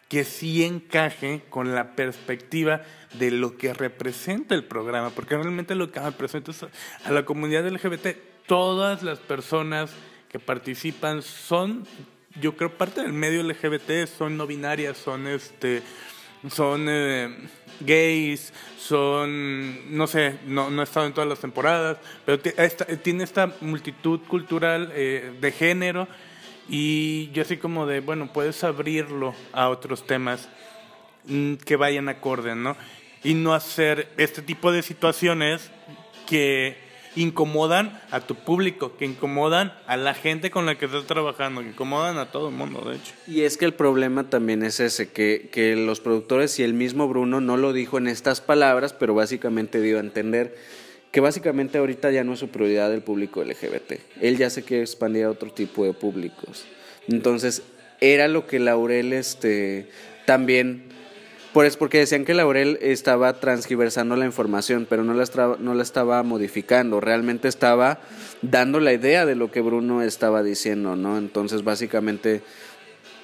que 0.09 0.23
sí 0.23 0.63
encaje 0.63 1.43
con 1.49 1.75
la 1.75 1.95
perspectiva 1.95 2.81
de 3.13 3.31
lo 3.31 3.57
que 3.57 3.73
representa 3.73 4.55
el 4.55 4.63
programa, 4.63 5.09
porque 5.09 5.35
realmente 5.35 5.75
lo 5.75 5.91
que 5.91 5.99
representa 5.99 6.51
a 7.03 7.11
la 7.11 7.25
comunidad 7.25 7.67
LGBT. 7.67 8.15
Todas 8.45 9.03
las 9.03 9.19
personas 9.19 9.91
que 10.29 10.39
participan 10.39 11.21
son, 11.21 11.85
yo 12.39 12.55
creo, 12.55 12.77
parte 12.77 13.01
del 13.01 13.13
medio 13.13 13.43
LGBT, 13.43 14.07
son 14.07 14.37
no 14.37 14.47
binarias, 14.47 14.97
son 14.97 15.27
este 15.27 15.83
son 16.49 16.85
eh, 16.87 17.35
gays, 17.81 18.53
son, 18.77 19.97
no 19.97 20.07
sé, 20.07 20.37
no, 20.45 20.69
no 20.69 20.81
he 20.81 20.83
estado 20.83 21.07
en 21.07 21.13
todas 21.13 21.29
las 21.29 21.39
temporadas, 21.39 21.97
pero 22.25 22.39
tiene 22.39 23.23
esta 23.23 23.53
multitud 23.61 24.21
cultural 24.27 24.91
eh, 24.93 25.33
de 25.39 25.51
género 25.51 26.07
y 26.69 27.30
yo 27.32 27.41
así 27.43 27.58
como 27.58 27.86
de, 27.86 28.01
bueno, 28.01 28.32
puedes 28.34 28.63
abrirlo 28.63 29.34
a 29.53 29.69
otros 29.69 30.06
temas 30.06 30.49
mm, 31.25 31.56
que 31.56 31.75
vayan 31.75 32.10
acorde, 32.10 32.56
¿no? 32.56 32.75
Y 33.23 33.34
no 33.34 33.53
hacer 33.53 34.10
este 34.17 34.41
tipo 34.41 34.71
de 34.71 34.84
situaciones 34.84 35.71
que 36.27 36.77
incomodan 37.15 37.99
a 38.12 38.19
tu 38.21 38.36
público, 38.36 38.95
que 38.95 39.06
incomodan 39.06 39.73
a 39.88 39.97
la 39.97 40.13
gente 40.13 40.51
con 40.51 40.65
la 40.65 40.77
que 40.77 40.86
estás 40.86 41.06
trabajando, 41.06 41.62
que 41.62 41.69
incomodan 41.69 42.17
a 42.17 42.32
todo 42.32 42.49
el 42.49 42.56
mundo, 42.56 42.82
de 42.88 42.97
hecho. 42.97 43.13
Y 43.27 43.41
es 43.41 43.58
que 43.58 43.65
el 43.65 43.73
problema 43.73 44.30
también 44.30 44.62
es 44.63 44.80
ese, 44.80 45.12
que, 45.12 45.49
que 45.51 45.75
los 45.75 45.99
productores 45.99 46.60
y 46.60 46.63
el 46.63 46.73
mismo 46.73 47.08
Bruno 47.08 47.41
no 47.41 47.58
lo 47.58 47.73
dijo 47.73 47.97
en 47.97 48.08
estas 48.08 48.39
palabras, 48.39 48.93
pero 48.93 49.15
básicamente 49.15 49.82
dio 49.82 49.97
a 49.97 50.01
entender 50.01 50.56
que 51.11 51.19
básicamente 51.19 51.77
ahorita 51.77 52.11
ya 52.11 52.23
no 52.23 52.33
es 52.33 52.39
su 52.39 52.49
prioridad 52.49 52.93
el 52.93 53.01
público 53.01 53.43
LGBT. 53.43 53.93
Él 54.21 54.37
ya 54.37 54.49
se 54.49 54.63
quiere 54.63 54.83
expandir 54.83 55.25
a 55.25 55.31
otro 55.31 55.51
tipo 55.51 55.85
de 55.85 55.93
públicos. 55.93 56.65
Entonces, 57.07 57.63
era 58.01 58.27
lo 58.27 58.45
que 58.45 58.59
Laurel 58.59 59.13
este, 59.13 59.87
también 60.25 60.87
por 61.57 61.65
es 61.65 61.75
porque 61.75 61.97
decían 61.97 62.23
que 62.23 62.35
Laurel 62.35 62.77
estaba 62.81 63.39
transgiversando 63.39 64.15
la 64.15 64.25
información, 64.25 64.85
pero 64.87 65.03
no 65.03 65.15
la, 65.15 65.23
estaba, 65.23 65.57
no 65.59 65.73
la 65.73 65.81
estaba 65.81 66.21
modificando, 66.21 66.99
realmente 66.99 67.47
estaba 67.47 67.99
dando 68.43 68.79
la 68.79 68.93
idea 68.93 69.25
de 69.25 69.33
lo 69.33 69.49
que 69.49 69.61
Bruno 69.61 70.03
estaba 70.03 70.43
diciendo, 70.43 70.95
¿no? 70.95 71.17
Entonces, 71.17 71.63
básicamente, 71.63 72.43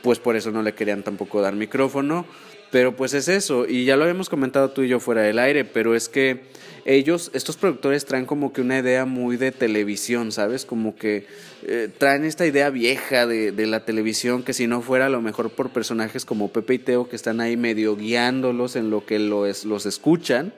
pues 0.01 0.17
por 0.17 0.35
eso 0.35 0.49
no 0.49 0.63
le 0.63 0.73
querían 0.73 1.03
tampoco 1.03 1.41
dar 1.41 1.53
micrófono, 1.53 2.25
pero 2.73 2.95
pues 2.95 3.13
es 3.13 3.27
eso, 3.27 3.67
y 3.67 3.86
ya 3.86 3.95
lo 3.95 4.01
habíamos 4.01 4.29
comentado 4.29 4.71
tú 4.71 4.81
y 4.81 4.88
yo 4.88 4.99
fuera 4.99 5.21
del 5.21 5.38
aire, 5.38 5.63
pero 5.63 5.93
es 5.93 6.09
que 6.09 6.41
ellos, 6.86 7.29
estos 7.36 7.55
productores 7.55 8.03
traen 8.03 8.25
como 8.25 8.51
que 8.51 8.62
una 8.62 8.79
idea 8.79 9.05
muy 9.05 9.38
de 9.38 9.51
televisión, 9.51 10.31
¿sabes? 10.31 10.65
Como 10.65 10.95
que 10.95 11.27
eh, 11.67 11.88
traen 11.95 12.25
esta 12.25 12.47
idea 12.47 12.71
vieja 12.71 13.27
de, 13.27 13.51
de, 13.51 13.67
la 13.67 13.86
televisión 13.86 14.41
que 14.41 14.53
si 14.53 14.65
no 14.65 14.81
fuera 14.81 15.05
a 15.05 15.09
lo 15.09 15.21
mejor 15.21 15.51
por 15.51 15.69
personajes 15.69 16.25
como 16.25 16.51
Pepe 16.51 16.73
y 16.73 16.79
Teo 16.79 17.07
que 17.07 17.15
están 17.15 17.41
ahí 17.41 17.57
medio 17.57 17.95
guiándolos 17.95 18.75
en 18.75 18.89
lo 18.89 19.05
que 19.05 19.19
los, 19.19 19.65
los 19.65 19.86
escuchan, 19.86 20.51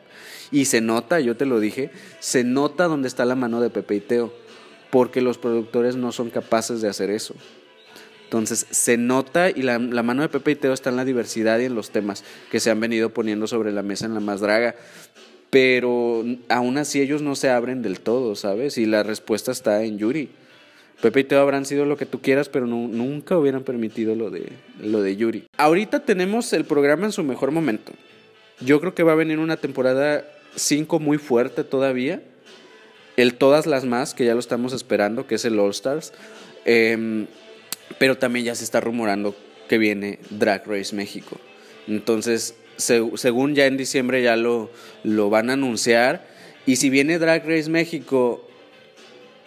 y 0.51 0.65
se 0.65 0.80
nota, 0.80 1.19
yo 1.19 1.36
te 1.36 1.45
lo 1.45 1.60
dije, 1.60 1.89
se 2.21 2.45
nota 2.45 2.86
dónde 2.86 3.10
está 3.10 3.25
la 3.25 3.36
mano 3.36 3.60
de 3.60 3.71
Pepe 3.71 3.95
y 3.95 3.99
Teo, 3.99 4.34
porque 4.89 5.19
los 5.19 5.38
productores 5.38 5.97
no 5.97 6.13
son 6.13 6.30
capaces 6.30 6.80
de 6.80 6.88
hacer 6.88 7.10
eso. 7.10 7.36
Entonces 8.25 8.65
se 8.69 8.97
nota 8.97 9.49
y 9.49 9.61
la, 9.61 9.79
mano 9.79 10.21
de 10.21 10.29
Pepe 10.29 10.51
y 10.51 10.55
Teo 10.55 10.73
está 10.73 10.89
en 10.89 10.97
la 10.97 11.05
diversidad 11.05 11.59
y 11.59 11.65
en 11.65 11.75
los 11.75 11.91
temas 11.91 12.23
que 12.51 12.59
se 12.59 12.69
han 12.69 12.79
venido 12.79 13.11
poniendo 13.11 13.47
sobre 13.47 13.71
la 13.71 13.83
mesa 13.83 14.05
en 14.05 14.13
la 14.13 14.19
más 14.19 14.41
draga 14.41 14.75
pero 15.51 16.25
aún 16.49 16.77
así 16.77 16.99
ellos 16.99 17.21
no 17.21 17.33
se 17.38 17.49
abren 17.49 17.81
del 17.81 18.01
todo, 18.01 18.35
¿sabes? 18.35 18.77
Y 18.77 18.85
la 18.85 19.03
respuesta 19.03 19.53
está 19.53 19.83
en 19.83 19.97
Yuri. 19.97 20.27
Pepe 21.01 21.21
y 21.21 21.23
Teo 21.23 21.39
habrán 21.39 21.63
sido 21.63 21.85
lo 21.85 21.95
que 21.95 22.05
tú 22.05 22.19
quieras, 22.19 22.49
pero 22.49 22.67
nunca 22.67 23.38
hubieran 23.38 23.63
permitido 23.63 24.15
lo 24.15 24.29
de, 24.31 24.51
lo 24.81 25.01
de 25.01 25.15
Yuri. 25.15 25.45
Ahorita 25.55 26.01
tenemos 26.01 26.51
el 26.51 26.65
programa 26.65 27.05
en 27.05 27.13
su 27.13 27.23
mejor 27.23 27.51
momento. 27.51 27.93
Yo 28.59 28.81
creo 28.81 28.95
que 28.95 29.03
va 29.03 29.13
a 29.13 29.15
venir 29.15 29.39
una 29.39 29.55
temporada 29.55 30.25
5 30.55 30.99
muy 30.99 31.19
fuerte 31.19 31.63
todavía. 31.63 32.21
El 33.15 33.35
Todas 33.35 33.65
las 33.65 33.85
Más, 33.85 34.13
que 34.13 34.25
ya 34.25 34.33
lo 34.33 34.41
estamos 34.41 34.73
esperando, 34.73 35.25
que 35.25 35.35
es 35.35 35.45
el 35.45 35.57
All 35.57 35.71
Stars. 35.71 36.11
Eh, 36.65 37.27
pero 37.98 38.17
también 38.17 38.45
ya 38.45 38.56
se 38.56 38.63
está 38.63 38.80
rumorando 38.82 39.36
que 39.67 39.78
viene 39.78 40.19
Drag 40.30 40.65
Race 40.65 40.95
México. 40.95 41.39
Entonces, 41.88 42.56
según 42.78 43.56
ya 43.56 43.65
en 43.65 43.78
diciembre 43.78 44.21
ya 44.21 44.36
lo, 44.36 44.71
lo 45.04 45.30
van 45.30 45.50
a 45.50 45.54
anunciar. 45.54 46.28
Y 46.65 46.78
si 46.78 46.89
viene 46.89 47.19
Drag 47.19 47.48
Race 47.48 47.69
México, 47.69 48.48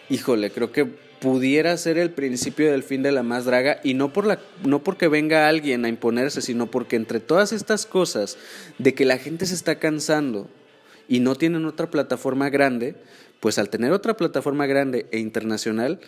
híjole, 0.09 0.51
creo 0.51 0.71
que 0.71 0.85
pudiera 1.19 1.75
ser 1.77 1.97
el 1.97 2.11
principio 2.11 2.71
del 2.71 2.83
fin 2.83 3.03
de 3.03 3.11
la 3.11 3.23
más 3.23 3.45
draga 3.45 3.81
y 3.83 3.93
no 3.93 4.13
por 4.13 4.25
la 4.25 4.39
no 4.63 4.83
porque 4.83 5.09
venga 5.09 5.49
alguien 5.49 5.83
a 5.83 5.89
imponerse, 5.89 6.41
sino 6.41 6.71
porque 6.71 6.95
entre 6.95 7.19
todas 7.19 7.51
estas 7.51 7.85
cosas 7.85 8.37
de 8.77 8.93
que 8.93 9.05
la 9.05 9.17
gente 9.17 9.45
se 9.45 9.53
está 9.53 9.79
cansando 9.79 10.47
y 11.09 11.19
no 11.19 11.35
tienen 11.35 11.65
otra 11.65 11.89
plataforma 11.89 12.49
grande, 12.49 12.95
pues 13.39 13.57
al 13.57 13.69
tener 13.69 13.91
otra 13.91 14.15
plataforma 14.15 14.65
grande 14.65 15.07
e 15.11 15.19
internacional, 15.19 15.99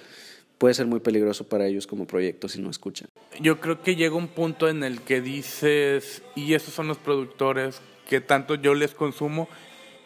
puede 0.62 0.76
ser 0.76 0.86
muy 0.86 1.00
peligroso 1.00 1.50
para 1.50 1.66
ellos 1.66 1.88
como 1.88 2.06
proyecto 2.06 2.48
si 2.48 2.62
no 2.62 2.70
escuchan. 2.70 3.10
Yo 3.40 3.60
creo 3.60 3.82
que 3.82 3.96
llega 3.96 4.16
un 4.16 4.28
punto 4.28 4.70
en 4.70 4.84
el 4.84 5.02
que 5.02 5.20
dices, 5.20 6.22
y 6.36 6.54
esos 6.54 6.72
son 6.72 6.88
los 6.88 7.00
productores 7.00 7.82
que 8.08 8.22
tanto 8.22 8.54
yo 8.54 8.76
les 8.76 8.94
consumo, 8.94 9.50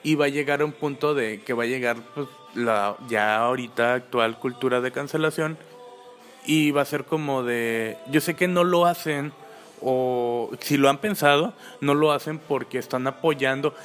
y 0.01 0.15
va 0.15 0.25
a 0.25 0.29
llegar 0.29 0.61
a 0.61 0.65
un 0.65 0.71
punto 0.71 1.13
de 1.13 1.41
que 1.41 1.51
va 1.51 1.63
a 1.63 1.65
llegar 1.65 1.97
pues, 2.13 2.29
la 2.53 2.95
ya 3.09 3.35
ahorita 3.35 3.95
actual 3.95 4.39
cultura 4.39 4.79
de 4.79 4.93
cancelación, 4.93 5.57
y 6.45 6.71
va 6.71 6.83
a 6.83 6.85
ser 6.85 7.03
como 7.03 7.43
de, 7.43 7.97
yo 8.09 8.21
sé 8.21 8.35
que 8.35 8.47
no 8.47 8.63
lo 8.63 8.85
hacen, 8.85 9.33
o 9.81 10.51
si 10.61 10.77
lo 10.77 10.89
han 10.89 10.99
pensado, 10.99 11.53
no 11.81 11.95
lo 11.95 12.13
hacen 12.13 12.39
porque 12.39 12.77
están 12.77 13.07
apoyando 13.07 13.75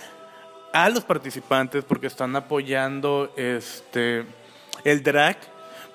a 0.72 0.88
los 0.88 1.02
participantes, 1.02 1.82
porque 1.82 2.06
están 2.06 2.36
apoyando 2.36 3.32
este 3.36 4.24
el 4.84 5.02
drag 5.02 5.36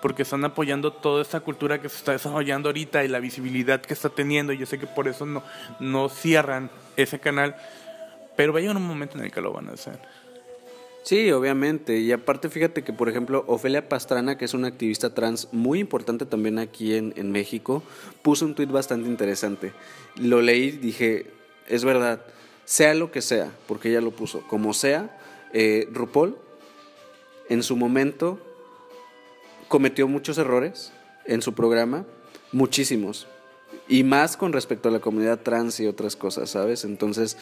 porque 0.02 0.24
están 0.24 0.46
apoyando 0.46 0.92
toda 0.94 1.22
esta 1.22 1.40
cultura 1.40 1.82
que 1.82 1.90
se 1.90 1.98
está 1.98 2.12
desarrollando 2.12 2.70
ahorita 2.70 3.04
y 3.04 3.08
la 3.08 3.20
visibilidad 3.20 3.82
que 3.82 3.94
está 3.94 4.10
teniendo. 4.10 4.54
Y 4.54 4.58
yo 4.58 4.66
sé 4.66 4.78
que 4.78 4.88
por 4.88 5.08
eso 5.08 5.26
no, 5.26 5.44
no 5.80 6.10
cierran 6.10 6.70
ese 6.96 7.20
canal, 7.20 7.56
pero 8.36 8.54
va 8.54 8.62
un 8.62 8.82
momento 8.82 9.18
en 9.18 9.26
el 9.26 9.32
que 9.32 9.42
lo 9.42 9.54
van 9.54 9.70
a 9.70 9.74
hacer. 9.74 10.00
Sí, 11.04 11.32
obviamente. 11.32 12.00
Y 12.00 12.12
aparte, 12.12 12.50
fíjate 12.50 12.84
que, 12.84 12.92
por 12.92 13.10
ejemplo, 13.10 13.44
Ofelia 13.48 13.88
Pastrana, 13.88 14.40
que 14.40 14.46
es 14.46 14.56
una 14.56 14.70
activista 14.70 15.14
trans 15.14 15.50
muy 15.52 15.80
importante 15.80 16.26
también 16.26 16.58
aquí 16.58 16.96
en, 16.96 17.14
en 17.16 17.32
México, 17.32 17.84
puso 18.24 18.46
un 18.46 18.56
tuit 18.56 18.72
bastante 18.72 19.08
interesante. 19.08 19.72
Lo 20.16 20.42
leí 20.42 20.72
dije, 20.72 21.28
es 21.68 21.86
verdad, 21.86 22.22
sea 22.66 22.96
lo 22.96 23.12
que 23.12 23.22
sea, 23.22 23.52
porque 23.68 23.90
ella 23.90 24.02
lo 24.02 24.12
puso, 24.12 24.42
como 24.48 24.74
sea, 24.74 25.16
eh, 25.54 25.88
RuPaul 25.92 26.38
en 27.50 27.64
su 27.64 27.76
momento 27.76 28.40
cometió 29.68 30.08
muchos 30.08 30.38
errores 30.38 30.92
en 31.26 31.42
su 31.42 31.54
programa, 31.54 32.06
muchísimos. 32.52 33.28
Y 33.88 34.04
más 34.04 34.38
con 34.38 34.54
respecto 34.54 34.90
a 34.90 34.92
la 34.92 35.00
comunidad 35.00 35.42
trans 35.42 35.80
y 35.80 35.88
otras 35.88 36.16
cosas, 36.16 36.50
¿sabes? 36.50 36.86
Entonces, 36.86 37.38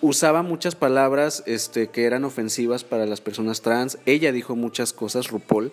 usaba 0.00 0.42
muchas 0.42 0.74
palabras 0.74 1.42
este, 1.46 1.88
que 1.88 2.04
eran 2.04 2.24
ofensivas 2.24 2.84
para 2.84 3.06
las 3.06 3.20
personas 3.20 3.62
trans. 3.62 3.98
Ella 4.06 4.32
dijo 4.32 4.56
muchas 4.56 4.92
cosas, 4.92 5.28
RuPaul, 5.28 5.72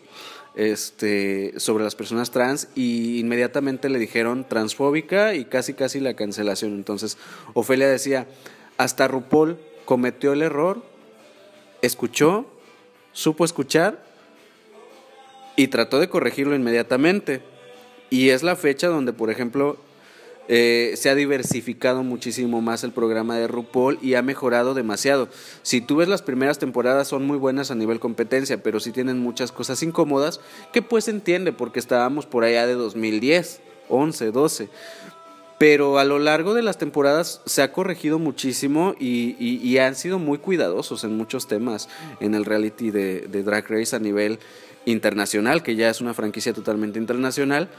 este, 0.55 1.53
sobre 1.57 1.83
las 1.83 1.95
personas 1.95 2.31
trans 2.31 2.69
y 2.75 3.19
inmediatamente 3.19 3.89
le 3.89 3.99
dijeron 3.99 4.45
transfóbica 4.47 5.33
y 5.35 5.45
casi 5.45 5.73
casi 5.73 5.99
la 5.99 6.15
cancelación. 6.15 6.73
Entonces, 6.73 7.17
Ofelia 7.53 7.89
decía, 7.89 8.27
hasta 8.77 9.07
RuPaul 9.07 9.57
cometió 9.85 10.33
el 10.33 10.41
error, 10.41 10.81
escuchó, 11.81 12.45
supo 13.11 13.45
escuchar 13.45 14.10
y 15.55 15.67
trató 15.67 15.99
de 15.99 16.09
corregirlo 16.09 16.55
inmediatamente. 16.55 17.41
Y 18.09 18.29
es 18.29 18.43
la 18.43 18.55
fecha 18.55 18.87
donde, 18.87 19.13
por 19.13 19.29
ejemplo, 19.31 19.77
eh, 20.47 20.95
se 20.97 21.09
ha 21.09 21.15
diversificado 21.15 22.03
muchísimo 22.03 22.61
más 22.61 22.83
el 22.83 22.91
programa 22.91 23.37
de 23.37 23.47
RuPaul 23.47 23.99
y 24.01 24.15
ha 24.15 24.21
mejorado 24.21 24.73
demasiado. 24.73 25.29
Si 25.61 25.79
tú 25.79 25.97
ves 25.97 26.09
las 26.09 26.21
primeras 26.21 26.59
temporadas 26.59 27.07
son 27.07 27.25
muy 27.25 27.37
buenas 27.37 27.71
a 27.71 27.75
nivel 27.75 28.01
competencia, 28.01 28.61
pero 28.61 28.81
sí 28.81 28.91
tienen 28.91 29.19
muchas 29.19 29.51
cosas 29.51 29.81
incómodas 29.81 30.41
que 30.73 30.81
pues 30.81 31.07
entiende 31.07 31.53
porque 31.53 31.79
estábamos 31.79 32.25
por 32.25 32.43
allá 32.43 32.67
de 32.67 32.73
2010, 32.73 33.61
11, 33.87 34.31
12. 34.31 34.69
Pero 35.57 35.99
a 35.99 36.03
lo 36.03 36.17
largo 36.17 36.53
de 36.53 36.63
las 36.63 36.79
temporadas 36.79 37.41
se 37.45 37.61
ha 37.61 37.71
corregido 37.71 38.19
muchísimo 38.19 38.95
y, 38.99 39.37
y, 39.39 39.77
han 39.77 39.95
sido 39.95 40.17
muy 40.17 40.39
cuidadosos 40.39 41.03
en 41.03 41.15
muchos 41.15 41.47
temas 41.47 41.87
en 42.19 42.33
el 42.33 42.45
reality 42.45 42.89
de 42.89 43.43
Drag 43.43 43.67
Race 43.69 43.95
a 43.95 43.99
nivel 43.99 44.39
internacional, 44.85 45.63
que 45.63 45.75
ya 45.75 45.89
es 45.89 46.01
una 46.01 46.13
franquicia 46.13 46.53
totalmente 46.53 46.99
internacional, 46.99 47.69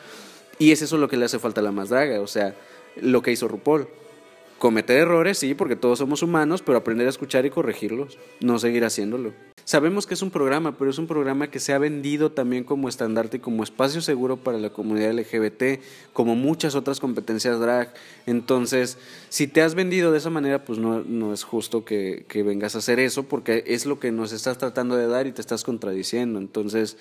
y 0.58 0.72
es 0.72 0.82
eso 0.82 0.98
lo 0.98 1.08
que 1.08 1.16
le 1.16 1.24
hace 1.24 1.38
falta 1.38 1.60
a 1.60 1.64
la 1.64 1.72
más 1.72 1.88
draga, 1.88 2.20
o 2.20 2.26
sea, 2.26 2.54
lo 2.96 3.22
que 3.22 3.32
hizo 3.32 3.48
RuPaul. 3.48 3.88
Cometer 4.62 4.98
errores, 4.98 5.38
sí, 5.38 5.54
porque 5.54 5.74
todos 5.74 5.98
somos 5.98 6.22
humanos, 6.22 6.62
pero 6.62 6.78
aprender 6.78 7.08
a 7.08 7.10
escuchar 7.10 7.44
y 7.44 7.50
corregirlos, 7.50 8.16
no 8.38 8.60
seguir 8.60 8.84
haciéndolo. 8.84 9.32
Sabemos 9.64 10.06
que 10.06 10.14
es 10.14 10.22
un 10.22 10.30
programa, 10.30 10.78
pero 10.78 10.88
es 10.88 10.98
un 10.98 11.08
programa 11.08 11.50
que 11.50 11.58
se 11.58 11.72
ha 11.72 11.78
vendido 11.78 12.30
también 12.30 12.62
como 12.62 12.88
estandarte 12.88 13.38
y 13.38 13.40
como 13.40 13.64
espacio 13.64 14.00
seguro 14.00 14.36
para 14.36 14.58
la 14.58 14.70
comunidad 14.70 15.14
LGBT, 15.14 15.82
como 16.12 16.36
muchas 16.36 16.76
otras 16.76 17.00
competencias 17.00 17.58
drag. 17.58 17.92
Entonces, 18.26 18.98
si 19.30 19.48
te 19.48 19.62
has 19.62 19.74
vendido 19.74 20.12
de 20.12 20.18
esa 20.18 20.30
manera, 20.30 20.64
pues 20.64 20.78
no, 20.78 21.00
no 21.00 21.32
es 21.32 21.42
justo 21.42 21.84
que, 21.84 22.24
que 22.28 22.44
vengas 22.44 22.76
a 22.76 22.78
hacer 22.78 23.00
eso, 23.00 23.24
porque 23.24 23.64
es 23.66 23.84
lo 23.84 23.98
que 23.98 24.12
nos 24.12 24.30
estás 24.30 24.58
tratando 24.58 24.94
de 24.94 25.08
dar 25.08 25.26
y 25.26 25.32
te 25.32 25.40
estás 25.40 25.64
contradiciendo. 25.64 26.38
Entonces, 26.38 26.98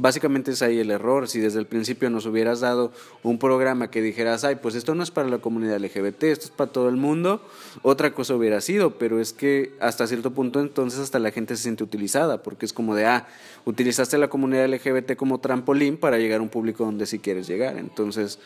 Básicamente 0.00 0.52
es 0.52 0.62
ahí 0.62 0.78
el 0.78 0.90
error. 0.90 1.28
Si 1.28 1.40
desde 1.40 1.58
el 1.58 1.66
principio 1.66 2.08
nos 2.08 2.24
hubieras 2.24 2.60
dado 2.60 2.90
un 3.22 3.38
programa 3.38 3.90
que 3.90 4.00
dijeras, 4.00 4.44
ay, 4.44 4.56
pues 4.56 4.74
esto 4.74 4.94
no 4.94 5.02
es 5.02 5.10
para 5.10 5.28
la 5.28 5.38
comunidad 5.38 5.78
LGBT, 5.78 6.22
esto 6.24 6.44
es 6.46 6.50
para 6.50 6.72
todo 6.72 6.88
el 6.88 6.96
mundo, 6.96 7.42
otra 7.82 8.14
cosa 8.14 8.34
hubiera 8.34 8.62
sido, 8.62 8.96
pero 8.96 9.20
es 9.20 9.34
que 9.34 9.74
hasta 9.78 10.06
cierto 10.06 10.30
punto 10.30 10.60
entonces 10.60 11.00
hasta 11.00 11.18
la 11.18 11.30
gente 11.32 11.54
se 11.54 11.64
siente 11.64 11.84
utilizada, 11.84 12.42
porque 12.42 12.64
es 12.64 12.72
como 12.72 12.94
de, 12.94 13.04
ah, 13.04 13.28
utilizaste 13.66 14.16
la 14.16 14.28
comunidad 14.28 14.72
LGBT 14.72 15.16
como 15.16 15.38
trampolín 15.38 15.98
para 15.98 16.16
llegar 16.16 16.40
a 16.40 16.44
un 16.44 16.48
público 16.48 16.86
donde 16.86 17.04
sí 17.04 17.18
quieres 17.18 17.46
llegar. 17.46 17.76
Entonces, 17.76 18.38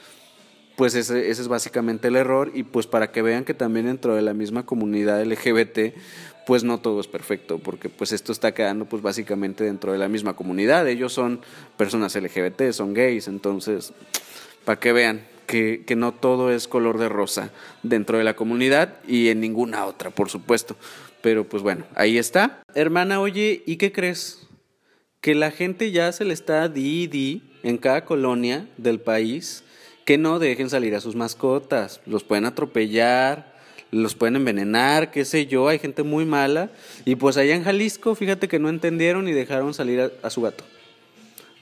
pues 0.74 0.96
ese, 0.96 1.30
ese, 1.30 1.42
es 1.42 1.46
básicamente 1.46 2.08
el 2.08 2.16
error 2.16 2.50
y 2.52 2.64
pues 2.64 2.88
para 2.88 3.12
que 3.12 3.22
vean 3.22 3.44
que 3.44 3.54
también 3.54 3.86
dentro 3.86 4.16
de 4.16 4.22
la 4.22 4.34
misma 4.34 4.66
comunidad 4.66 5.24
LGBT 5.24 5.94
pues 6.46 6.64
no 6.64 6.78
todo 6.78 7.00
es 7.00 7.06
perfecto, 7.06 7.58
porque 7.58 7.88
pues 7.88 8.12
esto 8.12 8.32
está 8.32 8.52
quedando 8.52 8.84
pues 8.84 9.02
básicamente 9.02 9.64
dentro 9.64 9.92
de 9.92 9.98
la 9.98 10.08
misma 10.08 10.34
comunidad. 10.34 10.86
Ellos 10.88 11.12
son 11.12 11.40
personas 11.76 12.14
LGBT, 12.14 12.70
son 12.72 12.94
gays, 12.94 13.28
entonces, 13.28 13.92
para 14.64 14.78
que 14.78 14.92
vean 14.92 15.26
que, 15.46 15.84
que 15.86 15.96
no 15.96 16.12
todo 16.12 16.50
es 16.50 16.68
color 16.68 16.98
de 16.98 17.08
rosa 17.08 17.50
dentro 17.82 18.18
de 18.18 18.24
la 18.24 18.34
comunidad 18.34 18.96
y 19.06 19.28
en 19.28 19.40
ninguna 19.40 19.86
otra, 19.86 20.10
por 20.10 20.28
supuesto. 20.30 20.76
Pero 21.22 21.44
pues 21.44 21.62
bueno, 21.62 21.86
ahí 21.94 22.18
está. 22.18 22.62
Hermana, 22.74 23.20
oye, 23.20 23.62
¿y 23.66 23.76
qué 23.76 23.92
crees? 23.92 24.46
Que 25.20 25.34
la 25.34 25.50
gente 25.50 25.90
ya 25.90 26.12
se 26.12 26.24
le 26.24 26.34
está 26.34 26.68
di 26.68 27.06
di 27.06 27.42
en 27.62 27.78
cada 27.78 28.04
colonia 28.04 28.68
del 28.76 29.00
país 29.00 29.64
que 30.04 30.18
no 30.18 30.38
dejen 30.38 30.68
salir 30.68 30.94
a 30.94 31.00
sus 31.00 31.16
mascotas. 31.16 32.02
Los 32.04 32.24
pueden 32.24 32.44
atropellar, 32.44 33.53
los 33.94 34.14
pueden 34.14 34.36
envenenar, 34.36 35.10
qué 35.10 35.24
sé 35.24 35.46
yo, 35.46 35.68
hay 35.68 35.78
gente 35.78 36.02
muy 36.02 36.24
mala. 36.24 36.70
Y 37.04 37.16
pues 37.16 37.36
allá 37.36 37.54
en 37.54 37.64
Jalisco, 37.64 38.14
fíjate 38.14 38.48
que 38.48 38.58
no 38.58 38.68
entendieron 38.68 39.28
y 39.28 39.32
dejaron 39.32 39.74
salir 39.74 40.12
a, 40.22 40.30
su 40.30 40.42
gato. 40.42 40.64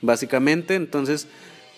Básicamente, 0.00 0.74
entonces, 0.74 1.28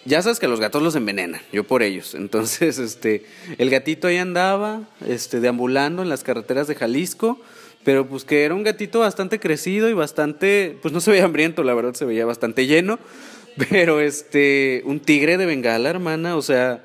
ya 0.04 0.22
sabes 0.22 0.38
que 0.38 0.48
los 0.48 0.60
gatos 0.60 0.82
los 0.82 0.94
envenenan, 0.94 1.40
yo 1.52 1.64
por 1.64 1.82
ellos. 1.82 2.14
Entonces, 2.14 2.78
este, 2.78 3.24
el 3.58 3.70
gatito 3.70 4.08
ahí 4.08 4.16
andaba, 4.16 4.82
este, 5.06 5.40
deambulando 5.40 6.02
en 6.02 6.08
las 6.08 6.22
carreteras 6.22 6.68
de 6.68 6.74
Jalisco, 6.74 7.40
pero 7.84 8.06
pues 8.06 8.24
que 8.24 8.44
era 8.44 8.54
un 8.54 8.62
gatito 8.62 9.00
bastante 9.00 9.38
crecido 9.38 9.90
y 9.90 9.92
bastante, 9.92 10.78
pues 10.80 10.94
no 10.94 11.00
se 11.00 11.10
veía 11.10 11.24
hambriento, 11.24 11.62
la 11.64 11.74
verdad 11.74 11.94
se 11.94 12.06
veía 12.06 12.24
bastante 12.24 12.66
lleno, 12.66 12.98
pero 13.70 14.00
este, 14.00 14.82
un 14.86 15.00
tigre 15.00 15.36
de 15.36 15.46
Bengala, 15.46 15.90
hermana, 15.90 16.36
o 16.36 16.42
sea, 16.42 16.82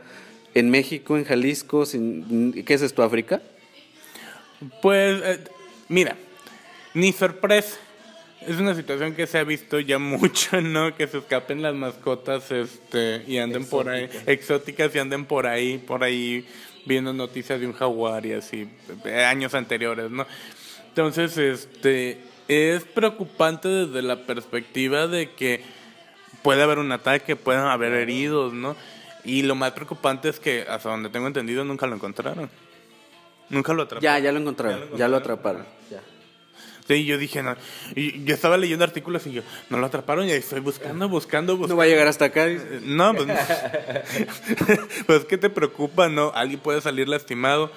en 0.54 0.70
México, 0.70 1.18
en 1.18 1.24
Jalisco, 1.24 1.86
sin, 1.86 2.64
¿qué 2.66 2.74
es 2.74 2.82
esto, 2.82 3.04
África? 3.04 3.42
Pues, 4.82 5.22
eh, 5.24 5.44
mira, 5.88 6.16
ni 6.94 7.12
sorpresa. 7.12 7.78
Es 8.46 8.58
una 8.58 8.74
situación 8.74 9.16
que 9.16 9.28
se 9.28 9.38
ha 9.38 9.44
visto 9.44 9.80
ya 9.80 10.00
mucho, 10.00 10.62
¿no? 10.62 10.96
Que 10.96 11.08
se 11.08 11.18
escapen 11.20 11.62
las 11.62 11.76
mascotas 11.76 12.52
este, 12.52 13.24
y 13.28 13.38
anden 13.38 13.66
por 13.66 13.90
ahí, 13.90 14.10
exóticas 14.26 14.94
y 14.96 15.00
anden 15.00 15.26
por 15.26 15.48
ahí, 15.48 15.78
por 15.78 16.04
ahí 16.04 16.48
viendo 16.86 17.14
noticias 17.14 17.60
de 17.60 17.68
un 17.68 17.74
jaguar 17.74 18.26
y 18.26 18.34
así, 18.34 18.68
años 19.28 19.54
anteriores, 19.54 20.10
¿no? 20.10 20.26
Entonces, 20.88 21.38
este, 21.38 22.18
es 22.48 22.84
preocupante 22.84 23.68
desde 23.68 24.02
la 24.02 24.26
perspectiva 24.26 25.08
de 25.08 25.32
que 25.32 25.62
puede 26.42 26.64
haber 26.64 26.80
un 26.80 26.92
ataque, 26.92 27.36
pueden 27.36 27.62
haber 27.62 27.94
heridos, 27.94 28.54
¿no? 28.54 28.76
Y 29.24 29.44
lo 29.44 29.56
más 29.56 29.72
preocupante 29.74 30.30
es 30.30 30.40
que, 30.40 30.66
hasta 30.68 30.90
donde 30.90 31.10
tengo 31.10 31.28
entendido, 31.28 31.64
nunca 31.64 31.86
lo 31.86 31.96
encontraron. 31.96 32.50
Nunca 33.50 33.74
lo 33.74 33.84
atraparon. 33.84 34.04
Ya, 34.04 34.20
ya 34.20 34.32
lo 34.32 34.40
encontraron, 34.40 34.96
Ya 34.98 35.08
lo 35.08 35.18
atraparon. 35.18 35.66
ya. 35.90 36.02
Sí, 36.88 37.06
yo 37.06 37.18
dije, 37.20 37.44
no. 37.44 37.56
Y 37.96 38.24
yo 38.24 38.34
estaba 38.34 38.58
leyendo 38.58 38.84
artículos 38.84 39.26
y 39.28 39.32
yo, 39.32 39.44
no 39.70 39.78
lo 39.78 39.86
atraparon 39.86 40.28
y 40.28 40.32
ahí 40.32 40.40
estoy 40.40 40.60
buscando, 40.60 41.08
buscando, 41.08 41.54
buscando. 41.56 41.74
No 41.76 41.78
va 41.78 41.84
a 41.84 41.88
llegar 41.88 42.08
hasta 42.08 42.26
acá. 42.26 42.48
dice. 42.48 42.80
No, 42.84 43.14
pues 43.14 43.28
no. 43.28 43.36
pues 45.06 45.26
¿qué 45.26 45.38
te 45.38 45.50
preocupa, 45.50 46.10
no? 46.10 46.32
Alguien 46.34 46.60
puede 46.60 46.82
salir 46.82 47.08
lastimado. 47.08 47.72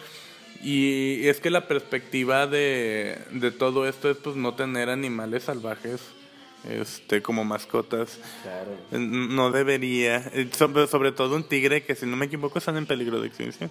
Y 0.62 1.26
es 1.26 1.40
que 1.40 1.50
la 1.50 1.66
perspectiva 1.68 2.46
de, 2.46 3.18
de 3.32 3.50
todo 3.50 3.86
esto 3.88 4.10
es 4.10 4.16
pues 4.16 4.36
no 4.36 4.54
tener 4.54 4.88
animales 4.90 5.42
salvajes 5.44 6.00
este 6.70 7.20
como 7.20 7.44
mascotas. 7.44 8.18
Eh, 8.92 8.98
No 8.98 9.50
debería. 9.50 10.18
Eh, 10.32 10.48
Sobre, 10.56 10.86
sobre 10.86 11.10
todo 11.12 11.34
un 11.34 11.42
tigre 11.44 11.82
que 11.82 11.96
si 11.96 12.06
no 12.06 12.16
me 12.16 12.26
equivoco 12.26 12.58
están 12.60 12.76
en 12.76 12.86
peligro 12.86 13.20
de 13.20 13.26
extinción. 13.26 13.70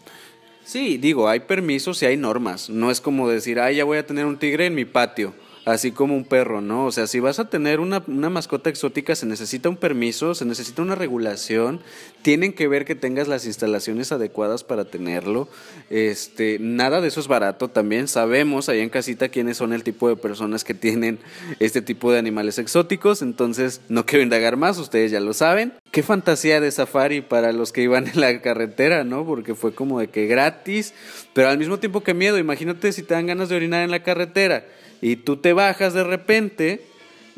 Sí, 0.71 0.97
digo, 0.97 1.27
hay 1.27 1.41
permisos 1.41 2.01
y 2.01 2.05
hay 2.05 2.15
normas. 2.15 2.69
No 2.69 2.91
es 2.91 3.01
como 3.01 3.27
decir, 3.27 3.59
ay, 3.59 3.75
ya 3.75 3.83
voy 3.83 3.97
a 3.97 4.05
tener 4.05 4.25
un 4.25 4.39
tigre 4.39 4.67
en 4.67 4.73
mi 4.73 4.85
patio, 4.85 5.33
así 5.65 5.91
como 5.91 6.15
un 6.15 6.25
perro, 6.25 6.61
¿no? 6.61 6.85
O 6.85 6.91
sea, 6.91 7.07
si 7.07 7.19
vas 7.19 7.39
a 7.39 7.49
tener 7.49 7.79
una, 7.79 8.03
una 8.07 8.29
mascota 8.29 8.69
exótica, 8.69 9.15
se 9.15 9.25
necesita 9.25 9.69
un 9.69 9.77
permiso, 9.77 10.33
se 10.33 10.45
necesita 10.45 10.81
una 10.81 10.95
regulación, 10.95 11.81
tienen 12.23 12.53
que 12.53 12.67
ver 12.67 12.85
que 12.85 12.95
tengas 12.95 13.27
las 13.27 13.45
instalaciones 13.45 14.11
adecuadas 14.11 14.63
para 14.63 14.85
tenerlo. 14.85 15.47
Este, 15.89 16.57
nada 16.59 17.01
de 17.01 17.09
eso 17.09 17.19
es 17.19 17.27
barato 17.27 17.67
también. 17.67 18.07
Sabemos 18.07 18.69
ahí 18.69 18.79
en 18.79 18.89
casita 18.89 19.29
quiénes 19.29 19.57
son 19.57 19.73
el 19.73 19.83
tipo 19.83 20.09
de 20.09 20.15
personas 20.15 20.63
que 20.63 20.73
tienen 20.73 21.19
este 21.59 21.81
tipo 21.81 22.11
de 22.11 22.19
animales 22.19 22.57
exóticos, 22.57 23.21
entonces 23.21 23.81
no 23.89 24.05
quiero 24.05 24.23
indagar 24.23 24.57
más, 24.57 24.77
ustedes 24.77 25.11
ya 25.11 25.19
lo 25.19 25.33
saben. 25.33 25.73
Qué 25.91 26.03
fantasía 26.03 26.59
de 26.59 26.71
safari 26.71 27.21
para 27.21 27.51
los 27.53 27.71
que 27.71 27.83
iban 27.83 28.07
en 28.07 28.19
la 28.19 28.41
carretera, 28.41 29.03
¿no? 29.03 29.25
Porque 29.25 29.53
fue 29.53 29.73
como 29.73 29.99
de 29.99 30.07
que 30.07 30.25
gratis, 30.25 30.93
pero 31.33 31.49
al 31.49 31.57
mismo 31.57 31.79
tiempo 31.79 32.01
que 32.01 32.13
miedo. 32.13 32.37
Imagínate 32.37 32.91
si 32.93 33.03
te 33.03 33.13
dan 33.13 33.27
ganas 33.27 33.49
de 33.49 33.55
orinar 33.55 33.83
en 33.83 33.91
la 33.91 34.03
carretera 34.03 34.65
y 35.01 35.17
tú 35.17 35.37
te 35.37 35.53
bajas 35.53 35.93
de 35.93 36.03
repente 36.03 36.85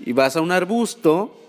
y 0.05 0.11
vas 0.13 0.35
a 0.35 0.41
un 0.41 0.51
arbusto 0.51 1.39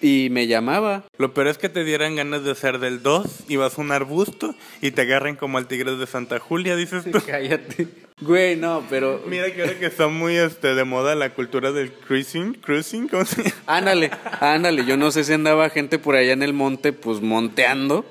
y 0.00 0.28
me 0.30 0.46
llamaba. 0.46 1.04
Lo 1.18 1.34
peor 1.34 1.48
es 1.48 1.58
que 1.58 1.68
te 1.68 1.84
dieran 1.84 2.16
ganas 2.16 2.44
de 2.44 2.52
hacer 2.52 2.78
del 2.78 3.02
2 3.02 3.44
y 3.48 3.56
vas 3.56 3.78
a 3.78 3.80
un 3.80 3.92
arbusto 3.92 4.54
y 4.80 4.90
te 4.90 5.02
agarren 5.02 5.36
como 5.36 5.58
al 5.58 5.66
tigre 5.66 5.96
de 5.96 6.06
Santa 6.06 6.38
Julia, 6.38 6.76
dices 6.76 7.04
tú. 7.10 7.18
Cállate. 7.26 7.88
Güey, 8.22 8.56
no, 8.56 8.82
pero 8.88 9.22
Mira 9.26 9.52
que 9.52 9.60
ahora 9.60 9.78
que 9.78 9.84
está 9.84 10.08
muy 10.08 10.36
este, 10.38 10.74
de 10.74 10.84
moda 10.84 11.14
la 11.14 11.34
cultura 11.34 11.70
del 11.70 11.92
cruising, 11.92 12.54
cruising, 12.54 13.08
¿cómo 13.08 13.26
se 13.26 13.42
llama? 13.42 13.54
Ándale, 13.66 14.10
ándale, 14.40 14.86
yo 14.86 14.96
no 14.96 15.10
sé 15.10 15.22
si 15.22 15.34
andaba 15.34 15.68
gente 15.68 15.98
por 15.98 16.14
allá 16.16 16.32
en 16.32 16.42
el 16.42 16.54
monte, 16.54 16.94
pues 16.94 17.20
monteando, 17.20 18.06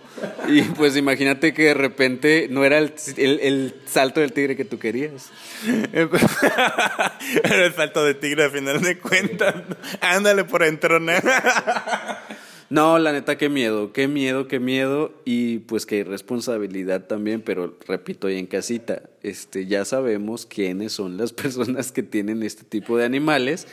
y 0.48 0.62
pues 0.62 0.96
imagínate 0.96 1.56
que 1.56 1.64
de 1.64 1.74
repente 1.74 2.46
no 2.52 2.64
era 2.64 2.78
el, 2.78 2.94
el- 3.18 3.40
el 3.40 3.76
salto 3.88 4.20
del 4.20 4.32
tigre 4.32 4.56
que 4.56 4.64
tú 4.64 4.78
querías. 4.78 5.32
Era 7.44 7.66
el 7.66 7.74
salto 7.74 8.06
de 8.06 8.14
tigre 8.14 8.46
a 8.46 8.50
final 8.52 8.82
de 8.84 9.00
cuentas. 9.00 9.56
Ándale 10.02 10.44
por 10.44 10.62
entronar. 10.62 11.24
No, 12.72 12.98
la 12.98 13.12
neta, 13.12 13.38
qué 13.38 13.48
miedo, 13.48 13.94
qué 13.94 14.08
miedo, 14.08 14.48
qué 14.48 14.60
miedo, 14.60 15.14
y 15.24 15.60
pues 15.60 15.86
qué 15.86 16.04
responsabilidad 16.04 17.06
también, 17.06 17.42
pero 17.42 17.78
repito, 17.88 18.26
ahí 18.28 18.40
en 18.40 18.48
casita, 18.48 19.04
este, 19.22 19.68
ya 19.68 19.86
sabemos 19.86 20.48
quiénes 20.48 20.92
son 20.94 21.16
las 21.18 21.32
personas 21.34 21.92
que 21.92 22.02
tienen 22.02 22.42
este 22.42 22.64
tipo 22.64 22.98
de 22.98 23.06
animales, 23.06 23.68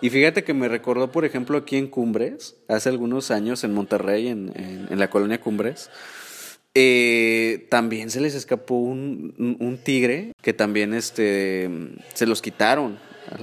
y 0.00 0.10
fíjate 0.10 0.44
que 0.44 0.54
me 0.54 0.68
recordó, 0.68 1.10
por 1.10 1.24
ejemplo, 1.24 1.58
aquí 1.58 1.76
en 1.76 1.88
Cumbres, 1.88 2.54
hace 2.68 2.88
algunos 2.88 3.32
años 3.32 3.64
en 3.64 3.74
Monterrey, 3.74 4.28
en, 4.28 4.52
en- 4.54 4.86
en 4.90 4.98
la 5.00 5.10
colonia 5.10 5.40
Cumbres, 5.40 5.90
eh, 6.74 7.66
también 7.70 8.10
se 8.10 8.20
les 8.20 8.34
escapó 8.34 8.76
un, 8.76 9.34
un- 9.38 9.56
un 9.58 9.78
tigre 9.78 10.32
que 10.42 10.52
también 10.52 10.92
este, 10.94 11.68
se 12.14 12.26
los 12.26 12.42
quitaron 12.42 12.98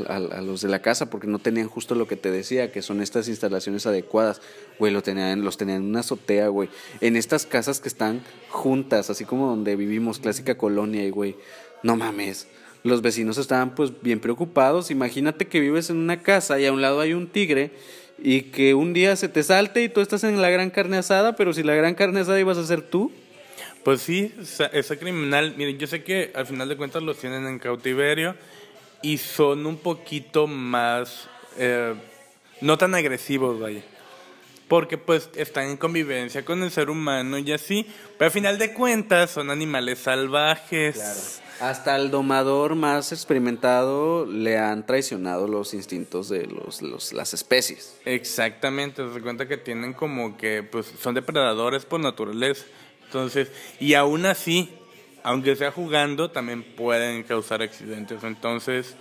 a, 0.09 0.19
los 0.41 0.61
de 0.61 0.69
la 0.69 0.81
casa 0.81 1.09
porque 1.09 1.27
no 1.27 1.39
tenían 1.39 1.67
justo 1.67 1.95
lo 1.95 2.07
que 2.07 2.15
te 2.15 2.31
decía, 2.31 2.71
que 2.71 2.81
son 2.81 3.01
estas 3.01 3.27
instalaciones 3.27 3.85
adecuadas. 3.85 4.41
Güey, 4.79 4.93
lo 4.93 5.03
tenían, 5.03 5.43
los 5.43 5.57
tenían 5.57 5.83
en 5.83 5.89
una 5.89 5.99
azotea, 6.01 6.47
güey. 6.47 6.69
En 7.01 7.15
estas 7.15 7.45
casas 7.45 7.79
que 7.79 7.89
están 7.89 8.21
juntas, 8.49 9.09
así 9.09 9.25
como 9.25 9.47
donde 9.47 9.75
vivimos, 9.75 10.19
clásica 10.19 10.57
colonia, 10.57 11.05
y 11.05 11.09
güey, 11.09 11.35
no 11.83 11.95
mames. 11.95 12.47
Los 12.83 13.01
vecinos 13.01 13.37
estaban 13.37 13.75
pues 13.75 13.91
bien 14.01 14.19
preocupados. 14.19 14.91
Imagínate 14.91 15.47
que 15.47 15.59
vives 15.59 15.89
en 15.89 15.97
una 15.97 16.21
casa 16.21 16.59
y 16.59 16.65
a 16.65 16.73
un 16.73 16.81
lado 16.81 16.99
hay 16.99 17.13
un 17.13 17.27
tigre 17.27 17.71
y 18.17 18.43
que 18.43 18.73
un 18.73 18.93
día 18.93 19.15
se 19.15 19.29
te 19.29 19.43
salte 19.43 19.83
y 19.83 19.89
tú 19.89 20.01
estás 20.01 20.23
en 20.23 20.41
la 20.41 20.49
gran 20.49 20.69
carne 20.69 20.97
asada, 20.97 21.35
pero 21.35 21.53
si 21.53 21.63
la 21.63 21.75
gran 21.75 21.95
carne 21.95 22.21
asada 22.21 22.39
ibas 22.39 22.57
a 22.57 22.65
ser 22.65 22.81
tú. 22.81 23.11
Pues 23.83 24.01
sí, 24.01 24.33
ese 24.71 24.97
criminal, 24.97 25.55
miren, 25.57 25.77
yo 25.77 25.87
sé 25.87 26.03
que 26.03 26.31
al 26.35 26.45
final 26.45 26.69
de 26.69 26.77
cuentas 26.77 27.03
los 27.03 27.17
tienen 27.17 27.45
en 27.45 27.59
cautiverio 27.59 28.35
y 29.03 29.19
son 29.19 29.65
un 29.67 29.77
poquito 29.77 30.47
más, 30.47 31.27
eh, 31.57 31.93
no 32.61 32.77
tan 32.79 32.95
agresivos, 32.95 33.59
vaya. 33.59 33.83
Porque 34.67 34.97
pues 34.97 35.29
están 35.35 35.65
en 35.69 35.77
convivencia 35.77 36.43
con 36.43 36.63
el 36.63 36.71
ser 36.71 36.89
humano 36.89 37.37
y 37.37 37.51
así, 37.51 37.85
pero 38.17 38.27
al 38.27 38.31
final 38.31 38.57
de 38.57 38.73
cuentas 38.73 39.29
son 39.29 39.51
animales 39.51 39.99
salvajes. 39.99 41.41
Hasta 41.59 41.95
el 41.95 42.09
domador 42.09 42.73
más 42.75 43.11
experimentado 43.11 44.25
le 44.25 44.57
han 44.57 44.85
traicionado 44.85 45.47
los 45.47 45.73
instintos 45.75 46.27
de 46.29 46.47
los, 46.47 46.81
los- 46.81 47.13
las 47.13 47.33
especies. 47.33 47.95
Exactamente, 48.05 49.03
se 49.13 49.21
cuenta 49.21 49.47
que 49.47 49.57
tienen 49.57 49.93
como 49.93 50.35
que 50.37 50.63
pues 50.63 50.91
son 50.99 51.13
depredadores 51.13 51.85
por 51.85 51.99
naturaleza. 51.99 52.65
Entonces, 53.05 53.49
y 53.79 53.93
aún 53.93 54.25
así, 54.25 54.73
aunque 55.23 55.55
sea 55.55 55.71
jugando, 55.71 56.31
también 56.31 56.63
pueden 56.63 57.23
causar 57.23 57.61
accidentes. 57.61 58.23
Entonces, 58.23 58.95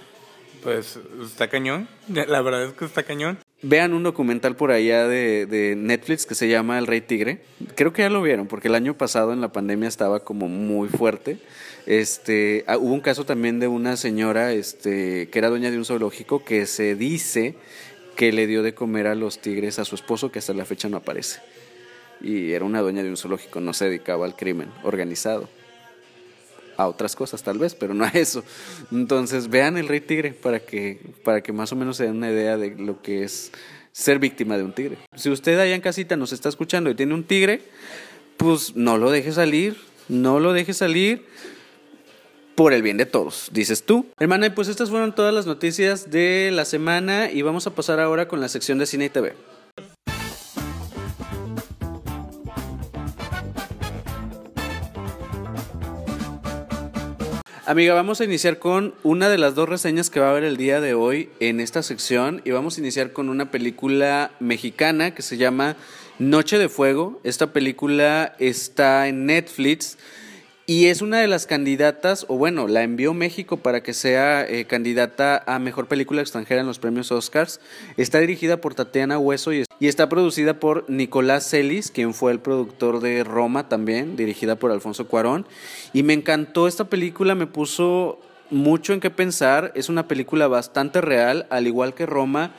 pues 0.62 0.98
está 1.24 1.48
cañón. 1.48 1.88
La 2.08 2.40
verdad 2.40 2.64
es 2.64 2.72
que 2.72 2.84
está 2.84 3.02
cañón. 3.02 3.38
Vean 3.64 3.92
un 3.92 4.02
documental 4.02 4.56
por 4.56 4.72
allá 4.72 5.06
de, 5.06 5.46
de 5.46 5.76
Netflix 5.76 6.26
que 6.26 6.34
se 6.34 6.48
llama 6.48 6.78
El 6.78 6.86
Rey 6.86 7.00
Tigre. 7.00 7.42
Creo 7.76 7.92
que 7.92 8.02
ya 8.02 8.10
lo 8.10 8.22
vieron, 8.22 8.48
porque 8.48 8.68
el 8.68 8.74
año 8.74 8.96
pasado 8.96 9.32
en 9.32 9.40
la 9.40 9.52
pandemia 9.52 9.88
estaba 9.88 10.20
como 10.20 10.48
muy 10.48 10.88
fuerte. 10.88 11.38
Este, 11.86 12.64
ah, 12.66 12.76
hubo 12.76 12.92
un 12.92 13.00
caso 13.00 13.24
también 13.24 13.60
de 13.60 13.68
una 13.68 13.96
señora 13.96 14.52
este, 14.52 15.28
que 15.28 15.38
era 15.38 15.48
dueña 15.48 15.70
de 15.70 15.78
un 15.78 15.84
zoológico 15.84 16.44
que 16.44 16.66
se 16.66 16.96
dice 16.96 17.54
que 18.16 18.32
le 18.32 18.46
dio 18.46 18.62
de 18.62 18.74
comer 18.74 19.06
a 19.06 19.14
los 19.14 19.38
tigres 19.40 19.78
a 19.78 19.84
su 19.84 19.94
esposo, 19.94 20.32
que 20.32 20.40
hasta 20.40 20.52
la 20.54 20.64
fecha 20.64 20.88
no 20.88 20.96
aparece. 20.96 21.40
Y 22.20 22.52
era 22.52 22.64
una 22.64 22.80
dueña 22.80 23.02
de 23.02 23.10
un 23.10 23.16
zoológico, 23.16 23.60
no 23.60 23.72
se 23.72 23.86
dedicaba 23.86 24.26
al 24.26 24.36
crimen 24.36 24.70
organizado. 24.82 25.48
A 26.76 26.88
otras 26.88 27.14
cosas 27.16 27.42
tal 27.42 27.58
vez, 27.58 27.74
pero 27.74 27.94
no 27.94 28.04
a 28.04 28.08
eso. 28.08 28.44
Entonces 28.90 29.48
vean 29.48 29.76
el 29.76 29.88
Rey 29.88 30.00
Tigre 30.00 30.32
para 30.32 30.60
que, 30.60 31.00
para 31.24 31.42
que 31.42 31.52
más 31.52 31.72
o 31.72 31.76
menos 31.76 31.96
se 31.96 32.04
den 32.04 32.16
una 32.16 32.30
idea 32.30 32.56
de 32.56 32.74
lo 32.76 33.02
que 33.02 33.24
es 33.24 33.52
ser 33.92 34.18
víctima 34.18 34.56
de 34.56 34.64
un 34.64 34.72
tigre. 34.72 34.98
Si 35.14 35.30
usted 35.30 35.58
allá 35.58 35.74
en 35.74 35.80
casita 35.80 36.16
nos 36.16 36.32
está 36.32 36.48
escuchando 36.48 36.90
y 36.90 36.94
tiene 36.94 37.14
un 37.14 37.24
tigre, 37.24 37.60
pues 38.36 38.74
no 38.74 38.98
lo 38.98 39.10
dejes 39.10 39.36
salir, 39.36 39.76
no 40.08 40.40
lo 40.40 40.52
dejes 40.52 40.78
salir 40.78 41.26
por 42.54 42.72
el 42.72 42.82
bien 42.82 42.96
de 42.96 43.06
todos, 43.06 43.50
dices 43.52 43.84
tú. 43.84 44.06
Hermana, 44.18 44.46
y 44.46 44.50
pues 44.50 44.68
estas 44.68 44.90
fueron 44.90 45.14
todas 45.14 45.32
las 45.32 45.46
noticias 45.46 46.10
de 46.10 46.50
la 46.52 46.64
semana 46.64 47.30
y 47.30 47.42
vamos 47.42 47.66
a 47.66 47.74
pasar 47.74 48.00
ahora 48.00 48.28
con 48.28 48.40
la 48.40 48.48
sección 48.48 48.78
de 48.78 48.86
cine 48.86 49.06
y 49.06 49.10
TV. 49.10 49.34
Amiga, 57.64 57.94
vamos 57.94 58.20
a 58.20 58.24
iniciar 58.24 58.58
con 58.58 58.92
una 59.04 59.28
de 59.28 59.38
las 59.38 59.54
dos 59.54 59.68
reseñas 59.68 60.10
que 60.10 60.18
va 60.18 60.26
a 60.26 60.30
haber 60.30 60.42
el 60.42 60.56
día 60.56 60.80
de 60.80 60.94
hoy 60.94 61.30
en 61.38 61.60
esta 61.60 61.84
sección 61.84 62.42
y 62.44 62.50
vamos 62.50 62.76
a 62.76 62.80
iniciar 62.80 63.12
con 63.12 63.28
una 63.28 63.52
película 63.52 64.32
mexicana 64.40 65.14
que 65.14 65.22
se 65.22 65.36
llama 65.36 65.76
Noche 66.18 66.58
de 66.58 66.68
Fuego. 66.68 67.20
Esta 67.22 67.52
película 67.52 68.34
está 68.40 69.06
en 69.06 69.26
Netflix. 69.26 69.96
Y 70.64 70.86
es 70.86 71.02
una 71.02 71.18
de 71.18 71.26
las 71.26 71.46
candidatas, 71.48 72.24
o 72.28 72.38
bueno, 72.38 72.68
la 72.68 72.84
envió 72.84 73.14
México 73.14 73.56
para 73.56 73.82
que 73.82 73.92
sea 73.92 74.46
eh, 74.48 74.64
candidata 74.64 75.42
a 75.46 75.58
Mejor 75.58 75.88
Película 75.88 76.20
Extranjera 76.20 76.60
en 76.60 76.68
los 76.68 76.78
premios 76.78 77.10
Oscars. 77.10 77.60
Está 77.96 78.20
dirigida 78.20 78.58
por 78.58 78.74
Tatiana 78.74 79.18
Hueso 79.18 79.52
y, 79.52 79.64
está 79.80 80.08
producida 80.08 80.60
por 80.60 80.88
Nicolás 80.88 81.50
Celis, 81.50 81.90
quien 81.90 82.14
fue 82.14 82.30
el 82.30 82.38
productor 82.38 83.00
de 83.00 83.24
Roma 83.24 83.68
también, 83.68 84.14
dirigida 84.14 84.54
por 84.54 84.70
Alfonso 84.70 85.08
Cuarón. 85.08 85.46
Y 85.92 86.04
me 86.04 86.12
encantó 86.12 86.68
esta 86.68 86.84
película, 86.84 87.34
me 87.34 87.48
puso 87.48 88.20
mucho 88.50 88.92
en 88.92 89.00
qué 89.00 89.10
pensar. 89.10 89.72
Es 89.74 89.88
una 89.88 90.06
película 90.06 90.46
bastante 90.46 91.00
real, 91.00 91.44
al 91.50 91.66
igual 91.66 91.94
que 91.94 92.06
Roma 92.06 92.52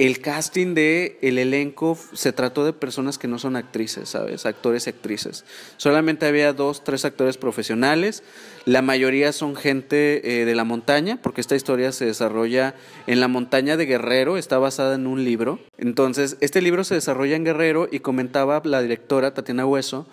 el 0.00 0.20
casting 0.20 0.72
de 0.72 1.18
el 1.20 1.36
elenco 1.36 1.94
se 2.14 2.32
trató 2.32 2.64
de 2.64 2.72
personas 2.72 3.18
que 3.18 3.28
no 3.28 3.38
son 3.38 3.54
actrices, 3.54 4.08
¿sabes? 4.08 4.46
Actores 4.46 4.86
y 4.86 4.90
actrices. 4.90 5.44
Solamente 5.76 6.24
había 6.24 6.54
dos, 6.54 6.82
tres 6.84 7.04
actores 7.04 7.36
profesionales. 7.36 8.22
La 8.64 8.80
mayoría 8.80 9.34
son 9.34 9.56
gente 9.56 10.40
eh, 10.40 10.46
de 10.46 10.54
la 10.54 10.64
montaña, 10.64 11.20
porque 11.20 11.42
esta 11.42 11.54
historia 11.54 11.92
se 11.92 12.06
desarrolla 12.06 12.74
en 13.06 13.20
la 13.20 13.28
montaña 13.28 13.76
de 13.76 13.84
Guerrero, 13.84 14.38
está 14.38 14.56
basada 14.56 14.94
en 14.94 15.06
un 15.06 15.22
libro. 15.22 15.60
Entonces, 15.76 16.38
este 16.40 16.62
libro 16.62 16.82
se 16.82 16.94
desarrolla 16.94 17.36
en 17.36 17.44
Guerrero 17.44 17.86
y 17.92 18.00
comentaba 18.00 18.62
la 18.64 18.80
directora 18.80 19.34
Tatiana 19.34 19.66
Hueso 19.66 20.06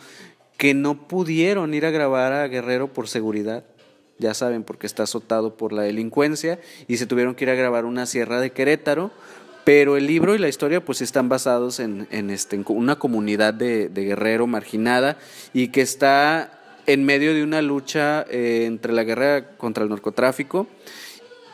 que 0.58 0.74
no 0.74 1.08
pudieron 1.08 1.74
ir 1.74 1.86
a 1.86 1.92
grabar 1.92 2.34
a 2.34 2.46
Guerrero 2.50 2.92
por 2.92 3.08
seguridad 3.08 3.64
ya 4.20 4.34
saben, 4.34 4.64
porque 4.64 4.88
está 4.88 5.04
azotado 5.04 5.58
por 5.58 5.74
la 5.74 5.84
delincuencia, 5.84 6.60
y 6.88 6.98
se 6.98 7.06
tuvieron 7.06 7.36
que 7.36 7.46
ir 7.46 7.50
a 7.50 7.56
grabar 7.56 7.86
una 7.86 8.06
sierra 8.06 8.40
de 8.40 8.52
Querétaro, 8.52 9.12
pero 9.68 9.97
el 9.97 10.07
libro 10.07 10.34
y 10.34 10.38
la 10.38 10.47
historia 10.47 10.80
pues 10.80 11.01
están 11.01 11.28
basados 11.28 11.82
en, 11.82 12.07
este, 12.30 12.57
una 12.68 12.97
comunidad 12.97 13.53
de, 13.53 13.89
guerrero 13.89 14.47
marginada 14.47 15.18
y 15.53 15.68
que 15.68 15.82
está 15.82 16.57
en 16.86 17.03
medio 17.03 17.34
de 17.34 17.43
una 17.43 17.61
lucha 17.61 18.26
eh, 18.30 18.63
entre 18.65 18.93
la 18.93 19.03
guerra 19.03 19.57
contra 19.57 19.84
el 19.84 19.89
narcotráfico 19.89 20.68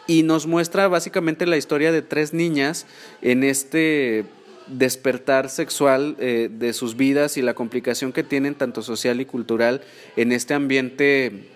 y 0.05 0.21
nos 0.21 0.45
muestra 0.45 0.87
básicamente 0.87 1.47
la 1.47 1.57
historia 1.57 1.91
de 1.91 2.03
tres 2.03 2.33
niñas 2.33 2.85
en 3.23 3.43
este 3.43 4.25
despertar 4.67 5.49
sexual 5.49 6.15
eh, 6.19 6.51
de 6.51 6.73
sus 6.73 6.95
vidas 6.95 7.35
y 7.37 7.41
la 7.41 7.55
complicación 7.55 8.13
que 8.13 8.21
tienen 8.21 8.53
tanto 8.53 8.83
social 8.83 9.21
y 9.21 9.25
cultural 9.25 9.81
en 10.17 10.33
este 10.33 10.53
ambiente 10.53 11.49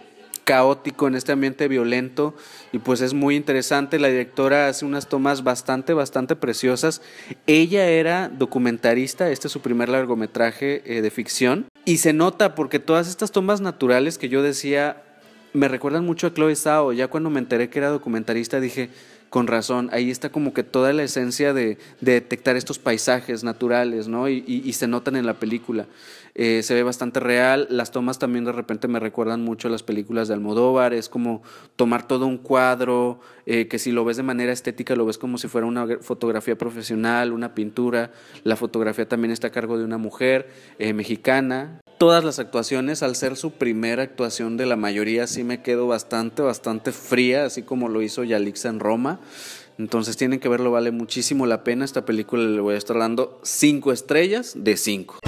caótico, 0.47 1.09
en 1.09 1.15
este 1.15 1.33
ambiente 1.33 1.67
violento 1.67 2.33
y 2.71 2.79
pues 2.79 3.01
es 3.01 3.13
muy 3.13 3.35
interesante. 3.35 3.99
La 3.99 4.07
directora 4.07 4.69
hace 4.69 4.85
unas 4.85 5.09
tomas 5.09 5.43
bastante, 5.43 5.93
bastante 5.93 6.37
preciosas. 6.37 7.01
Ella 7.47 7.89
era 7.89 8.29
documentarista, 8.29 9.29
este 9.29 9.47
es 9.47 9.51
su 9.51 9.59
primer 9.59 9.89
largometraje 9.89 10.81
eh, 10.85 11.01
de 11.01 11.11
ficción 11.11 11.65
y 11.83 11.97
se 11.97 12.13
nota 12.13 12.55
porque 12.55 12.79
todas 12.79 13.09
estas 13.09 13.33
tomas 13.33 13.59
naturales 13.59 14.17
que 14.17 14.29
yo 14.29 14.41
decía 14.41 15.03
me 15.51 15.67
recuerdan 15.67 16.05
mucho 16.05 16.27
a 16.27 16.33
Chloe 16.33 16.55
Zhao. 16.55 16.93
Ya 16.93 17.09
cuando 17.09 17.29
me 17.29 17.39
enteré 17.39 17.69
que 17.69 17.79
era 17.79 17.89
documentarista 17.89 18.61
dije, 18.61 18.89
con 19.29 19.47
razón, 19.47 19.89
ahí 19.91 20.09
está 20.09 20.31
como 20.31 20.53
que 20.53 20.63
toda 20.63 20.93
la 20.93 21.03
esencia 21.03 21.53
de, 21.53 21.77
detectar 22.01 22.55
estos 22.55 22.79
paisajes 22.79 23.43
naturales, 23.43 24.07
¿no? 24.07 24.29
Y, 24.29 24.71
se 24.73 24.87
notan 24.87 25.15
en 25.15 25.25
la 25.25 25.33
película. 25.33 25.87
Eh, 26.35 26.61
se 26.61 26.75
ve 26.75 26.83
bastante 26.83 27.19
real, 27.19 27.67
las 27.71 27.89
tomas 27.91 28.19
también 28.19 28.45
de 28.45 28.51
repente 28.51 28.87
me 28.87 28.99
recuerdan 28.99 29.41
mucho 29.41 29.69
a 29.69 29.71
las 29.71 29.81
películas 29.81 30.27
de 30.27 30.35
Almodóvar, 30.35 30.93
es 30.93 31.09
como 31.09 31.41
tomar 31.75 32.07
todo 32.07 32.27
un 32.27 32.37
cuadro, 32.37 33.19
eh, 33.47 33.67
que 33.67 33.79
si 33.79 33.91
lo 33.91 34.05
ves 34.05 34.17
de 34.17 34.23
manera 34.23 34.51
estética 34.51 34.95
lo 34.95 35.07
ves 35.07 35.17
como 35.17 35.39
si 35.39 35.47
fuera 35.47 35.65
una 35.65 35.87
fotografía 35.99 36.55
profesional, 36.55 37.33
una 37.33 37.55
pintura, 37.55 38.11
la 38.43 38.55
fotografía 38.55 39.07
también 39.09 39.31
está 39.31 39.47
a 39.47 39.51
cargo 39.51 39.79
de 39.79 39.83
una 39.83 39.97
mujer 39.97 40.47
eh, 40.77 40.93
mexicana, 40.93 41.81
todas 41.97 42.23
las 42.23 42.39
actuaciones, 42.39 43.03
al 43.03 43.15
ser 43.15 43.35
su 43.35 43.51
primera 43.51 44.03
actuación 44.03 44.57
de 44.57 44.65
la 44.65 44.75
mayoría, 44.75 45.27
sí 45.27 45.43
me 45.43 45.61
quedo 45.61 45.87
bastante, 45.87 46.41
bastante 46.41 46.91
fría, 46.91 47.45
así 47.45 47.63
como 47.63 47.89
lo 47.89 48.01
hizo 48.01 48.23
Yalixa 48.23 48.69
en 48.69 48.79
Roma. 48.79 49.19
Entonces 49.77 50.17
tienen 50.17 50.39
que 50.39 50.49
verlo, 50.49 50.71
vale 50.71 50.91
muchísimo 50.91 51.45
la 51.45 51.63
pena. 51.63 51.85
Esta 51.85 52.05
película 52.05 52.43
le 52.43 52.61
voy 52.61 52.75
a 52.75 52.77
estar 52.77 52.97
dando 52.97 53.39
5 53.43 53.91
estrellas 53.91 54.53
de 54.57 54.75
5. 54.75 55.19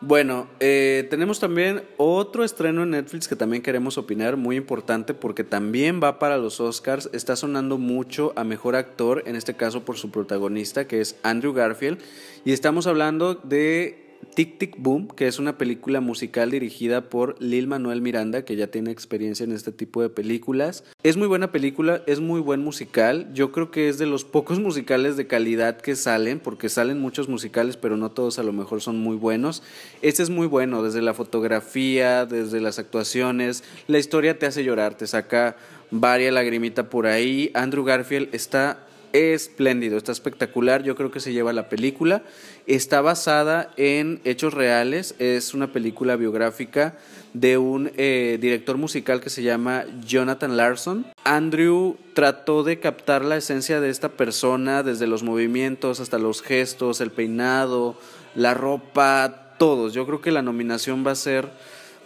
Bueno, 0.00 0.46
eh, 0.60 1.06
tenemos 1.10 1.40
también 1.40 1.82
otro 1.96 2.44
estreno 2.44 2.84
en 2.84 2.90
Netflix 2.90 3.26
que 3.26 3.34
también 3.34 3.62
queremos 3.62 3.98
opinar, 3.98 4.36
muy 4.36 4.54
importante 4.54 5.14
porque 5.14 5.42
también 5.42 6.00
va 6.00 6.20
para 6.20 6.38
los 6.38 6.60
Oscars. 6.60 7.10
Está 7.12 7.34
sonando 7.34 7.76
mucho 7.78 8.32
a 8.36 8.44
mejor 8.44 8.76
actor, 8.76 9.24
en 9.26 9.34
este 9.34 9.54
caso 9.54 9.84
por 9.84 9.96
su 9.96 10.12
protagonista, 10.12 10.86
que 10.86 11.00
es 11.00 11.16
Andrew 11.24 11.52
Garfield. 11.52 11.98
Y 12.44 12.52
estamos 12.52 12.86
hablando 12.86 13.34
de 13.34 14.05
Tic 14.36 14.58
Tic 14.58 14.74
Boom, 14.76 15.08
que 15.08 15.28
es 15.28 15.38
una 15.38 15.56
película 15.56 16.02
musical 16.02 16.50
dirigida 16.50 17.08
por 17.08 17.40
Lil 17.42 17.66
Manuel 17.66 18.02
Miranda, 18.02 18.44
que 18.44 18.54
ya 18.54 18.66
tiene 18.66 18.90
experiencia 18.90 19.44
en 19.44 19.52
este 19.52 19.72
tipo 19.72 20.02
de 20.02 20.10
películas. 20.10 20.84
Es 21.02 21.16
muy 21.16 21.26
buena 21.26 21.52
película, 21.52 22.02
es 22.06 22.20
muy 22.20 22.40
buen 22.40 22.60
musical. 22.62 23.30
Yo 23.32 23.50
creo 23.50 23.70
que 23.70 23.88
es 23.88 23.96
de 23.96 24.04
los 24.04 24.24
pocos 24.24 24.60
musicales 24.60 25.16
de 25.16 25.26
calidad 25.26 25.80
que 25.80 25.96
salen, 25.96 26.38
porque 26.38 26.68
salen 26.68 27.00
muchos 27.00 27.30
musicales, 27.30 27.78
pero 27.78 27.96
no 27.96 28.10
todos 28.10 28.38
a 28.38 28.42
lo 28.42 28.52
mejor 28.52 28.82
son 28.82 28.98
muy 28.98 29.16
buenos. 29.16 29.62
Este 30.02 30.22
es 30.22 30.28
muy 30.28 30.46
bueno, 30.46 30.82
desde 30.82 31.00
la 31.00 31.14
fotografía, 31.14 32.26
desde 32.26 32.60
las 32.60 32.78
actuaciones. 32.78 33.64
La 33.86 33.98
historia 33.98 34.38
te 34.38 34.44
hace 34.44 34.64
llorar, 34.64 34.98
te 34.98 35.06
saca 35.06 35.56
varias 35.90 36.34
lagrimita 36.34 36.90
por 36.90 37.06
ahí. 37.06 37.50
Andrew 37.54 37.84
Garfield 37.84 38.34
está 38.34 38.86
espléndido, 39.16 39.96
está 39.96 40.12
espectacular, 40.12 40.82
yo 40.82 40.94
creo 40.94 41.10
que 41.10 41.20
se 41.20 41.32
lleva 41.32 41.52
la 41.52 41.68
película. 41.68 42.22
Está 42.66 43.00
basada 43.00 43.70
en 43.76 44.20
hechos 44.24 44.54
reales, 44.54 45.14
es 45.18 45.54
una 45.54 45.72
película 45.72 46.16
biográfica 46.16 46.96
de 47.32 47.58
un 47.58 47.90
eh, 47.96 48.38
director 48.40 48.78
musical 48.78 49.20
que 49.20 49.30
se 49.30 49.42
llama 49.42 49.84
Jonathan 50.06 50.56
Larson. 50.56 51.06
Andrew 51.24 51.96
trató 52.14 52.62
de 52.62 52.80
captar 52.80 53.24
la 53.24 53.36
esencia 53.36 53.80
de 53.80 53.90
esta 53.90 54.10
persona, 54.10 54.82
desde 54.82 55.06
los 55.06 55.22
movimientos 55.22 56.00
hasta 56.00 56.18
los 56.18 56.42
gestos, 56.42 57.00
el 57.00 57.10
peinado, 57.10 57.98
la 58.34 58.54
ropa, 58.54 59.54
todos. 59.58 59.92
Yo 59.92 60.06
creo 60.06 60.20
que 60.20 60.32
la 60.32 60.42
nominación 60.42 61.06
va 61.06 61.10
a 61.10 61.16
ser 61.16 61.50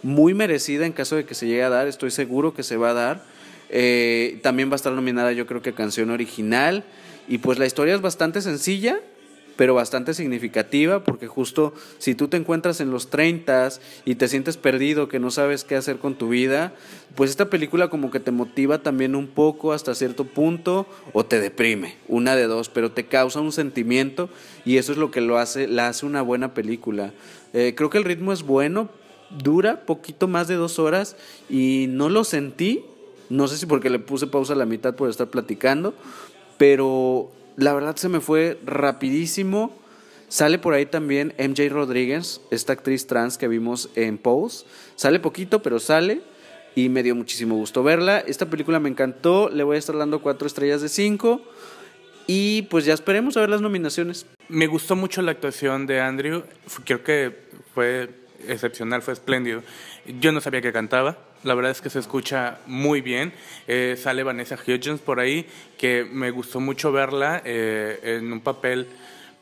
muy 0.03 0.33
merecida 0.33 0.85
en 0.85 0.93
caso 0.93 1.15
de 1.15 1.25
que 1.25 1.35
se 1.35 1.47
llegue 1.47 1.63
a 1.63 1.69
dar, 1.69 1.87
estoy 1.87 2.11
seguro 2.11 2.53
que 2.53 2.63
se 2.63 2.77
va 2.77 2.89
a 2.89 2.93
dar. 2.93 3.23
Eh, 3.69 4.39
también 4.43 4.69
va 4.69 4.73
a 4.73 4.75
estar 4.75 4.91
nominada 4.91 5.31
yo 5.31 5.47
creo 5.47 5.61
que 5.61 5.73
canción 5.73 6.09
original. 6.09 6.83
Y 7.27 7.39
pues 7.39 7.59
la 7.59 7.65
historia 7.65 7.95
es 7.95 8.01
bastante 8.01 8.41
sencilla, 8.41 8.99
pero 9.55 9.75
bastante 9.75 10.13
significativa, 10.13 11.03
porque 11.03 11.27
justo 11.27 11.73
si 11.97 12.15
tú 12.15 12.27
te 12.27 12.37
encuentras 12.37 12.81
en 12.81 12.89
los 12.89 13.09
30 13.09 13.69
y 14.05 14.15
te 14.15 14.27
sientes 14.27 14.57
perdido, 14.57 15.07
que 15.07 15.19
no 15.19 15.29
sabes 15.29 15.63
qué 15.63 15.75
hacer 15.75 15.97
con 15.97 16.15
tu 16.15 16.29
vida, 16.29 16.73
pues 17.15 17.29
esta 17.29 17.49
película 17.49 17.89
como 17.89 18.11
que 18.11 18.19
te 18.19 18.31
motiva 18.31 18.81
también 18.81 19.15
un 19.15 19.27
poco 19.27 19.73
hasta 19.73 19.93
cierto 19.93 20.25
punto 20.25 20.87
o 21.13 21.25
te 21.25 21.39
deprime, 21.39 21.95
una 22.07 22.35
de 22.35 22.47
dos, 22.47 22.69
pero 22.69 22.91
te 22.91 23.05
causa 23.05 23.39
un 23.39 23.51
sentimiento 23.51 24.29
y 24.65 24.77
eso 24.77 24.93
es 24.93 24.97
lo 24.97 25.11
que 25.11 25.21
lo 25.21 25.37
hace, 25.37 25.67
la 25.67 25.87
hace 25.89 26.05
una 26.05 26.21
buena 26.21 26.53
película. 26.53 27.13
Eh, 27.53 27.73
creo 27.75 27.89
que 27.89 27.97
el 27.97 28.05
ritmo 28.05 28.33
es 28.33 28.43
bueno, 28.43 28.89
dura 29.29 29.85
poquito 29.85 30.27
más 30.27 30.47
de 30.47 30.55
dos 30.55 30.79
horas 30.79 31.15
y 31.49 31.85
no 31.89 32.09
lo 32.09 32.23
sentí, 32.23 32.83
no 33.29 33.47
sé 33.47 33.57
si 33.57 33.65
porque 33.65 33.89
le 33.89 33.99
puse 33.99 34.27
pausa 34.27 34.53
a 34.53 34.57
la 34.57 34.65
mitad 34.65 34.95
por 34.95 35.09
estar 35.09 35.27
platicando, 35.27 35.93
pero 36.61 37.31
la 37.55 37.73
verdad 37.73 37.95
se 37.95 38.07
me 38.07 38.19
fue 38.19 38.59
rapidísimo. 38.63 39.75
Sale 40.27 40.59
por 40.59 40.75
ahí 40.75 40.85
también 40.85 41.33
MJ 41.39 41.69
Rodríguez, 41.69 42.39
esta 42.51 42.73
actriz 42.73 43.07
trans 43.07 43.39
que 43.39 43.47
vimos 43.47 43.89
en 43.95 44.19
Pose. 44.19 44.67
Sale 44.95 45.19
poquito, 45.19 45.63
pero 45.63 45.79
sale 45.79 46.21
y 46.75 46.89
me 46.89 47.01
dio 47.01 47.15
muchísimo 47.15 47.55
gusto 47.55 47.81
verla. 47.81 48.19
Esta 48.19 48.45
película 48.45 48.79
me 48.79 48.89
encantó, 48.89 49.49
le 49.49 49.63
voy 49.63 49.77
a 49.77 49.79
estar 49.79 49.97
dando 49.97 50.21
cuatro 50.21 50.45
estrellas 50.45 50.83
de 50.83 50.89
cinco. 50.89 51.41
Y 52.27 52.61
pues 52.69 52.85
ya 52.85 52.93
esperemos 52.93 53.37
a 53.37 53.39
ver 53.39 53.49
las 53.49 53.61
nominaciones. 53.61 54.27
Me 54.47 54.67
gustó 54.67 54.95
mucho 54.95 55.23
la 55.23 55.31
actuación 55.31 55.87
de 55.87 55.99
Andrew, 55.99 56.43
creo 56.85 57.03
que 57.03 57.35
fue 57.73 58.07
excepcional, 58.47 59.01
fue 59.01 59.13
espléndido. 59.13 59.63
Yo 60.19 60.31
no 60.31 60.41
sabía 60.41 60.61
que 60.61 60.71
cantaba, 60.71 61.17
la 61.43 61.55
verdad 61.55 61.71
es 61.71 61.81
que 61.81 61.89
se 61.89 61.99
escucha 61.99 62.59
muy 62.65 63.01
bien. 63.01 63.33
Eh, 63.67 63.95
sale 63.97 64.23
Vanessa 64.23 64.55
Hudgens 64.55 65.01
por 65.01 65.19
ahí, 65.19 65.47
que 65.77 66.05
me 66.09 66.31
gustó 66.31 66.59
mucho 66.59 66.91
verla 66.91 67.41
eh, 67.45 67.99
en 68.03 68.31
un 68.31 68.41
papel 68.41 68.87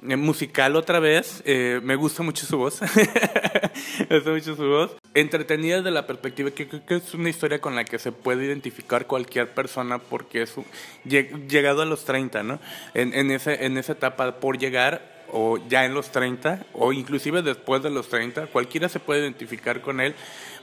eh, 0.08 0.16
musical 0.16 0.76
otra 0.76 1.00
vez. 1.00 1.42
Eh, 1.46 1.82
me 1.84 1.96
gusta 1.96 2.24
mucho 2.24 2.46
su 2.46 2.58
voz. 2.58 2.82
me 4.10 4.16
gusta 4.16 4.32
mucho 4.32 4.56
su 4.56 4.68
voz. 4.68 4.96
Entretenida 5.14 5.78
desde 5.78 5.92
la 5.92 6.08
perspectiva 6.08 6.52
que 6.52 6.68
creo 6.68 6.86
que 6.86 6.96
es 6.96 7.14
una 7.14 7.30
historia 7.30 7.60
con 7.60 7.76
la 7.76 7.84
que 7.84 8.00
se 8.00 8.12
puede 8.12 8.46
identificar 8.46 9.08
cualquier 9.08 9.54
persona 9.54 10.00
porque 10.00 10.44
es 10.44 10.56
un, 10.56 10.66
llegado 11.04 11.82
a 11.82 11.86
los 11.86 12.06
30, 12.06 12.44
¿no? 12.44 12.60
En, 12.94 13.14
en, 13.14 13.32
ese, 13.32 13.66
en 13.66 13.78
esa 13.78 13.94
etapa 13.94 14.40
por 14.40 14.58
llegar 14.58 15.19
o 15.32 15.58
ya 15.68 15.86
en 15.86 15.94
los 15.94 16.12
30 16.12 16.66
o 16.74 16.94
inclusive 16.94 17.42
después 17.42 17.84
de 17.84 17.90
los 17.90 18.10
30, 18.10 18.48
cualquiera 18.48 18.90
se 18.90 19.00
puede 19.00 19.22
identificar 19.22 19.82
con 19.82 20.00
él 20.02 20.16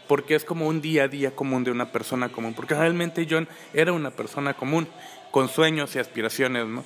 porque 0.06 0.34
es 0.34 0.44
como 0.44 0.66
un 0.66 0.80
día 0.80 1.04
a 1.04 1.08
día 1.08 1.32
común 1.32 1.64
de 1.64 1.70
una 1.70 1.92
persona 1.92 2.28
común, 2.28 2.54
porque 2.54 2.74
realmente 2.74 3.26
John 3.28 3.48
era 3.74 3.92
una 3.92 4.10
persona 4.10 4.54
común 4.54 4.88
con 5.30 5.48
sueños 5.48 5.94
y 5.94 5.98
aspiraciones, 5.98 6.66
¿no? 6.66 6.84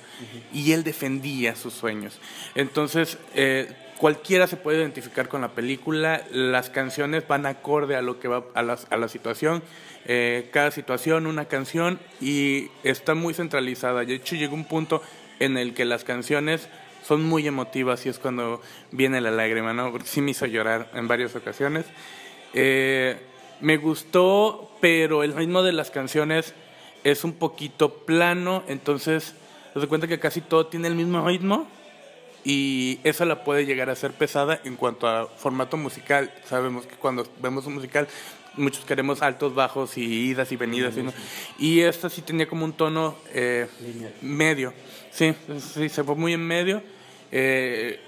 Y 0.51 0.73
él 0.73 0.83
defendía 0.83 1.55
sus 1.55 1.73
sueños. 1.73 2.19
Entonces, 2.55 3.17
eh, 3.35 3.73
cualquiera 3.97 4.47
se 4.47 4.57
puede 4.57 4.79
identificar 4.79 5.29
con 5.29 5.41
la 5.41 5.49
película, 5.49 6.25
las 6.31 6.69
canciones 6.69 7.27
van 7.27 7.45
acorde 7.45 7.95
a 7.95 8.01
lo 8.01 8.19
que 8.19 8.27
va 8.27 8.43
a 8.53 8.63
la, 8.63 8.77
a 8.89 8.97
la 8.97 9.07
situación, 9.07 9.63
eh, 10.05 10.49
cada 10.51 10.71
situación 10.71 11.27
una 11.27 11.45
canción 11.45 11.99
y 12.19 12.69
está 12.83 13.13
muy 13.13 13.33
centralizada. 13.33 14.03
De 14.03 14.15
hecho, 14.15 14.35
llegó 14.35 14.55
un 14.55 14.65
punto 14.65 15.01
en 15.39 15.57
el 15.57 15.73
que 15.73 15.85
las 15.85 16.03
canciones 16.03 16.67
son 17.03 17.23
muy 17.23 17.47
emotivas 17.47 18.05
y 18.05 18.09
es 18.09 18.19
cuando 18.19 18.61
viene 18.91 19.21
la 19.21 19.31
lágrima, 19.31 19.73
¿no? 19.73 19.91
Porque 19.91 20.07
sí 20.07 20.21
me 20.21 20.31
hizo 20.31 20.45
llorar 20.45 20.91
en 20.93 21.07
varias 21.07 21.35
ocasiones. 21.35 21.85
Eh, 22.53 23.17
me 23.59 23.77
gustó, 23.77 24.71
pero 24.81 25.23
el 25.23 25.33
ritmo 25.33 25.63
de 25.63 25.71
las 25.71 25.91
canciones 25.91 26.53
es 27.03 27.23
un 27.23 27.33
poquito 27.33 27.93
plano, 28.05 28.63
entonces 28.67 29.35
se 29.79 29.87
cuenta 29.87 30.07
que 30.07 30.19
casi 30.19 30.41
todo 30.41 30.67
tiene 30.67 30.87
el 30.87 30.95
mismo 30.95 31.25
ritmo 31.25 31.67
y 32.43 32.99
eso 33.03 33.25
la 33.25 33.43
puede 33.43 33.65
llegar 33.65 33.89
a 33.89 33.95
ser 33.95 34.11
pesada 34.13 34.59
en 34.63 34.75
cuanto 34.75 35.07
a 35.07 35.27
formato 35.27 35.77
musical. 35.77 36.33
Sabemos 36.45 36.85
que 36.85 36.95
cuando 36.95 37.25
vemos 37.41 37.65
un 37.65 37.75
musical 37.75 38.07
muchos 38.55 38.85
queremos 38.85 39.21
altos, 39.21 39.53
bajos 39.55 39.97
y 39.97 40.03
idas 40.03 40.51
y 40.51 40.55
venidas. 40.55 40.95
Y 41.57 41.81
esta 41.81 42.09
sí 42.09 42.21
tenía 42.21 42.47
como 42.47 42.65
un 42.65 42.73
tono 42.73 43.15
eh, 43.33 43.67
medio. 44.21 44.73
Sí, 45.11 45.33
sí, 45.59 45.89
se 45.89 46.03
fue 46.03 46.15
muy 46.15 46.33
en 46.33 46.45
medio. 46.45 46.81
Eh, 47.31 47.99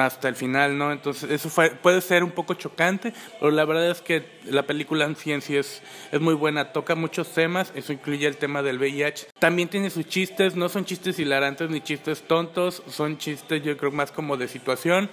hasta 0.00 0.28
el 0.28 0.36
final, 0.36 0.78
¿no? 0.78 0.92
Entonces, 0.92 1.30
eso 1.30 1.50
puede 1.82 2.00
ser 2.00 2.24
un 2.24 2.30
poco 2.30 2.54
chocante, 2.54 3.12
pero 3.38 3.50
la 3.50 3.64
verdad 3.64 3.90
es 3.90 4.00
que 4.00 4.24
la 4.44 4.62
película 4.62 5.04
en 5.04 5.16
ciencia 5.16 5.60
es, 5.60 5.82
es 6.10 6.20
muy 6.20 6.34
buena, 6.34 6.72
toca 6.72 6.94
muchos 6.94 7.32
temas, 7.32 7.72
eso 7.74 7.92
incluye 7.92 8.26
el 8.26 8.36
tema 8.36 8.62
del 8.62 8.78
VIH. 8.78 9.28
También 9.38 9.68
tiene 9.68 9.90
sus 9.90 10.06
chistes, 10.06 10.54
no 10.54 10.68
son 10.68 10.84
chistes 10.84 11.18
hilarantes 11.18 11.70
ni 11.70 11.80
chistes 11.80 12.22
tontos, 12.22 12.82
son 12.88 13.18
chistes 13.18 13.62
yo 13.62 13.76
creo 13.76 13.90
más 13.90 14.12
como 14.12 14.36
de 14.36 14.48
situación, 14.48 15.10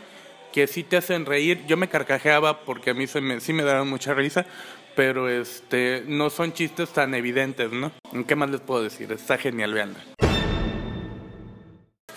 que 0.52 0.68
sí 0.68 0.84
te 0.84 0.97
hacen 0.97 1.26
reír. 1.26 1.66
Yo 1.68 1.78
me 1.78 1.89
carcajeaba 1.89 2.62
porque 2.66 2.91
a 2.91 2.93
mí 2.93 3.08
se 3.08 3.22
me, 3.22 3.39
sí 3.39 3.54
me 3.54 3.64
daban 3.64 3.89
mucha 3.89 4.14
risa, 4.14 4.45
pero 4.95 5.30
este, 5.30 6.04
no 6.08 6.30
son 6.30 6.54
chistes 6.54 6.89
tan 6.89 7.14
evidentes, 7.14 7.72
¿no? 7.72 7.91
¿Qué 8.28 8.36
más 8.36 8.50
les 8.50 8.62
puedo 8.62 8.84
decir? 8.84 9.12
Está 9.12 9.38
genial, 9.38 9.74
veanla. 9.74 10.00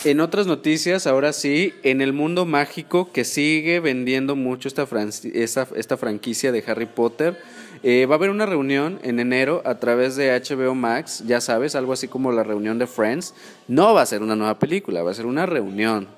En 0.05 0.19
otras 0.19 0.49
noticias, 0.49 1.07
ahora 1.07 1.33
sí, 1.33 1.75
en 1.85 2.01
el 2.01 2.13
mundo 2.13 2.45
mágico 2.45 3.13
que 3.13 3.23
sigue 3.23 3.79
vendiendo 3.79 4.35
mucho 4.35 4.67
esta, 4.67 4.89
esta, 5.33 5.97
franquicia 5.97 6.51
de 6.51 6.65
Harry 6.67 6.87
Potter, 6.87 7.41
eh, 7.85 8.07
va 8.07 8.17
a 8.17 8.19
haber 8.19 8.31
una 8.31 8.45
reunión 8.45 8.99
en 9.05 9.21
enero 9.21 9.63
a 9.65 9.79
través 9.79 10.17
de 10.17 10.33
HBO 10.33 10.75
Max, 10.75 11.23
ya 11.25 11.41
sabes, 11.41 11.77
algo 11.77 11.93
así 11.93 12.09
como 12.09 12.33
la 12.33 12.43
reunión 12.43 12.81
de 12.81 12.89
Friends. 12.89 13.33
No 13.69 13.95
va 13.95 14.03
a 14.03 14.07
ser 14.07 14.23
una 14.23 14.35
nueva 14.35 14.59
película, 14.59 15.05
va 15.05 15.13
a 15.13 15.15
ser 15.15 15.27
una 15.27 15.47
reunión. 15.47 16.09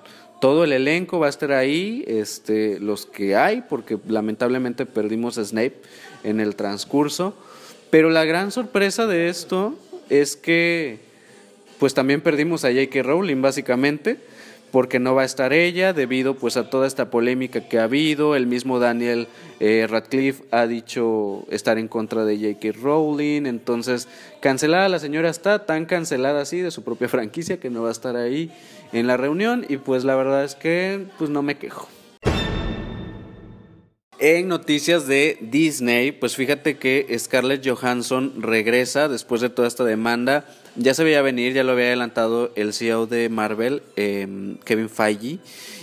Todo 0.41 0.65
el 0.65 0.73
elenco 0.73 1.19
va 1.19 1.27
a 1.27 1.31
estar 1.31 1.53
ahí, 1.53 2.05
este, 2.07 2.79
los 2.79 3.07
que 3.07 3.37
hay, 3.37 3.63
porque 3.63 3.99
lamentablemente 4.07 4.85
perdimos 4.85 5.39
a 5.39 5.45
Snape 5.45 5.77
en 6.23 6.41
el 6.41 6.57
transcurso. 6.57 7.35
Pero 7.91 8.11
la 8.11 8.25
gran 8.25 8.51
sorpresa 8.51 9.07
de 9.07 9.29
esto 9.29 9.79
es 10.11 10.37
que 10.37 10.99
pues 11.79 11.95
también 11.95 12.21
perdimos 12.21 12.65
a 12.65 12.69
J.K. 12.69 13.03
Rowling 13.03 13.43
básicamente 13.43 14.19
porque 14.75 14.99
no 14.99 15.15
va 15.15 15.23
a 15.23 15.25
estar 15.25 15.53
ella 15.53 15.93
debido 15.93 16.35
pues 16.35 16.57
a 16.57 16.69
toda 16.69 16.89
esta 16.89 17.09
polémica 17.09 17.69
que 17.69 17.79
ha 17.79 17.85
habido. 17.85 18.35
El 18.35 18.49
mismo 18.49 18.81
Daniel 18.81 19.29
eh, 19.61 19.87
Radcliffe 19.89 20.43
ha 20.51 20.67
dicho 20.67 21.47
estar 21.49 21.79
en 21.79 21.87
contra 21.87 22.25
de 22.25 22.37
J.K. 22.37 22.81
Rowling. 22.83 23.47
Entonces, 23.47 24.09
cancelada 24.41 24.89
la 24.89 24.99
señora 24.99 25.31
está 25.31 25.65
tan 25.65 25.87
cancelada 25.87 26.41
así 26.41 26.59
de 26.59 26.73
su 26.73 26.83
propia 26.83 27.09
franquicia 27.15 27.61
que 27.61 27.71
no 27.71 27.83
va 27.83 27.91
a 27.91 27.93
estar 27.93 28.17
ahí 28.17 28.51
en 28.93 29.07
la 29.07 29.17
reunión. 29.17 29.65
Y 29.69 29.77
pues 29.77 30.03
la 30.03 30.17
verdad 30.17 30.43
es 30.43 30.57
que 30.57 31.07
pues 31.19 31.31
no 31.31 31.43
me 31.43 31.57
quejo. 31.57 31.89
En 34.19 34.49
noticias 34.49 35.07
de 35.07 35.39
Disney, 35.41 36.11
pues 36.11 36.35
fíjate 36.35 36.79
que 36.79 37.17
Scarlett 37.17 37.65
Johansson 37.65 38.43
regresa 38.43 39.07
después 39.07 39.41
de 39.41 39.51
toda 39.51 39.69
esta 39.69 39.85
demanda 39.85 40.47
ya 40.77 40.95
se 40.95 41.05
veía 41.05 41.23
venir, 41.23 41.53
ya 41.53 41.65
lo 41.65 41.73
había 41.73 41.87
adelantado 41.87 42.51
el 42.57 42.73
CEO 42.73 43.07
de 43.07 43.29
Marvel, 43.29 43.83
em, 43.97 44.57
Kevin 44.65 44.89
Feige, 44.89 45.39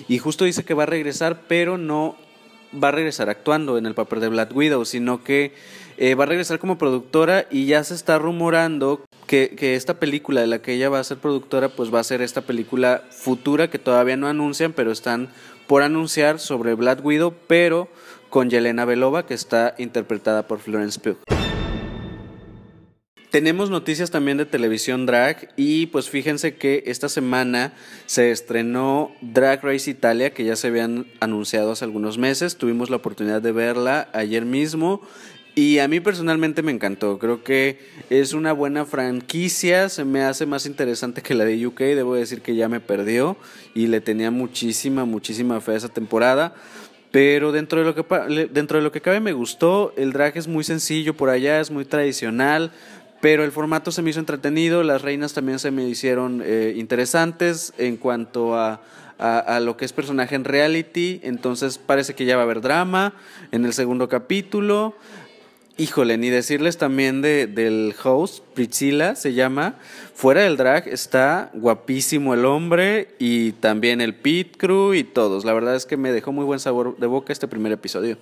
y 0.08 0.18
justo 0.18 0.46
dice 0.46 0.64
que 0.64 0.74
va 0.74 0.84
a 0.84 0.88
regresar, 0.88 1.42
pero 1.48 1.78
no 1.78 2.16
va 2.72 2.90
a 2.90 2.92
regresar 2.92 3.30
actuando 3.30 3.78
en 3.78 3.86
el 3.86 3.94
papel 3.94 4.20
de 4.22 4.30
Black 4.30 4.56
Widow, 4.56 4.86
sino 4.86 5.24
que 5.24 5.54
eh, 5.98 6.16
va 6.16 6.24
a 6.24 6.28
regresar 6.28 6.60
como 6.60 6.78
productora 6.78 7.46
y 7.52 7.66
ya 7.66 7.84
se 7.84 7.94
está 7.94 8.18
rumorando 8.18 9.02
que, 9.28 9.56
que, 9.58 9.76
esta 9.76 10.00
película 10.00 10.42
de 10.42 10.48
la 10.48 10.62
que 10.62 10.74
ella 10.74 10.90
va 10.90 11.00
a 11.00 11.04
ser 11.04 11.18
productora, 11.18 11.70
pues 11.70 11.94
va 11.94 12.00
a 12.00 12.04
ser 12.04 12.22
esta 12.22 12.42
película 12.42 13.04
futura 13.12 13.70
que 13.70 13.80
todavía 13.80 14.18
no 14.18 14.28
anuncian, 14.28 14.74
pero 14.74 14.92
están 14.92 15.30
por 15.68 15.84
anunciar 15.84 16.40
sobre 16.40 16.74
Black 16.74 17.04
Widow, 17.06 17.34
pero 17.48 17.88
con 18.30 18.50
Yelena 18.50 18.86
Belova, 18.86 19.26
que 19.26 19.34
está 19.34 19.76
interpretada 19.78 20.48
por 20.48 20.60
Florence 20.60 21.00
Pugh. 21.00 21.51
Tenemos 23.32 23.70
noticias 23.70 24.12
también 24.12 24.38
de 24.38 24.46
televisión 24.46 25.06
drag 25.06 25.54
y 25.56 25.86
pues 25.86 26.10
fíjense 26.10 26.56
que 26.56 26.84
esta 26.88 27.08
semana 27.08 27.72
se 28.06 28.30
estrenó 28.30 29.14
Drag 29.22 29.64
Race 29.64 29.90
Italia 29.90 30.34
que 30.34 30.44
ya 30.44 30.58
se 30.58 30.68
habían 30.68 31.06
anunciado 31.22 31.72
hace 31.72 31.86
algunos 31.86 32.18
meses, 32.18 32.58
tuvimos 32.58 32.90
la 32.90 32.98
oportunidad 32.98 33.42
de 33.42 33.54
verla 33.54 34.10
ayer 34.12 34.44
mismo 34.44 35.02
y 35.56 35.80
a 35.80 35.88
mí 35.88 36.02
personalmente 36.02 36.62
me 36.62 36.74
encantó, 36.74 37.20
creo 37.20 37.42
que 37.42 37.80
es 38.10 38.34
una 38.34 38.52
buena 38.52 38.84
franquicia, 38.84 39.88
se 39.88 40.04
me 40.04 40.24
hace 40.24 40.46
más 40.46 40.66
interesante 40.66 41.22
que 41.22 41.34
la 41.34 41.46
de 41.46 41.66
UK, 41.66 41.80
debo 41.80 42.16
decir 42.16 42.42
que 42.42 42.56
ya 42.56 42.68
me 42.68 42.82
perdió 42.82 43.38
y 43.74 43.88
le 43.88 44.02
tenía 44.02 44.30
muchísima, 44.30 45.06
muchísima 45.06 45.62
fe 45.62 45.72
a 45.72 45.78
esa 45.78 45.90
temporada. 45.90 46.54
Pero 47.12 47.52
dentro 47.52 47.80
de, 47.80 47.86
lo 47.86 47.94
que, 47.94 48.48
dentro 48.54 48.78
de 48.78 48.84
lo 48.86 48.94
que 48.94 49.02
cabe 49.02 49.20
me 49.20 49.34
gustó, 49.34 49.94
el 49.98 50.14
drag 50.14 50.38
es 50.38 50.48
muy 50.48 50.64
sencillo 50.64 51.14
por 51.14 51.28
allá, 51.28 51.60
es 51.60 51.70
muy 51.70 51.84
tradicional, 51.84 52.72
pero 53.22 53.44
el 53.44 53.52
formato 53.52 53.92
se 53.92 54.02
me 54.02 54.10
hizo 54.10 54.20
entretenido, 54.20 54.84
las 54.84 55.02
reinas 55.02 55.34
también 55.34 55.60
se 55.60 55.72
me 55.72 55.88
hicieron 55.88 56.42
eh, 56.44 56.74
interesantes 56.76 57.74
en 57.78 57.98
cuanto 57.98 58.56
a, 58.56 58.82
a, 59.22 59.60
lo 59.60 59.78
que 59.78 59.86
es 59.86 59.94
personaje 59.94 60.36
en 60.36 60.44
reality, 60.44 61.20
entonces 61.24 61.78
parece 61.78 62.16
que 62.16 62.26
ya 62.26 62.36
va 62.36 62.42
a 62.42 62.46
haber 62.46 62.62
drama 62.62 63.14
en 63.52 63.66
el 63.66 63.74
segundo 63.74 64.10
capítulo. 64.10 64.96
Híjole, 65.78 66.18
ni 66.18 66.30
decirles 66.30 66.78
también 66.78 67.22
de, 67.22 67.48
del 67.48 67.96
host, 68.04 68.44
Priscilla 68.54 69.16
se 69.16 69.34
llama, 69.34 69.76
fuera 70.14 70.42
del 70.42 70.58
drag 70.58 70.88
está 70.88 71.50
guapísimo 71.54 72.34
el 72.34 72.46
hombre 72.46 73.16
y 73.20 73.54
también 73.54 74.02
el 74.02 74.16
pit 74.16 74.58
crew 74.58 74.94
y 74.94 75.04
todos. 75.04 75.46
La 75.46 75.54
verdad 75.54 75.76
es 75.76 75.86
que 75.86 75.98
me 75.98 76.12
dejó 76.12 76.32
muy 76.32 76.46
buen 76.46 76.60
sabor 76.60 76.98
de 76.98 77.08
boca 77.08 77.32
este 77.32 77.48
primer 77.48 77.72
episodio. 77.72 78.18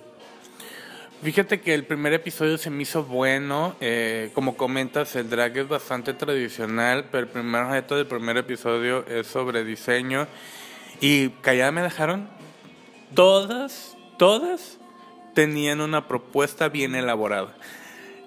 Fíjate 1.22 1.60
que 1.60 1.74
el 1.74 1.84
primer 1.84 2.14
episodio 2.14 2.56
se 2.56 2.70
me 2.70 2.82
hizo 2.82 3.04
bueno. 3.04 3.76
Eh, 3.82 4.30
como 4.32 4.56
comentas, 4.56 5.14
el 5.16 5.28
drag 5.28 5.58
es 5.58 5.68
bastante 5.68 6.14
tradicional, 6.14 7.08
pero 7.12 7.24
el 7.24 7.28
primer 7.28 7.66
reto 7.66 7.94
del 7.94 8.06
primer 8.06 8.38
episodio 8.38 9.06
es 9.06 9.26
sobre 9.26 9.62
diseño. 9.62 10.26
Y 10.98 11.28
callada 11.42 11.72
me 11.72 11.82
dejaron. 11.82 12.26
Todas, 13.14 13.98
todas 14.16 14.78
tenían 15.34 15.82
una 15.82 16.08
propuesta 16.08 16.70
bien 16.70 16.94
elaborada. 16.94 17.54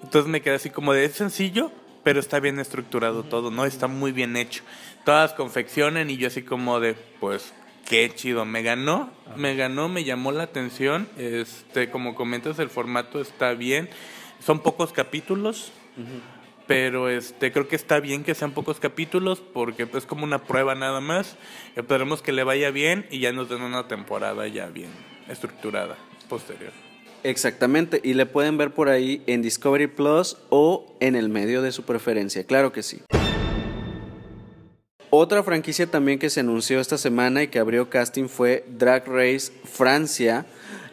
Entonces 0.04 0.30
me 0.30 0.40
quedé 0.40 0.54
así 0.54 0.70
como 0.70 0.92
de 0.92 1.04
es 1.04 1.14
sencillo, 1.14 1.72
pero 2.04 2.20
está 2.20 2.38
bien 2.38 2.60
estructurado 2.60 3.24
todo, 3.24 3.50
¿no? 3.50 3.64
Está 3.64 3.88
muy 3.88 4.12
bien 4.12 4.36
hecho. 4.36 4.62
Todas 5.04 5.32
confeccionan 5.32 6.10
y 6.10 6.16
yo 6.16 6.28
así 6.28 6.42
como 6.42 6.78
de, 6.78 6.94
pues 7.18 7.52
Qué 7.88 8.10
chido, 8.14 8.44
me 8.44 8.62
ganó, 8.62 9.10
me 9.36 9.54
ganó, 9.56 9.88
me 9.88 10.04
llamó 10.04 10.32
la 10.32 10.44
atención. 10.44 11.08
Este, 11.18 11.90
como 11.90 12.14
comentas, 12.14 12.58
el 12.58 12.70
formato 12.70 13.20
está 13.20 13.52
bien. 13.54 13.90
Son 14.40 14.60
pocos 14.60 14.92
capítulos, 14.92 15.70
pero 16.66 17.10
este, 17.10 17.52
creo 17.52 17.68
que 17.68 17.76
está 17.76 18.00
bien 18.00 18.24
que 18.24 18.34
sean 18.34 18.52
pocos 18.52 18.80
capítulos 18.80 19.40
porque 19.40 19.86
es 19.92 20.06
como 20.06 20.24
una 20.24 20.44
prueba 20.44 20.74
nada 20.74 21.00
más. 21.00 21.36
Esperemos 21.76 22.22
que 22.22 22.32
le 22.32 22.42
vaya 22.42 22.70
bien 22.70 23.06
y 23.10 23.20
ya 23.20 23.32
nos 23.32 23.48
den 23.48 23.62
una 23.62 23.86
temporada 23.86 24.46
ya 24.48 24.66
bien 24.66 24.90
estructurada 25.28 25.96
posterior. 26.28 26.72
Exactamente, 27.22 28.02
y 28.04 28.12
le 28.12 28.26
pueden 28.26 28.58
ver 28.58 28.72
por 28.72 28.90
ahí 28.90 29.22
en 29.26 29.40
Discovery 29.40 29.86
Plus 29.86 30.36
o 30.50 30.94
en 31.00 31.16
el 31.16 31.30
medio 31.30 31.62
de 31.62 31.72
su 31.72 31.84
preferencia, 31.84 32.44
claro 32.44 32.70
que 32.70 32.82
sí. 32.82 33.00
Otra 35.16 35.44
franquicia 35.44 35.86
también 35.86 36.18
que 36.18 36.28
se 36.28 36.40
anunció 36.40 36.80
esta 36.80 36.98
semana 36.98 37.44
y 37.44 37.46
que 37.46 37.60
abrió 37.60 37.88
casting 37.88 38.26
fue 38.26 38.64
Drag 38.68 39.06
Race 39.06 39.52
Francia. 39.62 40.44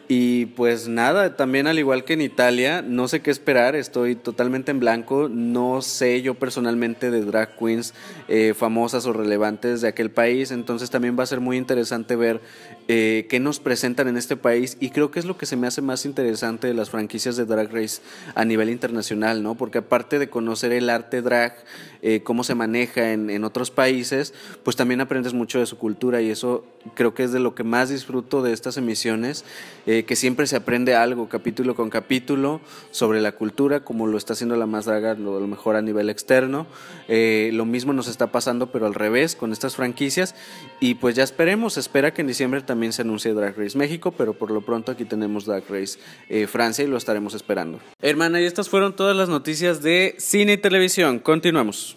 Y 0.06 0.46
pues 0.46 0.86
nada, 0.86 1.34
también 1.34 1.66
al 1.66 1.80
igual 1.80 2.04
que 2.04 2.12
en 2.12 2.20
Italia, 2.20 2.82
no 2.82 3.08
sé 3.08 3.20
qué 3.20 3.32
esperar, 3.32 3.74
estoy 3.74 4.14
totalmente 4.14 4.70
en 4.70 4.78
blanco, 4.78 5.28
no 5.28 5.82
sé 5.82 6.22
yo 6.22 6.34
personalmente 6.34 7.10
de 7.10 7.24
drag 7.24 7.56
queens 7.56 7.94
eh, 8.28 8.54
famosas 8.54 9.06
o 9.06 9.12
relevantes 9.12 9.80
de 9.80 9.88
aquel 9.88 10.10
país, 10.10 10.52
entonces 10.52 10.90
también 10.90 11.18
va 11.18 11.24
a 11.24 11.26
ser 11.26 11.40
muy 11.40 11.56
interesante 11.56 12.14
ver 12.14 12.40
eh, 12.88 13.26
qué 13.28 13.40
nos 13.40 13.60
presentan 13.60 14.08
en 14.08 14.16
este 14.16 14.36
país 14.36 14.76
y 14.80 14.90
creo 14.90 15.10
que 15.10 15.18
es 15.18 15.24
lo 15.24 15.36
que 15.36 15.46
se 15.46 15.56
me 15.56 15.66
hace 15.66 15.82
más 15.82 16.04
interesante 16.04 16.66
de 16.66 16.74
las 16.74 16.90
franquicias 16.90 17.36
de 17.36 17.44
Drag 17.44 17.72
Race 17.72 18.00
a 18.34 18.44
nivel 18.44 18.70
internacional, 18.70 19.42
¿no? 19.42 19.54
Porque 19.54 19.78
aparte 19.78 20.18
de 20.18 20.28
conocer 20.28 20.72
el 20.72 20.90
arte 20.90 21.22
drag, 21.22 21.54
eh, 22.02 22.22
cómo 22.22 22.44
se 22.44 22.54
maneja 22.54 23.12
en, 23.12 23.30
en 23.30 23.44
otros 23.44 23.70
países, 23.70 24.34
pues 24.62 24.76
también 24.76 25.00
aprendes 25.00 25.34
mucho 25.34 25.58
de 25.58 25.66
su 25.66 25.78
cultura 25.78 26.20
y 26.20 26.30
eso 26.30 26.64
creo 26.94 27.14
que 27.14 27.24
es 27.24 27.32
de 27.32 27.40
lo 27.40 27.54
que 27.54 27.64
más 27.64 27.88
disfruto 27.88 28.42
de 28.42 28.52
estas 28.52 28.76
emisiones, 28.76 29.44
eh, 29.86 30.04
que 30.04 30.16
siempre 30.16 30.46
se 30.46 30.56
aprende 30.56 30.94
algo, 30.94 31.28
capítulo 31.28 31.74
con 31.74 31.90
capítulo, 31.90 32.60
sobre 32.90 33.20
la 33.20 33.32
cultura, 33.32 33.84
como 33.84 34.06
lo 34.06 34.18
está 34.18 34.32
haciendo 34.32 34.56
la 34.56 34.66
más 34.66 34.84
draga, 34.86 35.14
lo, 35.14 35.40
lo 35.40 35.46
mejor 35.46 35.76
a 35.76 35.82
nivel 35.82 36.10
externo. 36.10 36.66
Eh, 37.08 37.50
lo 37.52 37.64
mismo 37.64 37.92
nos 37.92 38.08
está 38.08 38.32
pasando, 38.32 38.72
pero 38.72 38.86
al 38.86 38.94
revés, 38.94 39.36
con 39.36 39.52
estas 39.52 39.76
franquicias. 39.76 40.34
Y 40.80 40.94
pues 40.94 41.14
ya 41.14 41.22
esperemos, 41.22 41.76
espera 41.76 42.12
que 42.12 42.22
en 42.22 42.26
diciembre 42.26 42.60
también 42.60 42.71
se 42.92 43.02
anuncie 43.02 43.32
Drag 43.32 43.56
Race 43.56 43.76
México, 43.76 44.12
pero 44.12 44.34
por 44.34 44.50
lo 44.50 44.60
pronto 44.60 44.92
aquí 44.92 45.04
tenemos 45.04 45.46
Drag 45.46 45.64
Race 45.68 45.98
eh, 46.28 46.46
Francia 46.46 46.84
y 46.84 46.88
lo 46.88 46.96
estaremos 46.96 47.34
esperando. 47.34 47.78
Hermana, 48.00 48.40
y 48.40 48.44
estas 48.44 48.68
fueron 48.68 48.94
todas 48.94 49.16
las 49.16 49.28
noticias 49.28 49.82
de 49.82 50.14
cine 50.18 50.54
y 50.54 50.56
televisión. 50.56 51.18
Continuamos. 51.18 51.96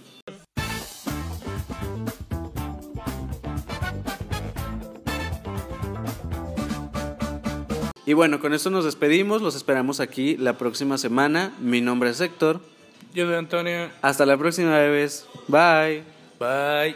Y 8.07 8.13
bueno, 8.13 8.39
con 8.39 8.53
esto 8.53 8.69
nos 8.69 8.85
despedimos, 8.85 9.41
los 9.41 9.55
esperamos 9.55 9.99
aquí 9.99 10.37
la 10.37 10.57
próxima 10.57 10.99
semana. 10.99 11.53
Mi 11.59 11.81
nombre 11.81 12.11
es 12.11 12.21
Héctor. 12.21 12.61
Yo 13.15 13.25
soy 13.25 13.35
Antonio. 13.35 13.89
Hasta 14.01 14.25
la 14.25 14.37
próxima 14.37 14.77
vez. 14.77 15.25
Bye. 15.47 16.03
Bye. 16.39 16.95